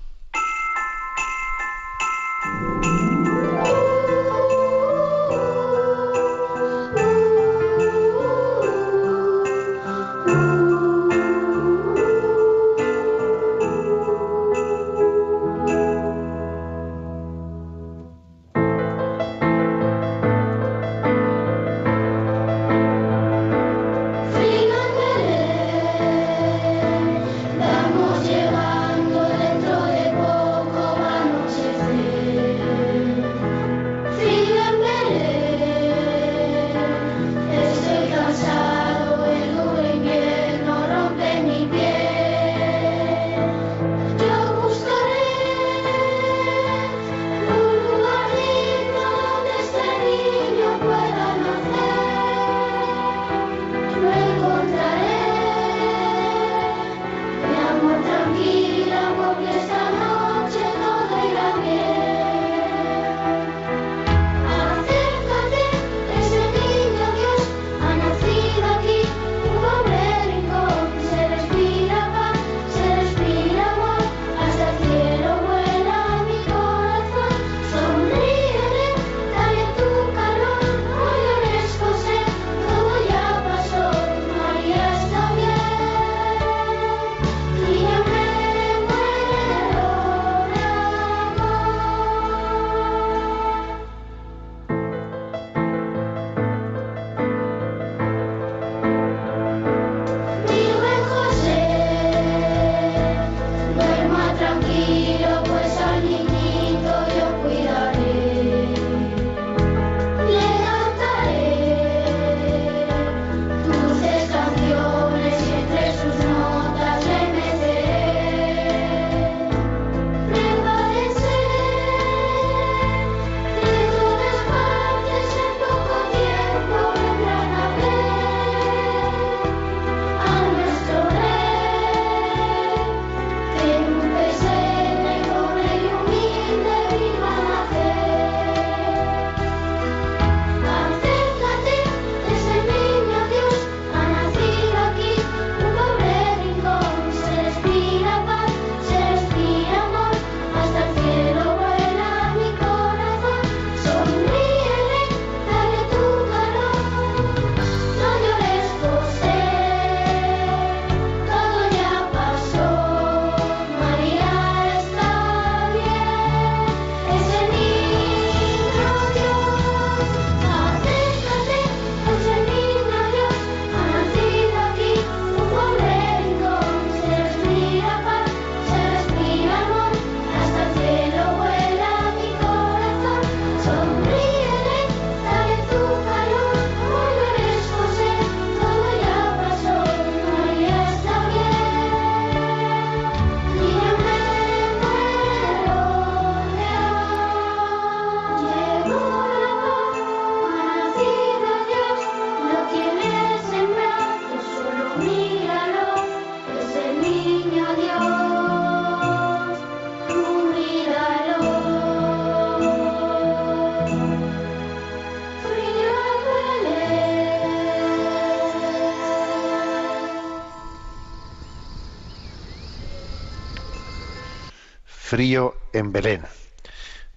Frío 225.15 225.55
en 225.71 225.93
Belén. 225.93 226.25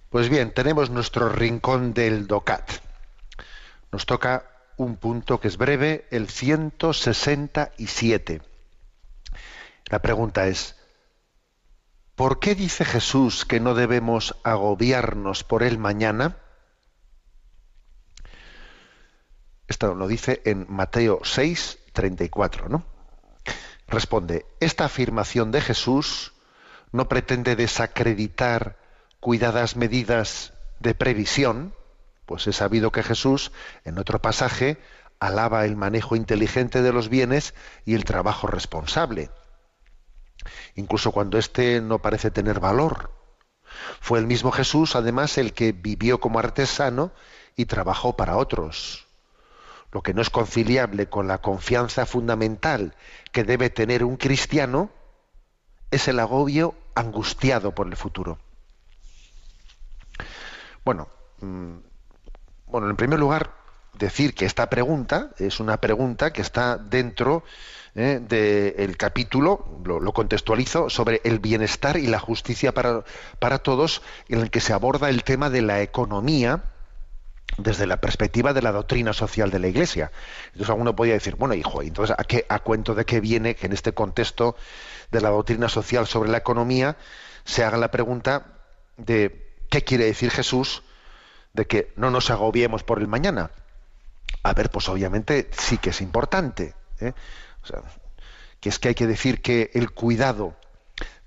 Pues 0.09 0.29
bien, 0.29 0.53
tenemos 0.53 0.89
nuestro 0.89 1.27
rincón 1.27 1.93
del 1.93 2.27
DOCAT. 2.27 2.71
Nos 3.91 4.05
toca 4.05 4.49
un 4.77 4.95
punto 4.95 5.41
que 5.41 5.49
es 5.49 5.57
breve, 5.57 6.07
el 6.09 6.29
167. 6.29 8.41
La 9.87 10.01
pregunta 10.01 10.47
es, 10.47 10.77
¿por 12.15 12.39
qué 12.39 12.55
dice 12.55 12.85
Jesús 12.85 13.43
que 13.43 13.59
no 13.59 13.73
debemos 13.73 14.37
agobiarnos 14.45 15.43
por 15.43 15.61
el 15.61 15.77
mañana? 15.77 16.37
Esto 19.67 19.93
lo 19.93 20.07
dice 20.07 20.41
en 20.45 20.67
Mateo 20.69 21.19
6, 21.21 21.79
34, 21.91 22.69
¿no? 22.69 22.85
Responde, 23.89 24.45
esta 24.61 24.85
afirmación 24.85 25.51
de 25.51 25.59
Jesús 25.59 26.31
no 26.91 27.07
pretende 27.07 27.55
desacreditar 27.55 28.77
cuidadas 29.19 29.75
medidas 29.75 30.53
de 30.79 30.95
previsión, 30.95 31.73
pues 32.25 32.47
es 32.47 32.57
sabido 32.57 32.91
que 32.91 33.03
Jesús, 33.03 33.51
en 33.85 33.97
otro 33.97 34.21
pasaje, 34.21 34.77
alaba 35.19 35.65
el 35.65 35.75
manejo 35.75 36.15
inteligente 36.15 36.81
de 36.81 36.93
los 36.93 37.09
bienes 37.09 37.53
y 37.85 37.95
el 37.95 38.05
trabajo 38.05 38.47
responsable, 38.47 39.29
incluso 40.75 41.11
cuando 41.11 41.37
éste 41.37 41.81
no 41.81 41.99
parece 41.99 42.31
tener 42.31 42.59
valor. 42.59 43.11
Fue 43.99 44.19
el 44.19 44.27
mismo 44.27 44.51
Jesús, 44.51 44.95
además, 44.95 45.37
el 45.37 45.53
que 45.53 45.73
vivió 45.73 46.19
como 46.19 46.39
artesano 46.39 47.11
y 47.55 47.65
trabajó 47.65 48.15
para 48.15 48.37
otros. 48.37 49.07
Lo 49.91 50.01
que 50.01 50.13
no 50.13 50.21
es 50.21 50.29
conciliable 50.29 51.09
con 51.09 51.27
la 51.27 51.39
confianza 51.39 52.05
fundamental 52.05 52.95
que 53.31 53.43
debe 53.43 53.69
tener 53.69 54.03
un 54.03 54.17
cristiano 54.17 54.91
es 55.91 56.07
el 56.07 56.19
agobio 56.19 56.75
angustiado 56.95 57.73
por 57.73 57.87
el 57.87 57.95
futuro. 57.95 58.37
Bueno, 60.85 61.07
mm, 61.41 61.75
bueno, 62.67 62.89
en 62.89 62.95
primer 62.95 63.19
lugar, 63.19 63.51
decir 63.93 64.33
que 64.33 64.45
esta 64.45 64.69
pregunta 64.69 65.31
es 65.37 65.59
una 65.59 65.77
pregunta 65.77 66.31
que 66.31 66.41
está 66.41 66.77
dentro 66.77 67.43
eh, 67.95 68.21
del 68.21 68.97
capítulo, 68.97 69.79
lo, 69.83 69.99
lo, 69.99 70.13
contextualizo, 70.13 70.89
sobre 70.89 71.21
el 71.23 71.39
bienestar 71.39 71.97
y 71.97 72.07
la 72.07 72.19
justicia 72.19 72.73
para, 72.73 73.03
para 73.39 73.59
todos, 73.59 74.01
en 74.27 74.39
el 74.39 74.51
que 74.51 74.61
se 74.61 74.73
aborda 74.73 75.09
el 75.09 75.23
tema 75.23 75.49
de 75.49 75.61
la 75.61 75.81
economía 75.81 76.63
desde 77.57 77.87
la 77.87 77.99
perspectiva 77.99 78.53
de 78.53 78.61
la 78.61 78.71
doctrina 78.71 79.13
social 79.13 79.51
de 79.51 79.59
la 79.59 79.67
Iglesia. 79.67 80.11
Entonces 80.47 80.69
alguno 80.69 80.95
podría 80.95 81.15
decir, 81.15 81.35
bueno, 81.35 81.53
hijo, 81.53 81.81
entonces 81.81 82.15
¿a, 82.17 82.23
qué, 82.23 82.45
a 82.49 82.59
cuento 82.59 82.95
de 82.95 83.05
qué 83.05 83.19
viene 83.19 83.55
que 83.55 83.65
en 83.65 83.73
este 83.73 83.93
contexto 83.93 84.55
de 85.11 85.21
la 85.21 85.29
doctrina 85.29 85.69
social 85.69 86.07
sobre 86.07 86.29
la 86.29 86.37
economía 86.37 86.97
se 87.43 87.63
haga 87.63 87.77
la 87.77 87.91
pregunta 87.91 88.45
de 88.97 89.55
qué 89.69 89.83
quiere 89.83 90.05
decir 90.05 90.31
Jesús 90.31 90.83
de 91.53 91.65
que 91.65 91.93
no 91.95 92.11
nos 92.11 92.29
agobiemos 92.29 92.83
por 92.83 92.99
el 92.99 93.07
mañana? 93.07 93.51
A 94.43 94.53
ver, 94.53 94.69
pues 94.69 94.87
obviamente 94.87 95.49
sí 95.51 95.77
que 95.77 95.89
es 95.89 96.01
importante. 96.01 96.75
¿eh? 96.99 97.13
O 97.63 97.67
sea, 97.67 97.81
que 98.59 98.69
es 98.69 98.79
que 98.79 98.89
hay 98.89 98.95
que 98.95 99.07
decir 99.07 99.41
que 99.41 99.71
el 99.73 99.91
cuidado 99.91 100.55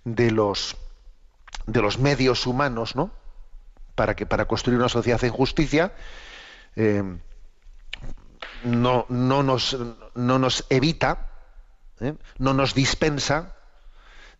de 0.04 0.30
los 0.30 0.76
de 1.66 1.80
los 1.80 1.98
medios 1.98 2.46
humanos, 2.46 2.96
¿no? 2.96 3.10
Para 3.95 4.16
que 4.16 4.26
para 4.26 4.47
construir 4.47 4.78
una 4.78 4.88
sociedad 4.88 5.22
en 5.24 5.32
justicia 5.32 5.93
eh, 6.76 7.03
no, 8.64 9.07
no, 9.09 9.43
nos, 9.43 9.76
no 10.14 10.38
nos 10.38 10.66
evita, 10.70 11.28
¿eh? 12.01 12.14
no 12.38 12.55
nos 12.55 12.74
dispensa 12.74 13.55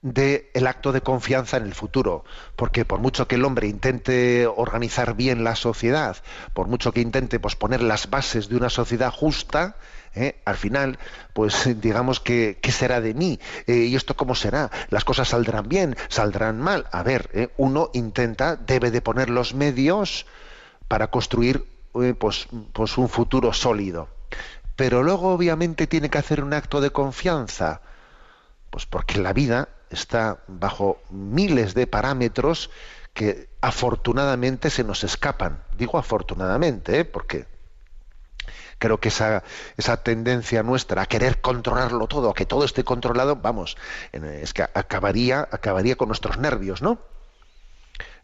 del 0.03 0.67
acto 0.67 0.91
de 0.91 1.01
confianza 1.01 1.57
en 1.57 1.63
el 1.65 1.75
futuro, 1.75 2.25
porque 2.57 2.85
por 2.85 2.99
mucho 2.99 3.29
que 3.29 3.37
el 3.37 3.45
hombre 3.45 3.69
intente 3.69 4.49
organizar 4.49 5.15
bien 5.15 5.45
la 5.45 5.55
sociedad, 5.55 6.17
por 6.55 6.67
mucho 6.67 6.93
que 6.93 7.01
intente 7.01 7.39
pues, 7.39 7.55
poner 7.55 7.83
las 7.83 8.11
bases 8.11 8.49
de 8.49 8.57
una 8.57 8.69
sociedad 8.69 9.13
justa, 9.13 9.77
¿eh? 10.15 10.41
al 10.45 10.57
final, 10.57 10.99
pues 11.33 11.69
digamos 11.81 12.21
que 12.21 12.59
¿qué 12.61 12.73
será 12.73 13.01
de 13.01 13.15
mí? 13.15 13.39
Eh, 13.67 13.89
¿Y 13.91 13.97
esto 13.97 14.17
cómo 14.17 14.35
será? 14.35 14.71
¿Las 14.91 15.05
cosas 15.05 15.29
saldrán 15.29 15.69
bien? 15.69 15.97
¿Saldrán 16.09 16.61
mal? 16.61 16.87
A 16.93 17.03
ver, 17.03 17.31
¿eh? 17.33 17.49
uno 17.57 17.91
intenta, 17.93 18.57
debe 18.57 18.91
de 18.91 19.03
poner 19.03 19.31
los 19.31 19.55
medios 19.55 20.27
para 20.89 21.09
construir 21.09 21.65
pues, 22.19 22.49
pues 22.73 22.99
un 22.99 23.09
futuro 23.09 23.53
sólido. 23.53 24.09
Pero 24.77 25.03
luego 25.03 25.33
obviamente 25.33 25.87
tiene 25.87 26.11
que 26.11 26.19
hacer 26.19 26.43
un 26.43 26.55
acto 26.55 26.81
de 26.81 26.91
confianza, 26.91 27.83
pues 28.71 28.87
porque 28.87 29.19
la 29.19 29.33
vida 29.33 29.69
está 29.91 30.39
bajo 30.47 31.03
miles 31.11 31.75
de 31.75 31.87
parámetros 31.87 32.71
que 33.13 33.51
afortunadamente 33.61 34.71
se 34.71 34.85
nos 34.85 35.05
escapan. 35.05 35.63
Digo 35.77 35.99
afortunadamente, 35.99 37.01
¿eh? 37.01 37.05
porque 37.05 37.47
creo 38.83 38.99
que 38.99 39.11
esa, 39.11 39.45
esa 39.77 40.03
tendencia 40.03 40.65
nuestra 40.65 41.03
a 41.03 41.07
querer 41.07 41.41
controlarlo 41.41 42.09
todo, 42.09 42.31
a 42.31 42.35
que 42.35 42.47
todo 42.47 42.65
esté 42.65 42.83
controlado, 42.83 43.37
vamos, 43.37 43.77
es 44.11 44.53
que 44.53 44.65
acabaría, 44.65 45.47
acabaría 45.53 45.95
con 45.95 46.09
nuestros 46.09 46.37
nervios, 46.37 46.83
¿no? 46.83 46.99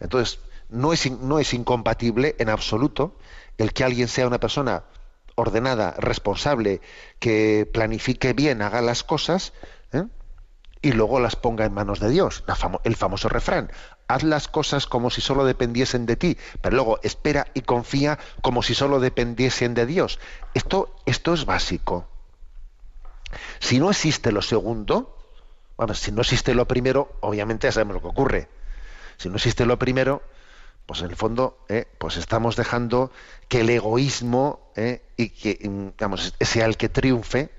Entonces, 0.00 0.40
no 0.68 0.92
es, 0.92 1.08
no 1.12 1.38
es 1.38 1.54
incompatible 1.54 2.34
en 2.40 2.48
absoluto 2.48 3.16
el 3.56 3.72
que 3.72 3.84
alguien 3.84 4.08
sea 4.08 4.26
una 4.26 4.40
persona 4.40 4.82
ordenada, 5.36 5.94
responsable, 5.96 6.80
que 7.20 7.70
planifique 7.72 8.32
bien, 8.32 8.60
haga 8.60 8.80
las 8.80 9.04
cosas, 9.04 9.52
¿eh? 9.92 10.06
Y 10.82 10.92
luego 10.92 11.20
las 11.20 11.36
ponga 11.36 11.64
en 11.64 11.74
manos 11.74 12.00
de 12.00 12.08
Dios. 12.10 12.44
el 12.84 12.96
famoso 12.96 13.28
refrán, 13.28 13.70
haz 14.06 14.22
las 14.22 14.48
cosas 14.48 14.86
como 14.86 15.10
si 15.10 15.20
solo 15.20 15.44
dependiesen 15.44 16.06
de 16.06 16.16
ti, 16.16 16.38
pero 16.60 16.76
luego 16.76 17.00
espera 17.02 17.46
y 17.54 17.62
confía 17.62 18.18
como 18.42 18.62
si 18.62 18.74
solo 18.74 19.00
dependiesen 19.00 19.74
de 19.74 19.86
Dios. 19.86 20.18
Esto, 20.54 20.94
esto 21.06 21.34
es 21.34 21.44
básico. 21.44 22.06
Si 23.58 23.78
no 23.78 23.90
existe 23.90 24.32
lo 24.32 24.42
segundo, 24.42 25.16
bueno, 25.76 25.94
si 25.94 26.12
no 26.12 26.22
existe 26.22 26.54
lo 26.54 26.66
primero, 26.66 27.16
obviamente 27.20 27.66
ya 27.66 27.72
sabemos 27.72 27.94
lo 27.94 28.02
que 28.02 28.08
ocurre. 28.08 28.48
Si 29.16 29.28
no 29.28 29.36
existe 29.36 29.66
lo 29.66 29.78
primero, 29.78 30.22
pues 30.86 31.00
en 31.00 31.10
el 31.10 31.16
fondo, 31.16 31.58
eh, 31.68 31.86
pues 31.98 32.16
estamos 32.16 32.56
dejando 32.56 33.12
que 33.48 33.60
el 33.60 33.70
egoísmo 33.70 34.72
eh, 34.74 35.02
y 35.16 35.30
que, 35.30 35.58
digamos, 35.60 36.34
sea 36.40 36.64
el 36.64 36.76
que 36.76 36.88
triunfe, 36.88 37.50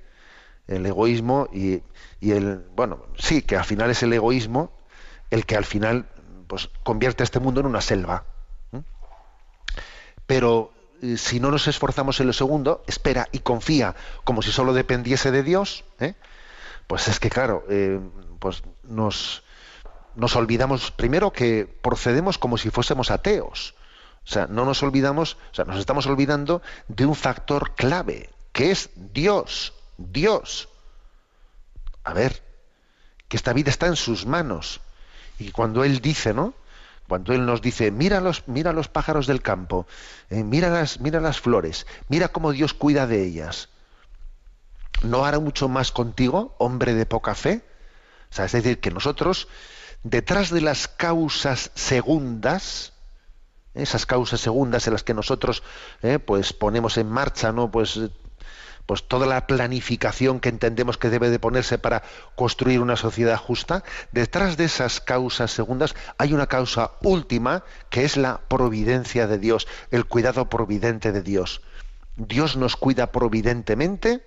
el 0.69 0.85
egoísmo 0.85 1.49
y, 1.51 1.81
el 2.21 2.65
bueno 2.75 3.05
sí 3.17 3.41
que 3.41 3.57
al 3.57 3.65
final 3.65 3.89
es 3.89 4.03
el 4.03 4.13
egoísmo 4.13 4.71
el 5.29 5.45
que 5.45 5.55
al 5.55 5.65
final 5.65 6.07
pues 6.47 6.69
convierte 6.83 7.23
a 7.23 7.25
este 7.25 7.39
mundo 7.39 7.59
en 7.59 7.65
una 7.65 7.81
selva 7.81 8.25
pero 10.25 10.71
eh, 11.01 11.17
si 11.17 11.39
no 11.39 11.49
nos 11.49 11.67
esforzamos 11.67 12.19
en 12.19 12.27
lo 12.27 12.33
segundo 12.33 12.83
espera 12.87 13.27
y 13.31 13.39
confía 13.39 13.95
como 14.23 14.41
si 14.41 14.51
solo 14.51 14.73
dependiese 14.73 15.31
de 15.31 15.43
Dios 15.43 15.85
¿eh? 15.99 16.13
pues 16.87 17.07
es 17.07 17.19
que 17.19 17.29
claro 17.29 17.65
eh, 17.69 17.99
pues 18.39 18.63
nos 18.83 19.43
nos 20.15 20.35
olvidamos 20.35 20.91
primero 20.91 21.31
que 21.31 21.65
procedemos 21.81 22.37
como 22.37 22.57
si 22.57 22.69
fuésemos 22.69 23.11
ateos. 23.11 23.75
O 24.25 24.31
sea 24.31 24.47
no 24.47 24.65
nos 24.65 24.83
olvidamos 24.83 25.37
o 25.51 25.55
sea 25.55 25.65
nos 25.65 25.79
estamos 25.79 26.05
olvidando 26.07 26.61
de 26.87 27.05
un 27.05 27.15
factor 27.15 27.73
clave 27.75 28.29
que 28.51 28.71
es 28.71 28.89
Dios 28.95 29.73
Dios 29.99 30.69
a 32.03 32.13
ver, 32.13 32.41
que 33.27 33.37
esta 33.37 33.53
vida 33.53 33.69
está 33.69 33.87
en 33.87 33.95
sus 33.95 34.25
manos. 34.25 34.81
Y 35.37 35.51
cuando 35.51 35.83
Él 35.83 36.01
dice, 36.01 36.33
¿no? 36.33 36.53
Cuando 37.07 37.33
Él 37.33 37.45
nos 37.45 37.61
dice, 37.61 37.91
mira 37.91 38.19
los, 38.19 38.47
mira 38.47 38.73
los 38.73 38.87
pájaros 38.87 39.27
del 39.27 39.41
campo, 39.41 39.87
eh, 40.29 40.43
mira, 40.43 40.69
las, 40.69 40.99
mira 40.99 41.19
las 41.19 41.39
flores, 41.39 41.87
mira 42.07 42.29
cómo 42.29 42.51
Dios 42.51 42.73
cuida 42.73 43.07
de 43.07 43.23
ellas. 43.23 43.69
¿No 45.03 45.25
hará 45.25 45.39
mucho 45.39 45.69
más 45.69 45.91
contigo, 45.91 46.55
hombre 46.57 46.93
de 46.93 47.05
poca 47.05 47.35
fe? 47.35 47.63
O 48.31 48.33
sea, 48.33 48.45
es 48.45 48.51
decir, 48.51 48.79
que 48.79 48.91
nosotros, 48.91 49.47
detrás 50.03 50.49
de 50.49 50.61
las 50.61 50.87
causas 50.87 51.71
segundas, 51.73 52.93
esas 53.73 54.05
causas 54.05 54.41
segundas 54.41 54.87
en 54.87 54.93
las 54.93 55.03
que 55.03 55.13
nosotros 55.13 55.63
eh, 56.01 56.19
pues 56.19 56.53
ponemos 56.53 56.97
en 56.97 57.09
marcha, 57.09 57.51
¿no? 57.51 57.71
Pues 57.71 57.99
pues 58.89 59.03
toda 59.03 59.27
la 59.27 59.45
planificación 59.45 60.39
que 60.39 60.49
entendemos 60.49 60.97
que 60.97 61.11
debe 61.11 61.29
de 61.29 61.37
ponerse 61.37 61.77
para 61.77 62.01
construir 62.33 62.79
una 62.79 62.95
sociedad 62.95 63.37
justa, 63.37 63.83
detrás 64.11 64.57
de 64.57 64.63
esas 64.63 64.99
causas 64.99 65.51
segundas 65.51 65.93
hay 66.17 66.33
una 66.33 66.47
causa 66.47 66.93
última 67.03 67.63
que 67.91 68.03
es 68.03 68.17
la 68.17 68.39
providencia 68.47 69.27
de 69.27 69.37
Dios, 69.37 69.67
el 69.91 70.05
cuidado 70.05 70.49
providente 70.49 71.11
de 71.11 71.21
Dios. 71.21 71.61
Dios 72.15 72.57
nos 72.57 72.75
cuida 72.77 73.11
providentemente, 73.11 74.25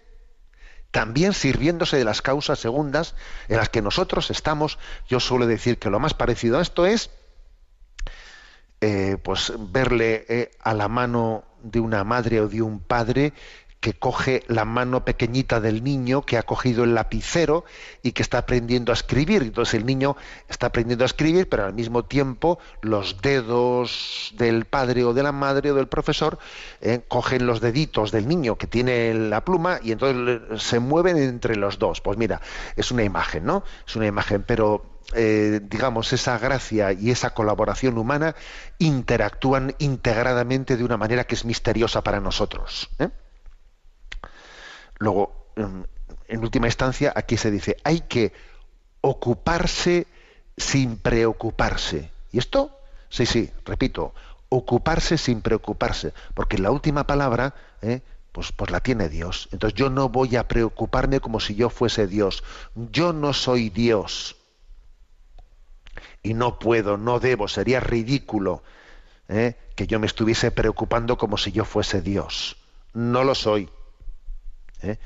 también 0.92 1.32
sirviéndose 1.32 1.96
de 1.96 2.04
las 2.04 2.22
causas 2.22 2.60
segundas 2.60 3.16
en 3.48 3.56
las 3.56 3.68
que 3.68 3.82
nosotros 3.82 4.30
estamos. 4.30 4.78
Yo 5.08 5.18
suelo 5.18 5.48
decir 5.48 5.80
que 5.80 5.90
lo 5.90 5.98
más 5.98 6.14
parecido 6.14 6.60
a 6.60 6.62
esto 6.62 6.86
es 6.86 7.10
eh, 8.84 9.16
pues 9.22 9.52
verle 9.58 10.24
eh, 10.28 10.50
a 10.60 10.74
la 10.74 10.86
mano 10.86 11.44
de 11.62 11.78
una 11.78 12.02
madre 12.02 12.40
o 12.40 12.48
de 12.48 12.62
un 12.62 12.80
padre 12.80 13.32
que 13.83 13.95
coge 13.95 14.45
la 14.47 14.64
mano 14.64 15.05
pequeñita 15.05 15.61
del 15.61 15.83
niño 15.83 16.22
que 16.22 16.39
ha 16.39 16.45
cogido 16.45 16.85
el 16.85 16.95
lapicero 16.95 17.64
y 18.01 18.12
que 18.12 18.22
está 18.22 18.39
aprendiendo 18.39 18.93
a 18.93 18.95
escribir. 18.95 19.43
Entonces 19.43 19.74
el 19.74 19.85
niño 19.85 20.16
está 20.49 20.68
aprendiendo 20.68 21.05
a 21.05 21.07
escribir, 21.07 21.49
pero 21.49 21.64
al 21.64 21.74
mismo 21.74 22.05
tiempo 22.05 22.61
los 22.80 23.20
dedos 23.20 24.33
del 24.39 24.66
padre 24.66 25.03
o 25.05 25.12
de 25.12 25.24
la 25.24 25.33
madre 25.33 25.72
o 25.72 25.74
del 25.74 25.89
profesor 25.89 26.39
eh, 26.80 27.01
cogen 27.09 27.45
los 27.45 27.61
deditos 27.61 28.12
del 28.12 28.28
niño 28.28 28.57
que 28.57 28.68
tiene 28.68 29.12
la 29.14 29.45
pluma 29.45 29.80
y 29.83 29.91
entonces 29.91 30.62
se 30.62 30.78
mueven 30.78 31.16
entre 31.16 31.57
los 31.57 31.80
dos. 31.80 32.01
Pues 32.01 32.16
mira, 32.16 32.41
es 32.76 32.93
una 32.93 33.03
imagen, 33.03 33.45
¿no? 33.45 33.64
Es 33.85 33.97
una 33.97 34.07
imagen, 34.07 34.45
pero 34.45 34.93
eh, 35.12 35.61
digamos, 35.61 36.12
esa 36.12 36.39
gracia 36.39 36.93
y 36.93 37.11
esa 37.11 37.35
colaboración 37.35 37.99
humana 37.99 38.37
interactúan 38.78 39.74
integradamente 39.78 40.76
de 40.76 40.85
una 40.85 40.97
manera 40.97 41.24
que 41.24 41.35
es 41.35 41.45
misteriosa 41.45 42.03
para 42.05 42.20
nosotros. 42.20 42.89
¿eh? 43.01 43.09
Luego, 45.03 45.46
en 45.57 46.40
última 46.40 46.68
instancia, 46.68 47.12
aquí 47.16 47.36
se 47.36 47.50
dice, 47.50 47.76
hay 47.82 48.03
que 48.03 48.32
ocuparse 49.00 50.07
sin 50.57 50.96
preocuparse. 50.96 52.12
¿Y 52.30 52.38
esto? 52.38 52.78
Sí, 53.09 53.26
sí, 53.26 53.50
repito, 53.64 54.14
ocuparse 54.48 55.18
sin 55.18 55.42
preocuparse, 55.42 56.14
porque 56.34 56.57
la 56.57 56.70
última 56.70 57.05
palabra, 57.05 57.53
¿eh? 57.82 58.00
pues, 58.30 58.53
pues 58.53 58.70
la 58.70 58.78
tiene 58.78 59.09
Dios. 59.09 59.48
Entonces 59.50 59.76
yo 59.76 59.90
no 59.90 60.09
voy 60.09 60.36
a 60.36 60.46
preocuparme 60.46 61.18
como 61.18 61.40
si 61.40 61.57
yo 61.57 61.68
fuese 61.68 62.07
Dios. 62.07 62.44
Yo 62.76 63.12
no 63.12 63.32
soy 63.32 63.70
Dios. 63.70 64.36
Y 66.22 66.34
no 66.34 66.61
puedo, 66.61 66.96
no 66.96 67.18
debo, 67.18 67.48
sería 67.48 67.80
ridículo 67.80 68.62
¿eh? 69.28 69.57
que 69.74 69.88
yo 69.88 69.98
me 69.98 70.07
estuviese 70.07 70.53
preocupando 70.53 71.18
como 71.18 71.38
si 71.38 71.50
yo 71.50 71.64
fuese 71.64 72.03
Dios. 72.03 72.57
No 72.94 73.24
lo 73.24 73.34
soy. 73.34 73.68
¿Eh? 74.83 74.99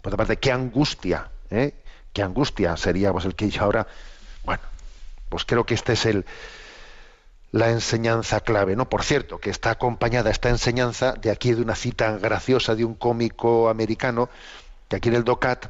Por 0.00 0.12
otra 0.12 0.18
parte, 0.18 0.38
qué 0.38 0.52
angustia, 0.52 1.30
¿eh? 1.50 1.74
qué 2.12 2.22
angustia 2.22 2.76
sería 2.76 3.12
pues, 3.12 3.24
el 3.24 3.34
que 3.34 3.48
yo 3.50 3.62
ahora, 3.62 3.86
bueno, 4.44 4.62
pues 5.28 5.44
creo 5.44 5.64
que 5.64 5.74
este 5.74 5.94
es 5.94 6.06
el 6.06 6.24
la 7.52 7.68
enseñanza 7.70 8.40
clave, 8.40 8.76
¿no? 8.76 8.88
Por 8.88 9.04
cierto, 9.04 9.38
que 9.38 9.50
está 9.50 9.72
acompañada 9.72 10.30
esta 10.30 10.48
enseñanza 10.48 11.12
de 11.12 11.30
aquí 11.30 11.52
de 11.52 11.60
una 11.60 11.74
cita 11.74 12.16
graciosa 12.16 12.74
de 12.74 12.84
un 12.84 12.94
cómico 12.94 13.68
americano 13.68 14.30
que 14.88 14.96
aquí 14.96 15.10
en 15.10 15.16
el 15.16 15.24
DOCAT 15.24 15.66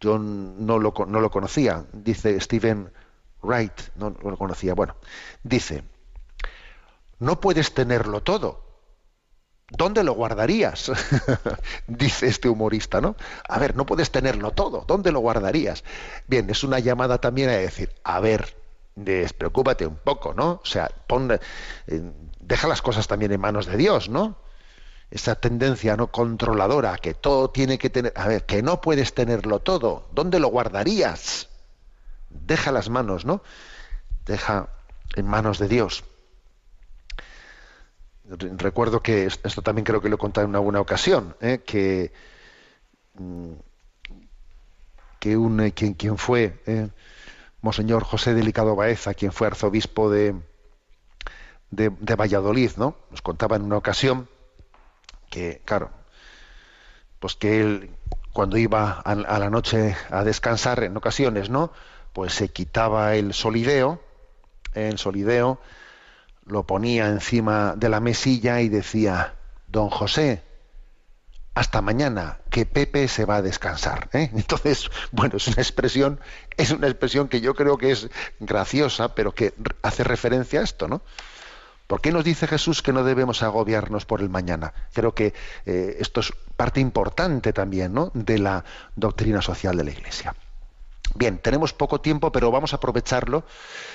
yo 0.00 0.18
no 0.18 0.78
lo, 0.78 0.94
no 1.08 1.20
lo 1.20 1.30
conocía, 1.30 1.84
dice 1.92 2.40
Stephen 2.40 2.92
Wright, 3.42 3.72
no 3.96 4.10
lo 4.22 4.36
conocía, 4.36 4.74
bueno, 4.74 4.96
dice, 5.42 5.82
no 7.18 7.40
puedes 7.40 7.74
tenerlo 7.74 8.22
todo, 8.22 8.63
¿Dónde 9.70 10.04
lo 10.04 10.12
guardarías? 10.12 10.92
Dice 11.86 12.26
este 12.26 12.48
humorista, 12.48 13.00
¿no? 13.00 13.16
A 13.48 13.58
ver, 13.58 13.76
no 13.76 13.86
puedes 13.86 14.10
tenerlo 14.10 14.50
todo. 14.50 14.84
¿Dónde 14.86 15.10
lo 15.10 15.20
guardarías? 15.20 15.84
Bien, 16.26 16.48
es 16.50 16.64
una 16.64 16.78
llamada 16.78 17.18
también 17.18 17.48
a 17.48 17.52
decir, 17.52 17.92
a 18.04 18.20
ver, 18.20 18.56
despreocúpate 18.94 19.86
un 19.86 19.96
poco, 19.96 20.34
¿no? 20.34 20.60
O 20.62 20.66
sea, 20.66 20.90
pon, 21.06 21.32
eh, 21.32 21.40
deja 22.40 22.68
las 22.68 22.82
cosas 22.82 23.08
también 23.08 23.32
en 23.32 23.40
manos 23.40 23.66
de 23.66 23.76
Dios, 23.76 24.08
¿no? 24.08 24.36
Esa 25.10 25.36
tendencia 25.36 25.96
no 25.96 26.08
controladora, 26.08 26.98
que 26.98 27.14
todo 27.14 27.50
tiene 27.50 27.78
que 27.78 27.88
tener, 27.88 28.12
a 28.16 28.28
ver, 28.28 28.44
que 28.44 28.62
no 28.62 28.80
puedes 28.80 29.14
tenerlo 29.14 29.60
todo. 29.60 30.08
¿Dónde 30.12 30.40
lo 30.40 30.48
guardarías? 30.48 31.48
Deja 32.30 32.72
las 32.72 32.90
manos, 32.90 33.24
¿no? 33.24 33.42
Deja 34.26 34.68
en 35.14 35.26
manos 35.26 35.58
de 35.58 35.68
Dios. 35.68 36.04
Recuerdo 38.26 39.00
que 39.00 39.26
esto 39.26 39.60
también 39.60 39.84
creo 39.84 40.00
que 40.00 40.08
lo 40.08 40.14
he 40.14 40.18
contado 40.18 40.46
en 40.46 40.54
alguna 40.54 40.80
ocasión, 40.80 41.36
¿eh? 41.42 41.60
que, 41.64 42.10
mm, 43.14 43.52
que 45.20 45.36
un, 45.36 45.60
eh, 45.60 45.72
quien, 45.72 45.92
quien 45.92 46.16
fue 46.16 46.58
eh, 46.64 46.88
Monseñor 47.60 48.02
José 48.02 48.32
Delicado 48.32 48.76
Baeza, 48.76 49.12
quien 49.12 49.30
fue 49.30 49.46
arzobispo 49.48 50.10
de, 50.10 50.34
de, 51.70 52.14
Valladolid, 52.14 52.72
¿no? 52.76 52.96
Nos 53.10 53.20
contaba 53.20 53.56
en 53.56 53.62
una 53.62 53.76
ocasión 53.76 54.26
que, 55.30 55.60
claro, 55.66 55.90
pues 57.20 57.34
que 57.34 57.60
él 57.60 57.90
cuando 58.32 58.56
iba 58.56 59.02
a, 59.04 59.12
a, 59.12 59.38
la 59.38 59.50
noche 59.50 59.96
a 60.10 60.24
descansar 60.24 60.82
en 60.82 60.96
ocasiones, 60.96 61.50
¿no? 61.50 61.72
Pues 62.14 62.32
se 62.32 62.48
quitaba 62.48 63.16
el 63.16 63.34
solideo, 63.34 64.00
el 64.72 64.98
solideo, 64.98 65.60
lo 66.46 66.64
ponía 66.64 67.06
encima 67.08 67.74
de 67.76 67.88
la 67.88 68.00
mesilla 68.00 68.60
y 68.60 68.68
decía, 68.68 69.34
don 69.68 69.90
José, 69.90 70.42
hasta 71.54 71.80
mañana, 71.80 72.38
que 72.50 72.66
Pepe 72.66 73.06
se 73.08 73.24
va 73.24 73.36
a 73.36 73.42
descansar. 73.42 74.08
¿eh? 74.12 74.30
Entonces, 74.34 74.90
bueno, 75.12 75.36
es 75.36 75.46
una 75.46 75.62
expresión, 75.62 76.20
es 76.56 76.70
una 76.70 76.88
expresión 76.88 77.28
que 77.28 77.40
yo 77.40 77.54
creo 77.54 77.78
que 77.78 77.92
es 77.92 78.08
graciosa, 78.40 79.14
pero 79.14 79.34
que 79.34 79.54
hace 79.82 80.04
referencia 80.04 80.60
a 80.60 80.64
esto, 80.64 80.88
¿no? 80.88 81.02
¿Por 81.86 82.00
qué 82.00 82.12
nos 82.12 82.24
dice 82.24 82.46
Jesús 82.46 82.80
que 82.80 82.94
no 82.94 83.04
debemos 83.04 83.42
agobiarnos 83.42 84.06
por 84.06 84.22
el 84.22 84.30
mañana? 84.30 84.72
Creo 84.94 85.14
que 85.14 85.34
eh, 85.66 85.96
esto 86.00 86.20
es 86.20 86.32
parte 86.56 86.80
importante 86.80 87.52
también 87.52 87.92
¿no? 87.92 88.10
de 88.14 88.38
la 88.38 88.64
doctrina 88.96 89.42
social 89.42 89.76
de 89.76 89.84
la 89.84 89.90
Iglesia. 89.90 90.34
Bien, 91.14 91.38
tenemos 91.38 91.72
poco 91.72 92.00
tiempo, 92.00 92.32
pero 92.32 92.50
vamos 92.50 92.72
a 92.72 92.76
aprovecharlo. 92.76 93.44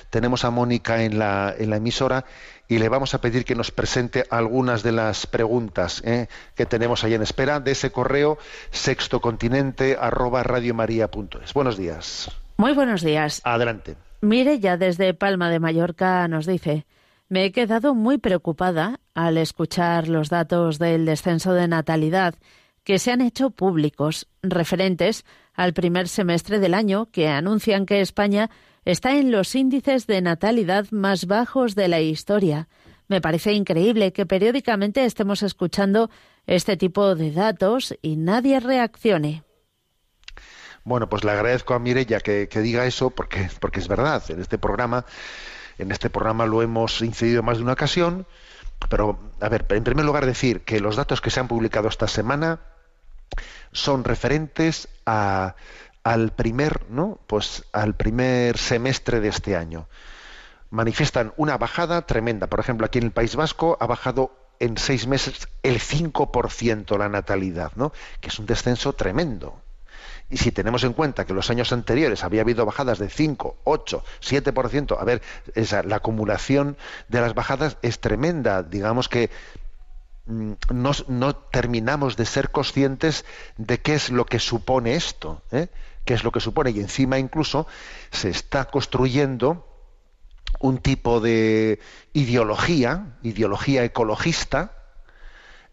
Tenemos 0.09 0.45
a 0.45 0.51
Mónica 0.51 1.03
en 1.03 1.19
la, 1.19 1.53
en 1.57 1.69
la 1.69 1.77
emisora 1.77 2.25
y 2.67 2.79
le 2.79 2.87
vamos 2.87 3.13
a 3.13 3.21
pedir 3.21 3.43
que 3.43 3.55
nos 3.55 3.71
presente 3.71 4.25
algunas 4.29 4.83
de 4.83 4.93
las 4.93 5.27
preguntas 5.27 6.01
¿eh? 6.05 6.27
que 6.55 6.65
tenemos 6.65 7.03
ahí 7.03 7.13
en 7.13 7.21
espera 7.21 7.59
de 7.59 7.71
ese 7.71 7.91
correo 7.91 8.37
sextocontinente 8.71 9.97
arroba 9.99 10.43
Buenos 11.53 11.77
días. 11.77 12.31
Muy 12.57 12.73
buenos 12.73 13.01
días. 13.01 13.41
Adelante. 13.43 13.97
Mire, 14.21 14.59
ya 14.59 14.77
desde 14.77 15.13
Palma 15.13 15.49
de 15.49 15.59
Mallorca 15.59 16.27
nos 16.27 16.45
dice, 16.45 16.85
me 17.27 17.45
he 17.45 17.51
quedado 17.51 17.95
muy 17.95 18.17
preocupada 18.17 18.99
al 19.13 19.37
escuchar 19.37 20.07
los 20.07 20.29
datos 20.29 20.79
del 20.79 21.05
descenso 21.05 21.53
de 21.53 21.67
natalidad 21.67 22.35
que 22.83 22.99
se 22.99 23.11
han 23.11 23.21
hecho 23.21 23.51
públicos 23.51 24.27
referentes 24.41 25.25
al 25.59 25.73
primer 25.73 26.07
semestre 26.07 26.57
del 26.59 26.73
año 26.73 27.09
que 27.11 27.27
anuncian 27.27 27.85
que 27.85 27.99
España 27.99 28.49
está 28.85 29.17
en 29.17 29.29
los 29.29 29.55
índices 29.55 30.07
de 30.07 30.21
natalidad 30.21 30.85
más 30.91 31.25
bajos 31.25 31.75
de 31.75 31.89
la 31.89 31.99
historia. 31.99 32.69
Me 33.09 33.19
parece 33.19 33.51
increíble 33.51 34.13
que 34.13 34.25
periódicamente 34.25 35.03
estemos 35.03 35.43
escuchando 35.43 36.09
este 36.47 36.77
tipo 36.77 37.13
de 37.13 37.33
datos 37.33 37.93
y 38.01 38.15
nadie 38.15 38.61
reaccione. 38.61 39.43
Bueno, 40.85 41.09
pues 41.09 41.25
le 41.25 41.31
agradezco 41.31 41.73
a 41.73 41.79
Mirella 41.79 42.21
que, 42.21 42.47
que, 42.47 42.61
diga 42.61 42.85
eso 42.85 43.09
porque, 43.09 43.49
porque 43.59 43.81
es 43.81 43.89
verdad. 43.89 44.23
En 44.29 44.39
este 44.39 44.57
programa, 44.57 45.03
en 45.77 45.91
este 45.91 46.09
programa 46.09 46.45
lo 46.45 46.61
hemos 46.61 47.01
incidido 47.01 47.43
más 47.43 47.57
de 47.57 47.63
una 47.63 47.73
ocasión. 47.73 48.25
Pero, 48.89 49.19
a 49.41 49.49
ver, 49.49 49.65
en 49.71 49.83
primer 49.83 50.05
lugar 50.05 50.25
decir 50.25 50.61
que 50.61 50.79
los 50.79 50.95
datos 50.95 51.19
que 51.19 51.31
se 51.31 51.41
han 51.41 51.49
publicado 51.49 51.89
esta 51.89 52.07
semana 52.07 52.61
son 53.71 54.03
referentes 54.03 54.87
a, 55.05 55.55
al 56.03 56.31
primer, 56.31 56.89
¿no? 56.89 57.19
Pues 57.27 57.65
al 57.71 57.95
primer 57.95 58.57
semestre 58.57 59.19
de 59.19 59.29
este 59.29 59.55
año. 59.55 59.87
Manifiestan 60.69 61.33
una 61.37 61.57
bajada 61.57 62.05
tremenda. 62.05 62.47
Por 62.47 62.59
ejemplo, 62.59 62.85
aquí 62.85 62.99
en 62.99 63.05
el 63.05 63.11
País 63.11 63.35
Vasco 63.35 63.77
ha 63.79 63.87
bajado 63.87 64.31
en 64.59 64.77
seis 64.77 65.07
meses 65.07 65.47
el 65.63 65.79
5% 65.79 66.97
la 66.97 67.09
natalidad, 67.09 67.71
¿no? 67.75 67.91
Que 68.19 68.29
es 68.29 68.39
un 68.39 68.45
descenso 68.45 68.93
tremendo. 68.93 69.61
Y 70.29 70.37
si 70.37 70.51
tenemos 70.51 70.83
en 70.83 70.93
cuenta 70.93 71.25
que 71.25 71.33
los 71.33 71.49
años 71.49 71.73
anteriores 71.73 72.23
había 72.23 72.41
habido 72.41 72.65
bajadas 72.65 72.99
de 72.99 73.09
5, 73.09 73.57
8, 73.63 74.03
7%, 74.21 74.97
a 74.99 75.03
ver, 75.03 75.23
esa, 75.55 75.81
la 75.81 75.97
acumulación 75.97 76.77
de 77.07 77.21
las 77.21 77.33
bajadas 77.33 77.77
es 77.81 77.99
tremenda. 77.99 78.61
Digamos 78.61 79.09
que 79.09 79.31
no, 80.25 80.91
no, 81.07 81.35
terminamos 81.35 82.15
de 82.15 82.25
ser 82.25 82.51
conscientes 82.51 83.25
de 83.57 83.79
qué 83.79 83.95
es 83.95 84.09
lo 84.09 84.25
que 84.25 84.39
supone 84.39 84.95
esto, 84.95 85.41
¿eh? 85.51 85.67
qué 86.05 86.13
es 86.13 86.23
lo 86.23 86.31
que 86.31 86.39
supone. 86.39 86.71
Y 86.71 86.79
encima 86.79 87.17
incluso 87.17 87.67
se 88.11 88.29
está 88.29 88.65
construyendo 88.65 89.65
un 90.59 90.79
tipo 90.79 91.19
de 91.19 91.79
ideología, 92.13 93.17
ideología 93.23 93.83
ecologista, 93.83 94.75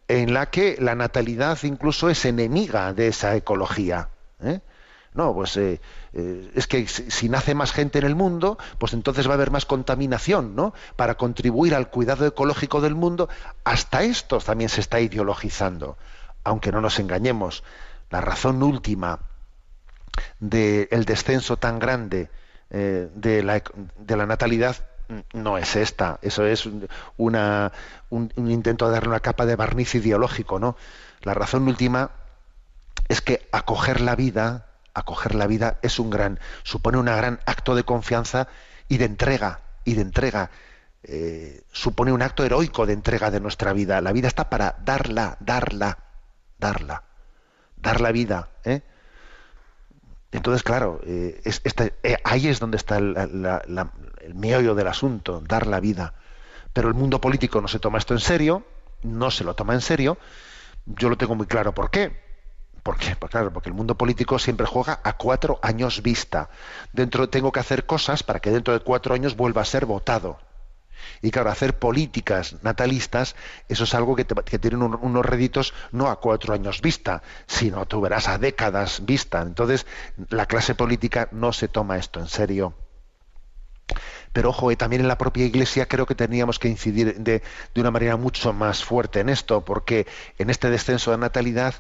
en 0.09 0.33
la 0.33 0.51
que 0.51 0.77
la 0.81 0.95
natalidad 0.95 1.59
incluso 1.65 2.09
es 2.09 2.25
enemiga 2.25 2.93
de 2.93 3.09
esa 3.09 3.35
ecología. 3.37 4.11
¿eh? 4.41 4.61
No, 5.17 5.33
pues 5.33 5.57
eh, 5.57 5.81
eh, 6.13 6.51
es 6.55 6.67
que 6.67 6.87
si, 6.87 7.29
nace 7.31 7.55
más 7.55 7.73
gente 7.73 7.99
en 7.99 8.05
el 8.05 8.15
mundo, 8.15 8.59
pues 8.79 8.93
entonces 8.93 9.27
va 9.27 9.31
a 9.31 9.35
haber 9.35 9.51
más 9.51 9.65
contaminación, 9.65 10.55
¿no? 10.55 10.75
Para 10.95 11.17
contribuir 11.17 11.75
al 11.75 11.89
cuidado 11.89 12.27
ecológico 12.27 12.83
del 12.83 12.95
mundo, 12.95 13.31
hasta 13.65 14.03
esto 14.03 14.39
también 14.39 14.69
se 14.69 14.83
está 14.83 15.01
ideologizando. 15.01 15.97
Aunque 16.45 16.71
no 16.71 16.83
nos 16.83 16.99
engañemos, 16.99 17.65
la 18.11 18.21
razón 18.21 18.63
última 18.63 19.21
del 20.39 21.07
descenso 21.07 21.57
tan 21.57 21.79
grande 21.79 22.29
eh, 22.69 23.09
de, 23.15 23.43
la, 23.43 23.63
de 23.99 24.17
la 24.19 24.27
natalidad 24.27 24.77
no 25.33 25.57
es 25.57 25.77
esta. 25.77 26.19
Eso 26.21 26.45
es 26.45 26.69
una, 27.17 27.73
un, 28.11 28.31
un 28.37 28.51
intento 28.51 28.87
de 28.87 28.93
darle 28.93 29.09
una 29.09 29.21
capa 29.21 29.47
de 29.47 29.57
barniz 29.57 29.95
ideológico, 29.95 30.59
¿no? 30.59 30.77
La 31.23 31.33
razón 31.33 31.67
última 31.67 32.11
es 33.09 33.23
que 33.23 33.49
acoger 33.53 34.01
la 34.01 34.15
vida, 34.15 34.67
acoger 34.99 35.35
la 35.35 35.47
vida 35.47 35.79
es 35.83 35.99
un 35.99 36.11
gran, 36.11 36.41
supone 36.63 36.99
un 36.99 37.07
gran 37.07 37.41
acto 37.47 37.75
de 37.75 37.85
confianza 37.85 38.49
y 38.89 38.97
de 38.99 39.05
entrega, 39.05 39.61
y 39.85 39.95
de 39.95 40.03
entrega. 40.03 40.51
Eh, 41.03 41.63
supone 41.71 42.13
un 42.13 42.23
acto 42.23 42.45
heroico 42.45 42.87
de 42.87 42.93
entrega 42.95 43.31
de 43.31 43.41
nuestra 43.41 43.73
vida. 43.73 44.01
La 44.01 44.13
vida 44.13 44.27
está 44.27 44.49
para 44.51 44.77
darla, 44.85 45.37
darla, 45.41 45.99
darla, 46.59 47.05
dar 47.77 48.01
la 48.01 48.11
vida. 48.11 48.49
¿eh? 48.65 48.83
Entonces, 50.33 50.63
claro, 50.63 51.01
eh, 51.05 51.41
es, 51.45 51.61
este, 51.65 51.95
eh, 52.03 52.17
ahí 52.25 52.49
es 52.49 52.59
donde 52.59 52.77
está 52.77 52.99
el, 52.99 53.13
la- 53.15 53.93
el 54.21 54.35
meollo 54.35 54.75
del 54.75 54.89
asunto, 54.89 55.41
dar 55.47 55.67
la 55.67 55.79
vida. 55.81 56.15
Pero 56.73 56.89
el 56.89 56.95
mundo 56.95 57.21
político 57.21 57.61
no 57.61 57.69
se 57.69 57.79
toma 57.79 57.99
esto 57.99 58.13
en 58.15 58.21
serio, 58.21 58.67
no 59.03 59.31
se 59.31 59.45
lo 59.45 59.55
toma 59.55 59.75
en 59.75 59.81
serio. 59.81 60.19
Yo 60.87 61.09
lo 61.09 61.17
tengo 61.17 61.35
muy 61.37 61.47
claro. 61.47 61.73
¿Por 61.75 61.91
qué? 61.91 62.26
¿Por 62.87 62.97
qué? 62.99 63.17
Pues 63.17 63.31
claro, 63.33 63.53
porque 63.53 63.69
el 63.69 63.75
mundo 63.75 63.97
político 63.97 64.39
siempre 64.39 64.65
juega 64.75 65.01
a 65.03 65.13
cuatro 65.15 65.59
años 65.63 66.03
vista. 66.03 66.49
Dentro 66.93 67.29
tengo 67.29 67.51
que 67.51 67.59
hacer 67.61 67.85
cosas 67.85 68.23
para 68.23 68.39
que 68.41 68.51
dentro 68.53 68.73
de 68.75 68.81
cuatro 68.89 69.13
años 69.13 69.35
vuelva 69.37 69.63
a 69.63 69.65
ser 69.75 69.87
votado. 69.87 70.39
Y 71.23 71.31
claro, 71.33 71.51
hacer 71.51 71.79
políticas 71.79 72.57
natalistas, 72.63 73.37
eso 73.69 73.85
es 73.85 73.95
algo 73.95 74.17
que, 74.17 74.25
te- 74.25 74.59
tienen 74.61 74.83
un- 74.83 74.99
unos 75.01 75.27
réditos 75.27 75.75
no 75.93 76.09
a 76.11 76.21
cuatro 76.21 76.55
años 76.55 76.81
vista, 76.83 77.23
sino 77.47 77.87
tú 77.87 78.01
verás 78.01 78.29
a 78.29 78.39
décadas 78.39 79.05
vista. 79.05 79.43
Entonces, 79.43 79.87
la 80.31 80.47
clase 80.47 80.75
política 80.77 81.29
no 81.33 81.53
se 81.53 81.69
toma 81.69 81.99
esto 81.99 82.21
en 82.21 82.29
serio. 82.29 82.75
Pero 84.37 84.51
ojo, 84.51 84.71
eh, 84.71 84.77
también 84.77 85.01
en 85.01 85.09
la 85.09 85.17
propia 85.17 85.47
Iglesia 85.47 85.89
creo 85.89 86.05
que 86.05 86.15
teníamos 86.15 86.59
que 86.59 86.69
incidir 86.69 87.15
de, 87.17 87.43
de 87.75 87.81
una 87.81 87.91
manera 87.91 88.19
mucho 88.19 88.53
más 88.53 88.85
fuerte 88.85 89.21
en 89.21 89.31
esto, 89.31 89.65
porque 89.65 90.07
en 90.37 90.51
este 90.51 90.69
descenso 90.69 91.11
de 91.11 91.17
natalidad 91.17 91.77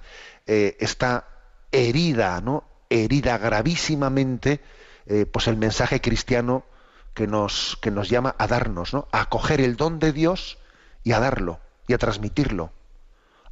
eh, 0.46 0.74
está 0.80 1.28
herida, 1.70 2.40
¿no? 2.40 2.64
Herida 2.88 3.36
gravísimamente, 3.36 4.62
eh, 5.04 5.26
pues 5.26 5.48
el 5.48 5.58
mensaje 5.58 6.00
cristiano 6.00 6.64
que 7.12 7.26
nos, 7.26 7.76
que 7.82 7.90
nos 7.90 8.08
llama 8.08 8.34
a 8.38 8.46
darnos, 8.46 8.94
¿no? 8.94 9.06
A 9.12 9.20
acoger 9.20 9.60
el 9.60 9.76
don 9.76 9.98
de 9.98 10.14
Dios 10.14 10.56
y 11.04 11.12
a 11.12 11.20
darlo 11.20 11.60
y 11.86 11.92
a 11.92 11.98
transmitirlo. 11.98 12.72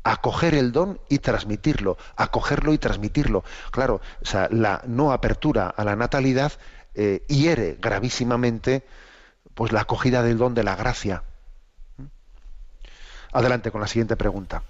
Acoger 0.03 0.55
el 0.55 0.73
don 0.73 0.99
y 1.11 1.19
transmitirlo, 1.19 1.99
acogerlo 2.17 2.73
y 2.73 2.79
transmitirlo. 2.79 3.45
Claro, 3.71 4.01
o 4.23 4.25
sea, 4.25 4.49
la 4.51 4.81
no 4.87 5.13
apertura 5.13 5.69
a 5.69 5.85
la 5.85 5.95
natalidad 5.95 6.53
eh, 6.95 7.25
hiere 7.29 7.77
gravísimamente 7.81 8.85
pues 9.55 9.73
la 9.73 9.83
acogida 9.83 10.23
del 10.23 10.39
don 10.39 10.55
de 10.55 10.65
la 10.65 10.77
gracia. 10.77 11.23
Adelante 13.33 13.71
con 13.71 13.81
la 13.81 13.87
siguiente 13.87 14.17
pregunta. 14.17 14.63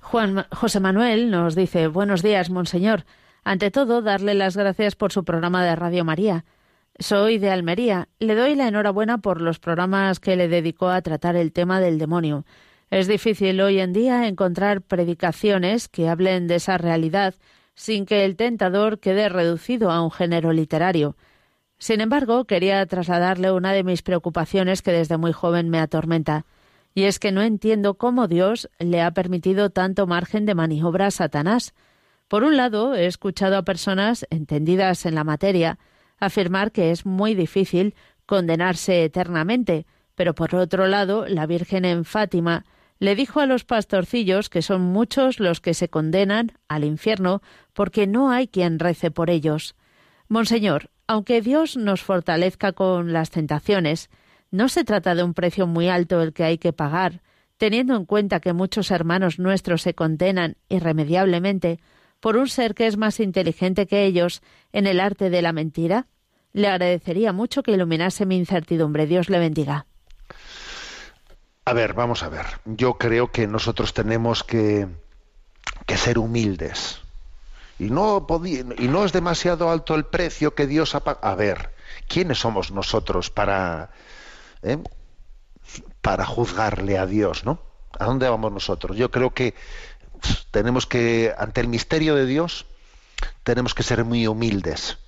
Juan 0.00 0.46
José 0.50 0.80
Manuel 0.80 1.30
nos 1.30 1.54
dice, 1.54 1.86
buenos 1.86 2.22
días, 2.22 2.50
monseñor. 2.50 3.04
Ante 3.44 3.70
todo, 3.70 4.02
darle 4.02 4.34
las 4.34 4.56
gracias 4.56 4.94
por 4.96 5.12
su 5.12 5.24
programa 5.24 5.64
de 5.64 5.74
Radio 5.76 6.04
María. 6.04 6.44
Soy 6.98 7.38
de 7.38 7.50
Almería. 7.50 8.08
Le 8.18 8.34
doy 8.34 8.54
la 8.54 8.68
enhorabuena 8.68 9.18
por 9.18 9.40
los 9.40 9.58
programas 9.58 10.20
que 10.20 10.36
le 10.36 10.48
dedicó 10.48 10.88
a 10.88 11.02
tratar 11.02 11.36
el 11.36 11.52
tema 11.52 11.80
del 11.80 11.98
demonio. 11.98 12.44
Es 12.90 13.06
difícil 13.06 13.60
hoy 13.60 13.80
en 13.80 13.92
día 13.92 14.28
encontrar 14.28 14.82
predicaciones 14.82 15.88
que 15.88 16.08
hablen 16.08 16.46
de 16.46 16.56
esa 16.56 16.76
realidad 16.78 17.34
sin 17.74 18.04
que 18.04 18.24
el 18.24 18.36
tentador 18.36 19.00
quede 19.00 19.28
reducido 19.28 19.90
a 19.90 20.02
un 20.02 20.10
género 20.10 20.52
literario. 20.52 21.16
Sin 21.82 22.00
embargo, 22.00 22.44
quería 22.44 22.86
trasladarle 22.86 23.50
una 23.50 23.72
de 23.72 23.82
mis 23.82 24.02
preocupaciones 24.02 24.82
que 24.82 24.92
desde 24.92 25.16
muy 25.16 25.32
joven 25.32 25.68
me 25.68 25.80
atormenta, 25.80 26.46
y 26.94 27.06
es 27.06 27.18
que 27.18 27.32
no 27.32 27.42
entiendo 27.42 27.94
cómo 27.94 28.28
Dios 28.28 28.70
le 28.78 29.02
ha 29.02 29.10
permitido 29.10 29.68
tanto 29.70 30.06
margen 30.06 30.46
de 30.46 30.54
maniobra 30.54 31.08
a 31.08 31.10
Satanás. 31.10 31.74
Por 32.28 32.44
un 32.44 32.56
lado, 32.56 32.94
he 32.94 33.06
escuchado 33.06 33.56
a 33.56 33.64
personas 33.64 34.28
entendidas 34.30 35.06
en 35.06 35.16
la 35.16 35.24
materia 35.24 35.80
afirmar 36.20 36.70
que 36.70 36.92
es 36.92 37.04
muy 37.04 37.34
difícil 37.34 37.96
condenarse 38.26 39.02
eternamente, 39.02 39.84
pero 40.14 40.36
por 40.36 40.54
otro 40.54 40.86
lado, 40.86 41.26
la 41.26 41.46
Virgen 41.46 41.84
en 41.84 42.04
Fátima 42.04 42.64
le 43.00 43.16
dijo 43.16 43.40
a 43.40 43.46
los 43.46 43.64
pastorcillos 43.64 44.50
que 44.50 44.62
son 44.62 44.82
muchos 44.82 45.40
los 45.40 45.60
que 45.60 45.74
se 45.74 45.88
condenan 45.88 46.52
al 46.68 46.84
infierno 46.84 47.42
porque 47.72 48.06
no 48.06 48.30
hay 48.30 48.46
quien 48.46 48.78
rece 48.78 49.10
por 49.10 49.30
ellos. 49.30 49.74
Monseñor, 50.28 50.91
aunque 51.06 51.40
Dios 51.40 51.76
nos 51.76 52.02
fortalezca 52.02 52.72
con 52.72 53.12
las 53.12 53.30
tentaciones, 53.30 54.10
no 54.50 54.68
se 54.68 54.84
trata 54.84 55.14
de 55.14 55.22
un 55.22 55.34
precio 55.34 55.66
muy 55.66 55.88
alto 55.88 56.22
el 56.22 56.32
que 56.32 56.44
hay 56.44 56.58
que 56.58 56.72
pagar, 56.72 57.22
teniendo 57.56 57.96
en 57.96 58.04
cuenta 58.04 58.40
que 58.40 58.52
muchos 58.52 58.90
hermanos 58.90 59.38
nuestros 59.38 59.82
se 59.82 59.94
condenan 59.94 60.56
irremediablemente 60.68 61.78
por 62.22 62.36
un 62.36 62.48
ser 62.48 62.74
que 62.74 62.86
es 62.86 62.96
más 62.96 63.18
inteligente 63.18 63.88
que 63.88 64.04
ellos 64.04 64.42
en 64.72 64.86
el 64.86 65.00
arte 65.00 65.28
de 65.28 65.42
la 65.42 65.52
mentira? 65.52 66.06
Le 66.52 66.68
agradecería 66.68 67.32
mucho 67.32 67.64
que 67.64 67.72
iluminase 67.72 68.26
mi 68.26 68.36
incertidumbre. 68.36 69.06
Dios 69.06 69.28
le 69.28 69.40
bendiga. 69.40 69.86
A 71.64 71.72
ver, 71.72 71.94
vamos 71.94 72.22
a 72.22 72.28
ver. 72.28 72.46
Yo 72.64 72.94
creo 72.94 73.32
que 73.32 73.48
nosotros 73.48 73.92
tenemos 73.92 74.44
que, 74.44 74.86
que 75.84 75.96
ser 75.96 76.18
humildes. 76.18 77.01
Y 77.82 77.90
no, 77.90 78.28
podí- 78.28 78.64
y 78.78 78.86
no 78.86 79.04
es 79.04 79.12
demasiado 79.12 79.68
alto 79.68 79.96
el 79.96 80.04
precio 80.04 80.54
que 80.54 80.68
Dios 80.68 80.94
ha 80.94 81.00
pagado. 81.00 81.26
A 81.26 81.34
ver, 81.34 81.74
¿quiénes 82.06 82.38
somos 82.38 82.70
nosotros 82.70 83.28
para, 83.28 83.90
eh, 84.62 84.78
para 86.00 86.24
juzgarle 86.24 86.96
a 86.96 87.06
Dios, 87.06 87.44
no? 87.44 87.58
¿A 87.98 88.04
dónde 88.04 88.28
vamos 88.28 88.52
nosotros? 88.52 88.96
Yo 88.96 89.10
creo 89.10 89.30
que 89.34 89.56
tenemos 90.52 90.86
que, 90.86 91.34
ante 91.36 91.60
el 91.60 91.66
misterio 91.66 92.14
de 92.14 92.24
Dios, 92.26 92.66
tenemos 93.42 93.74
que 93.74 93.82
ser 93.82 94.04
muy 94.04 94.28
humildes. 94.28 94.98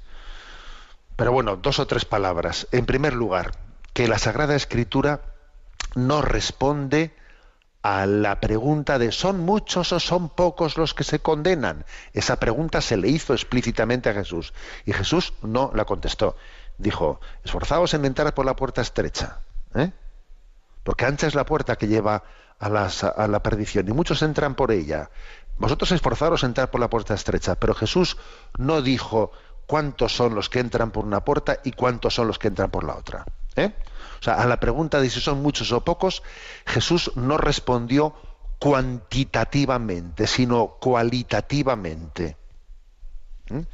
Pero 1.14 1.30
bueno, 1.30 1.54
dos 1.54 1.78
o 1.78 1.86
tres 1.86 2.04
palabras. 2.04 2.66
En 2.72 2.86
primer 2.86 3.12
lugar, 3.12 3.52
que 3.92 4.08
la 4.08 4.18
Sagrada 4.18 4.56
Escritura 4.56 5.20
no 5.94 6.22
responde 6.22 7.14
a 7.84 8.06
la 8.06 8.40
pregunta 8.40 8.98
de 8.98 9.12
¿son 9.12 9.40
muchos 9.40 9.92
o 9.92 10.00
son 10.00 10.30
pocos 10.30 10.78
los 10.78 10.94
que 10.94 11.04
se 11.04 11.18
condenan? 11.18 11.84
Esa 12.14 12.40
pregunta 12.40 12.80
se 12.80 12.96
le 12.96 13.08
hizo 13.08 13.34
explícitamente 13.34 14.08
a 14.08 14.14
Jesús 14.14 14.54
y 14.86 14.94
Jesús 14.94 15.34
no 15.42 15.70
la 15.74 15.84
contestó. 15.84 16.34
Dijo, 16.78 17.20
esforzaos 17.44 17.92
en 17.92 18.06
entrar 18.06 18.32
por 18.32 18.46
la 18.46 18.56
puerta 18.56 18.80
estrecha, 18.80 19.40
¿eh? 19.74 19.92
porque 20.82 21.04
ancha 21.04 21.26
es 21.26 21.34
la 21.34 21.44
puerta 21.44 21.76
que 21.76 21.86
lleva 21.86 22.22
a, 22.58 22.70
la 23.28 23.42
perdición 23.42 23.86
y 23.86 23.92
muchos 23.92 24.22
entran 24.22 24.54
por 24.54 24.72
ella. 24.72 25.10
Vosotros 25.58 25.92
esforzaros 25.92 26.42
en 26.42 26.50
entrar 26.50 26.70
por 26.70 26.80
la 26.80 26.88
puerta 26.88 27.12
estrecha, 27.12 27.54
pero 27.54 27.74
Jesús 27.74 28.16
no 28.56 28.80
dijo 28.80 29.30
cuántos 29.66 30.16
son 30.16 30.34
los 30.34 30.48
que 30.48 30.60
entran 30.60 30.90
por 30.90 31.04
una 31.04 31.22
puerta 31.22 31.58
y 31.62 31.72
cuántos 31.72 32.14
son 32.14 32.28
los 32.28 32.38
que 32.38 32.48
entran 32.48 32.70
por 32.70 32.84
la 32.84 32.94
otra. 32.94 33.26
¿Eh? 33.56 33.72
O 34.20 34.22
sea, 34.24 34.34
a 34.34 34.46
la 34.46 34.58
pregunta 34.58 35.00
de 35.00 35.10
si 35.10 35.20
son 35.20 35.42
muchos 35.42 35.70
o 35.72 35.84
pocos, 35.84 36.22
Jesús 36.66 37.12
no 37.14 37.36
respondió 37.36 38.14
cuantitativamente, 38.58 40.26
sino 40.26 40.78
cualitativamente. 40.80 42.36
¿eh? 43.50 43.64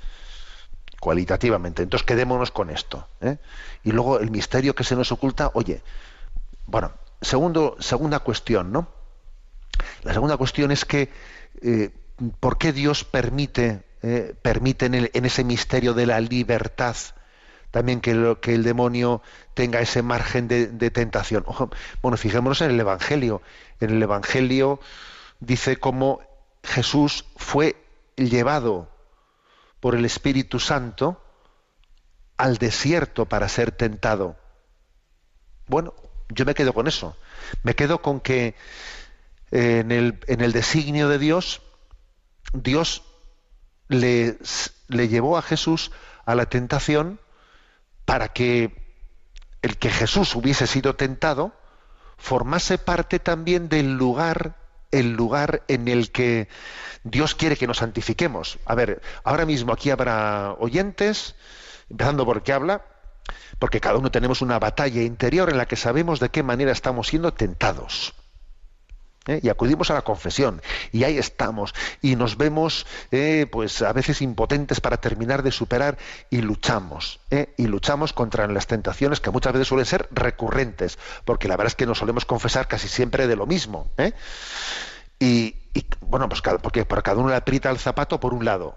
Cualitativamente. 1.01 1.83
Entonces 1.83 2.05
quedémonos 2.05 2.51
con 2.51 2.70
esto. 2.70 3.07
¿eh? 3.20 3.39
Y 3.85 3.93
luego 3.93 4.18
el 4.18 4.31
misterio 4.31 4.74
que 4.74 4.85
se 4.85 4.97
nos 4.97 5.12
oculta, 5.12 5.51
oye, 5.55 5.83
bueno, 6.66 6.93
segundo, 7.20 7.76
segunda 7.78 8.18
cuestión, 8.18 8.72
¿no? 8.72 8.89
La 10.03 10.12
segunda 10.12 10.37
cuestión 10.37 10.72
es 10.72 10.85
que 10.85 11.11
¿por 12.41 12.59
qué 12.59 12.72
Dios 12.72 13.05
permite, 13.05 13.83
permite 14.43 14.87
en 14.87 15.24
ese 15.24 15.45
misterio 15.45 15.95
de 15.95 16.07
la 16.07 16.20
libertad 16.20 16.97
también 17.71 18.01
que, 18.01 18.14
lo- 18.14 18.41
que 18.41 18.55
el 18.55 18.62
demonio 18.62 19.23
tenga 19.55 19.81
ese 19.81 20.03
margen 20.03 20.49
de, 20.49 20.91
tentación? 20.91 21.45
Bueno, 22.03 22.16
fijémonos 22.16 22.61
en 22.62 22.71
el 22.71 22.81
Evangelio. 22.81 23.43
En 23.81 23.91
el 23.91 24.03
Evangelio 24.03 24.81
dice 25.41 25.77
cómo 25.79 26.21
Jesús 26.62 27.25
fue 27.37 27.77
llevado 28.16 28.89
por 29.81 29.95
el 29.95 30.05
Espíritu 30.05 30.61
Santo 30.61 31.23
al 32.37 32.59
desierto 32.59 33.27
para 33.27 33.49
ser 33.49 33.71
tentado. 33.73 34.37
Bueno, 35.66 35.95
yo 36.29 36.45
me 36.45 36.55
quedo 36.55 36.73
con 36.73 36.87
eso. 36.89 37.16
Me 37.62 37.75
quedo 37.75 38.03
con 38.03 38.21
que 38.21 38.55
en 39.51 39.91
el, 39.93 40.21
en 40.27 40.41
el 40.41 40.53
designio 40.53 41.09
de 41.09 41.18
Dios, 41.18 41.62
Dios 42.53 43.03
le, 43.89 44.39
le 44.89 45.09
llevó 45.09 45.37
a 45.37 45.43
Jesús 45.43 45.91
a 46.25 46.35
la 46.35 46.47
tentación 46.47 47.21
para 48.11 48.33
que 48.33 48.73
el 49.63 49.77
que 49.77 49.89
Jesús 49.89 50.35
hubiese 50.35 50.67
sido 50.67 50.97
tentado 50.97 51.53
formase 52.17 52.77
parte 52.77 53.21
también 53.21 53.69
del 53.69 53.97
lugar 53.97 54.57
el 54.91 55.13
lugar 55.13 55.63
en 55.69 55.87
el 55.87 56.11
que 56.11 56.49
Dios 57.05 57.37
quiere 57.37 57.57
que 57.57 57.69
nos 57.69 57.77
santifiquemos. 57.77 58.59
A 58.65 58.75
ver, 58.75 59.01
ahora 59.23 59.47
mismo 59.47 59.73
aquí 59.73 59.91
habrá 59.91 60.57
oyentes, 60.59 61.37
empezando 61.89 62.27
por 62.27 62.43
que 62.43 62.53
habla, 62.53 62.85
porque 63.61 63.81
cada 63.81 63.99
uno 63.99 64.11
tenemos 64.11 64.43
una 64.43 64.59
batalla 64.59 65.03
interior 65.03 65.49
en 65.49 65.57
la 65.57 65.67
que 65.67 65.77
sabemos 65.77 66.19
de 66.19 66.31
qué 66.31 66.43
manera 66.43 66.73
estamos 66.73 67.07
siendo 67.07 67.33
tentados. 67.33 68.13
¿Eh? 69.27 69.41
Y 69.43 69.49
acudimos 69.49 69.91
a 69.91 69.95
la 69.95 70.03
confesión. 70.03 70.62
Y 70.93 71.05
ahí 71.05 71.18
estamos. 71.18 71.75
Y 72.03 72.16
nos 72.16 72.37
vemos 72.37 72.87
eh, 73.11 73.47
pues 73.51 73.83
a 73.83 73.93
veces 73.93 74.23
impotentes 74.23 74.81
para 74.81 74.99
terminar 74.99 75.43
de 75.43 75.53
superar 75.53 75.99
y 76.31 76.43
luchamos 76.43 77.21
¿eh? 77.31 77.53
y 77.57 77.66
luchamos 77.66 78.12
contra 78.12 78.47
las 78.49 78.66
tentaciones 78.66 79.21
que 79.21 79.31
muchas 79.31 79.53
veces 79.53 79.68
suelen 79.68 79.87
ser 79.87 80.09
recurrentes 80.11 80.99
porque 81.25 81.49
la 81.49 81.57
verdad 81.57 81.68
es 81.68 81.75
que 81.75 81.87
nos 81.87 81.99
solemos 81.99 82.25
confesar 82.25 82.68
casi 82.68 82.89
siempre 82.89 83.27
de 83.27 83.37
lo 83.37 83.47
mismo 83.47 83.91
y, 85.18 85.57
bueno 86.01 86.29
pues 86.29 86.43
porque 86.62 86.85
para 86.85 87.03
cada 87.03 87.18
uno 87.18 87.29
le 87.29 87.37
aprieta 87.37 87.71
el 87.71 87.79
zapato 87.79 88.21
por 88.21 88.35
un 88.35 88.45
lado 88.45 88.77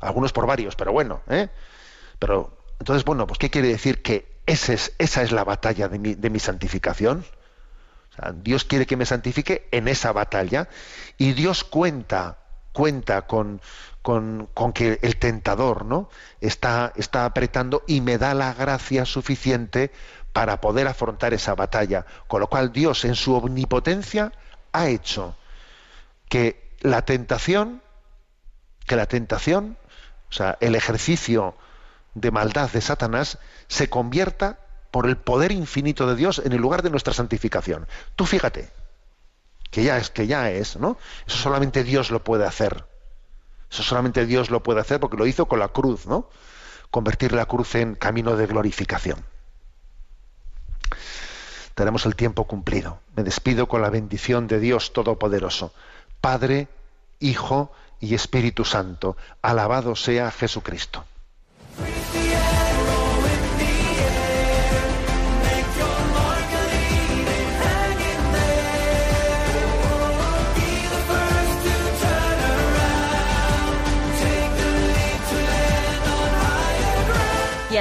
algunos 0.00 0.32
por 0.32 0.46
varios 0.46 0.76
pero 0.76 0.92
bueno 0.92 1.22
pero 2.18 2.58
entonces 2.78 3.04
bueno 3.04 3.26
pues 3.26 3.38
qué 3.38 3.50
quiere 3.50 3.68
decir 3.68 4.02
que 4.02 4.40
ese 4.46 4.74
es, 4.74 4.92
esa 4.98 5.22
es 5.22 5.32
la 5.32 5.44
batalla 5.44 5.88
de 5.88 5.98
mi, 5.98 6.14
de 6.14 6.30
mi 6.30 6.38
santificación 6.38 7.24
Dios 8.42 8.64
quiere 8.64 8.86
que 8.86 8.96
me 8.96 9.06
santifique 9.06 9.68
en 9.72 9.88
esa 9.88 10.12
batalla 10.12 10.68
y 11.18 11.32
Dios 11.32 11.64
cuenta, 11.64 12.38
cuenta 12.72 13.22
con, 13.22 13.60
con, 14.02 14.72
que 14.72 14.98
el 15.02 15.16
tentador 15.16 15.84
¿no? 15.84 16.08
está, 16.40 16.92
está 16.96 17.24
apretando 17.24 17.82
y 17.86 18.00
me 18.00 18.18
da 18.18 18.34
la 18.34 18.54
gracia 18.54 19.04
suficiente 19.04 19.90
para 20.32 20.60
poder 20.60 20.86
afrontar 20.86 21.34
esa 21.34 21.54
batalla. 21.54 22.06
Con 22.26 22.40
lo 22.40 22.48
cual 22.48 22.72
Dios 22.72 23.04
en 23.04 23.14
su 23.14 23.34
omnipotencia 23.34 24.32
ha 24.72 24.88
hecho 24.88 25.36
que 26.28 26.76
la 26.80 27.02
tentación, 27.02 27.82
que 28.86 28.96
la 28.96 29.06
tentación, 29.06 29.78
o 30.28 30.32
sea, 30.32 30.58
el 30.60 30.74
ejercicio 30.74 31.56
de 32.14 32.30
maldad 32.30 32.70
de 32.70 32.80
Satanás 32.80 33.38
se 33.68 33.88
convierta 33.88 34.58
por 34.94 35.08
el 35.08 35.16
poder 35.16 35.50
infinito 35.50 36.06
de 36.06 36.14
Dios 36.14 36.40
en 36.44 36.52
el 36.52 36.60
lugar 36.60 36.84
de 36.84 36.88
nuestra 36.88 37.12
santificación. 37.12 37.88
Tú 38.14 38.26
fíjate, 38.26 38.70
que 39.72 39.82
ya 39.82 39.98
es, 39.98 40.08
que 40.08 40.28
ya 40.28 40.52
es, 40.52 40.76
¿no? 40.76 40.98
Eso 41.26 41.36
solamente 41.36 41.82
Dios 41.82 42.12
lo 42.12 42.22
puede 42.22 42.46
hacer. 42.46 42.84
Eso 43.68 43.82
solamente 43.82 44.24
Dios 44.24 44.50
lo 44.50 44.62
puede 44.62 44.80
hacer 44.80 45.00
porque 45.00 45.16
lo 45.16 45.26
hizo 45.26 45.46
con 45.46 45.58
la 45.58 45.66
cruz, 45.66 46.06
¿no? 46.06 46.30
Convertir 46.92 47.32
la 47.32 47.46
cruz 47.46 47.74
en 47.74 47.96
camino 47.96 48.36
de 48.36 48.46
glorificación. 48.46 49.24
Tenemos 51.74 52.06
el 52.06 52.14
tiempo 52.14 52.44
cumplido. 52.44 53.00
Me 53.16 53.24
despido 53.24 53.66
con 53.66 53.82
la 53.82 53.90
bendición 53.90 54.46
de 54.46 54.60
Dios 54.60 54.92
Todopoderoso, 54.92 55.74
Padre, 56.20 56.68
Hijo 57.18 57.72
y 57.98 58.14
Espíritu 58.14 58.64
Santo. 58.64 59.16
Alabado 59.42 59.96
sea 59.96 60.30
Jesucristo. 60.30 61.04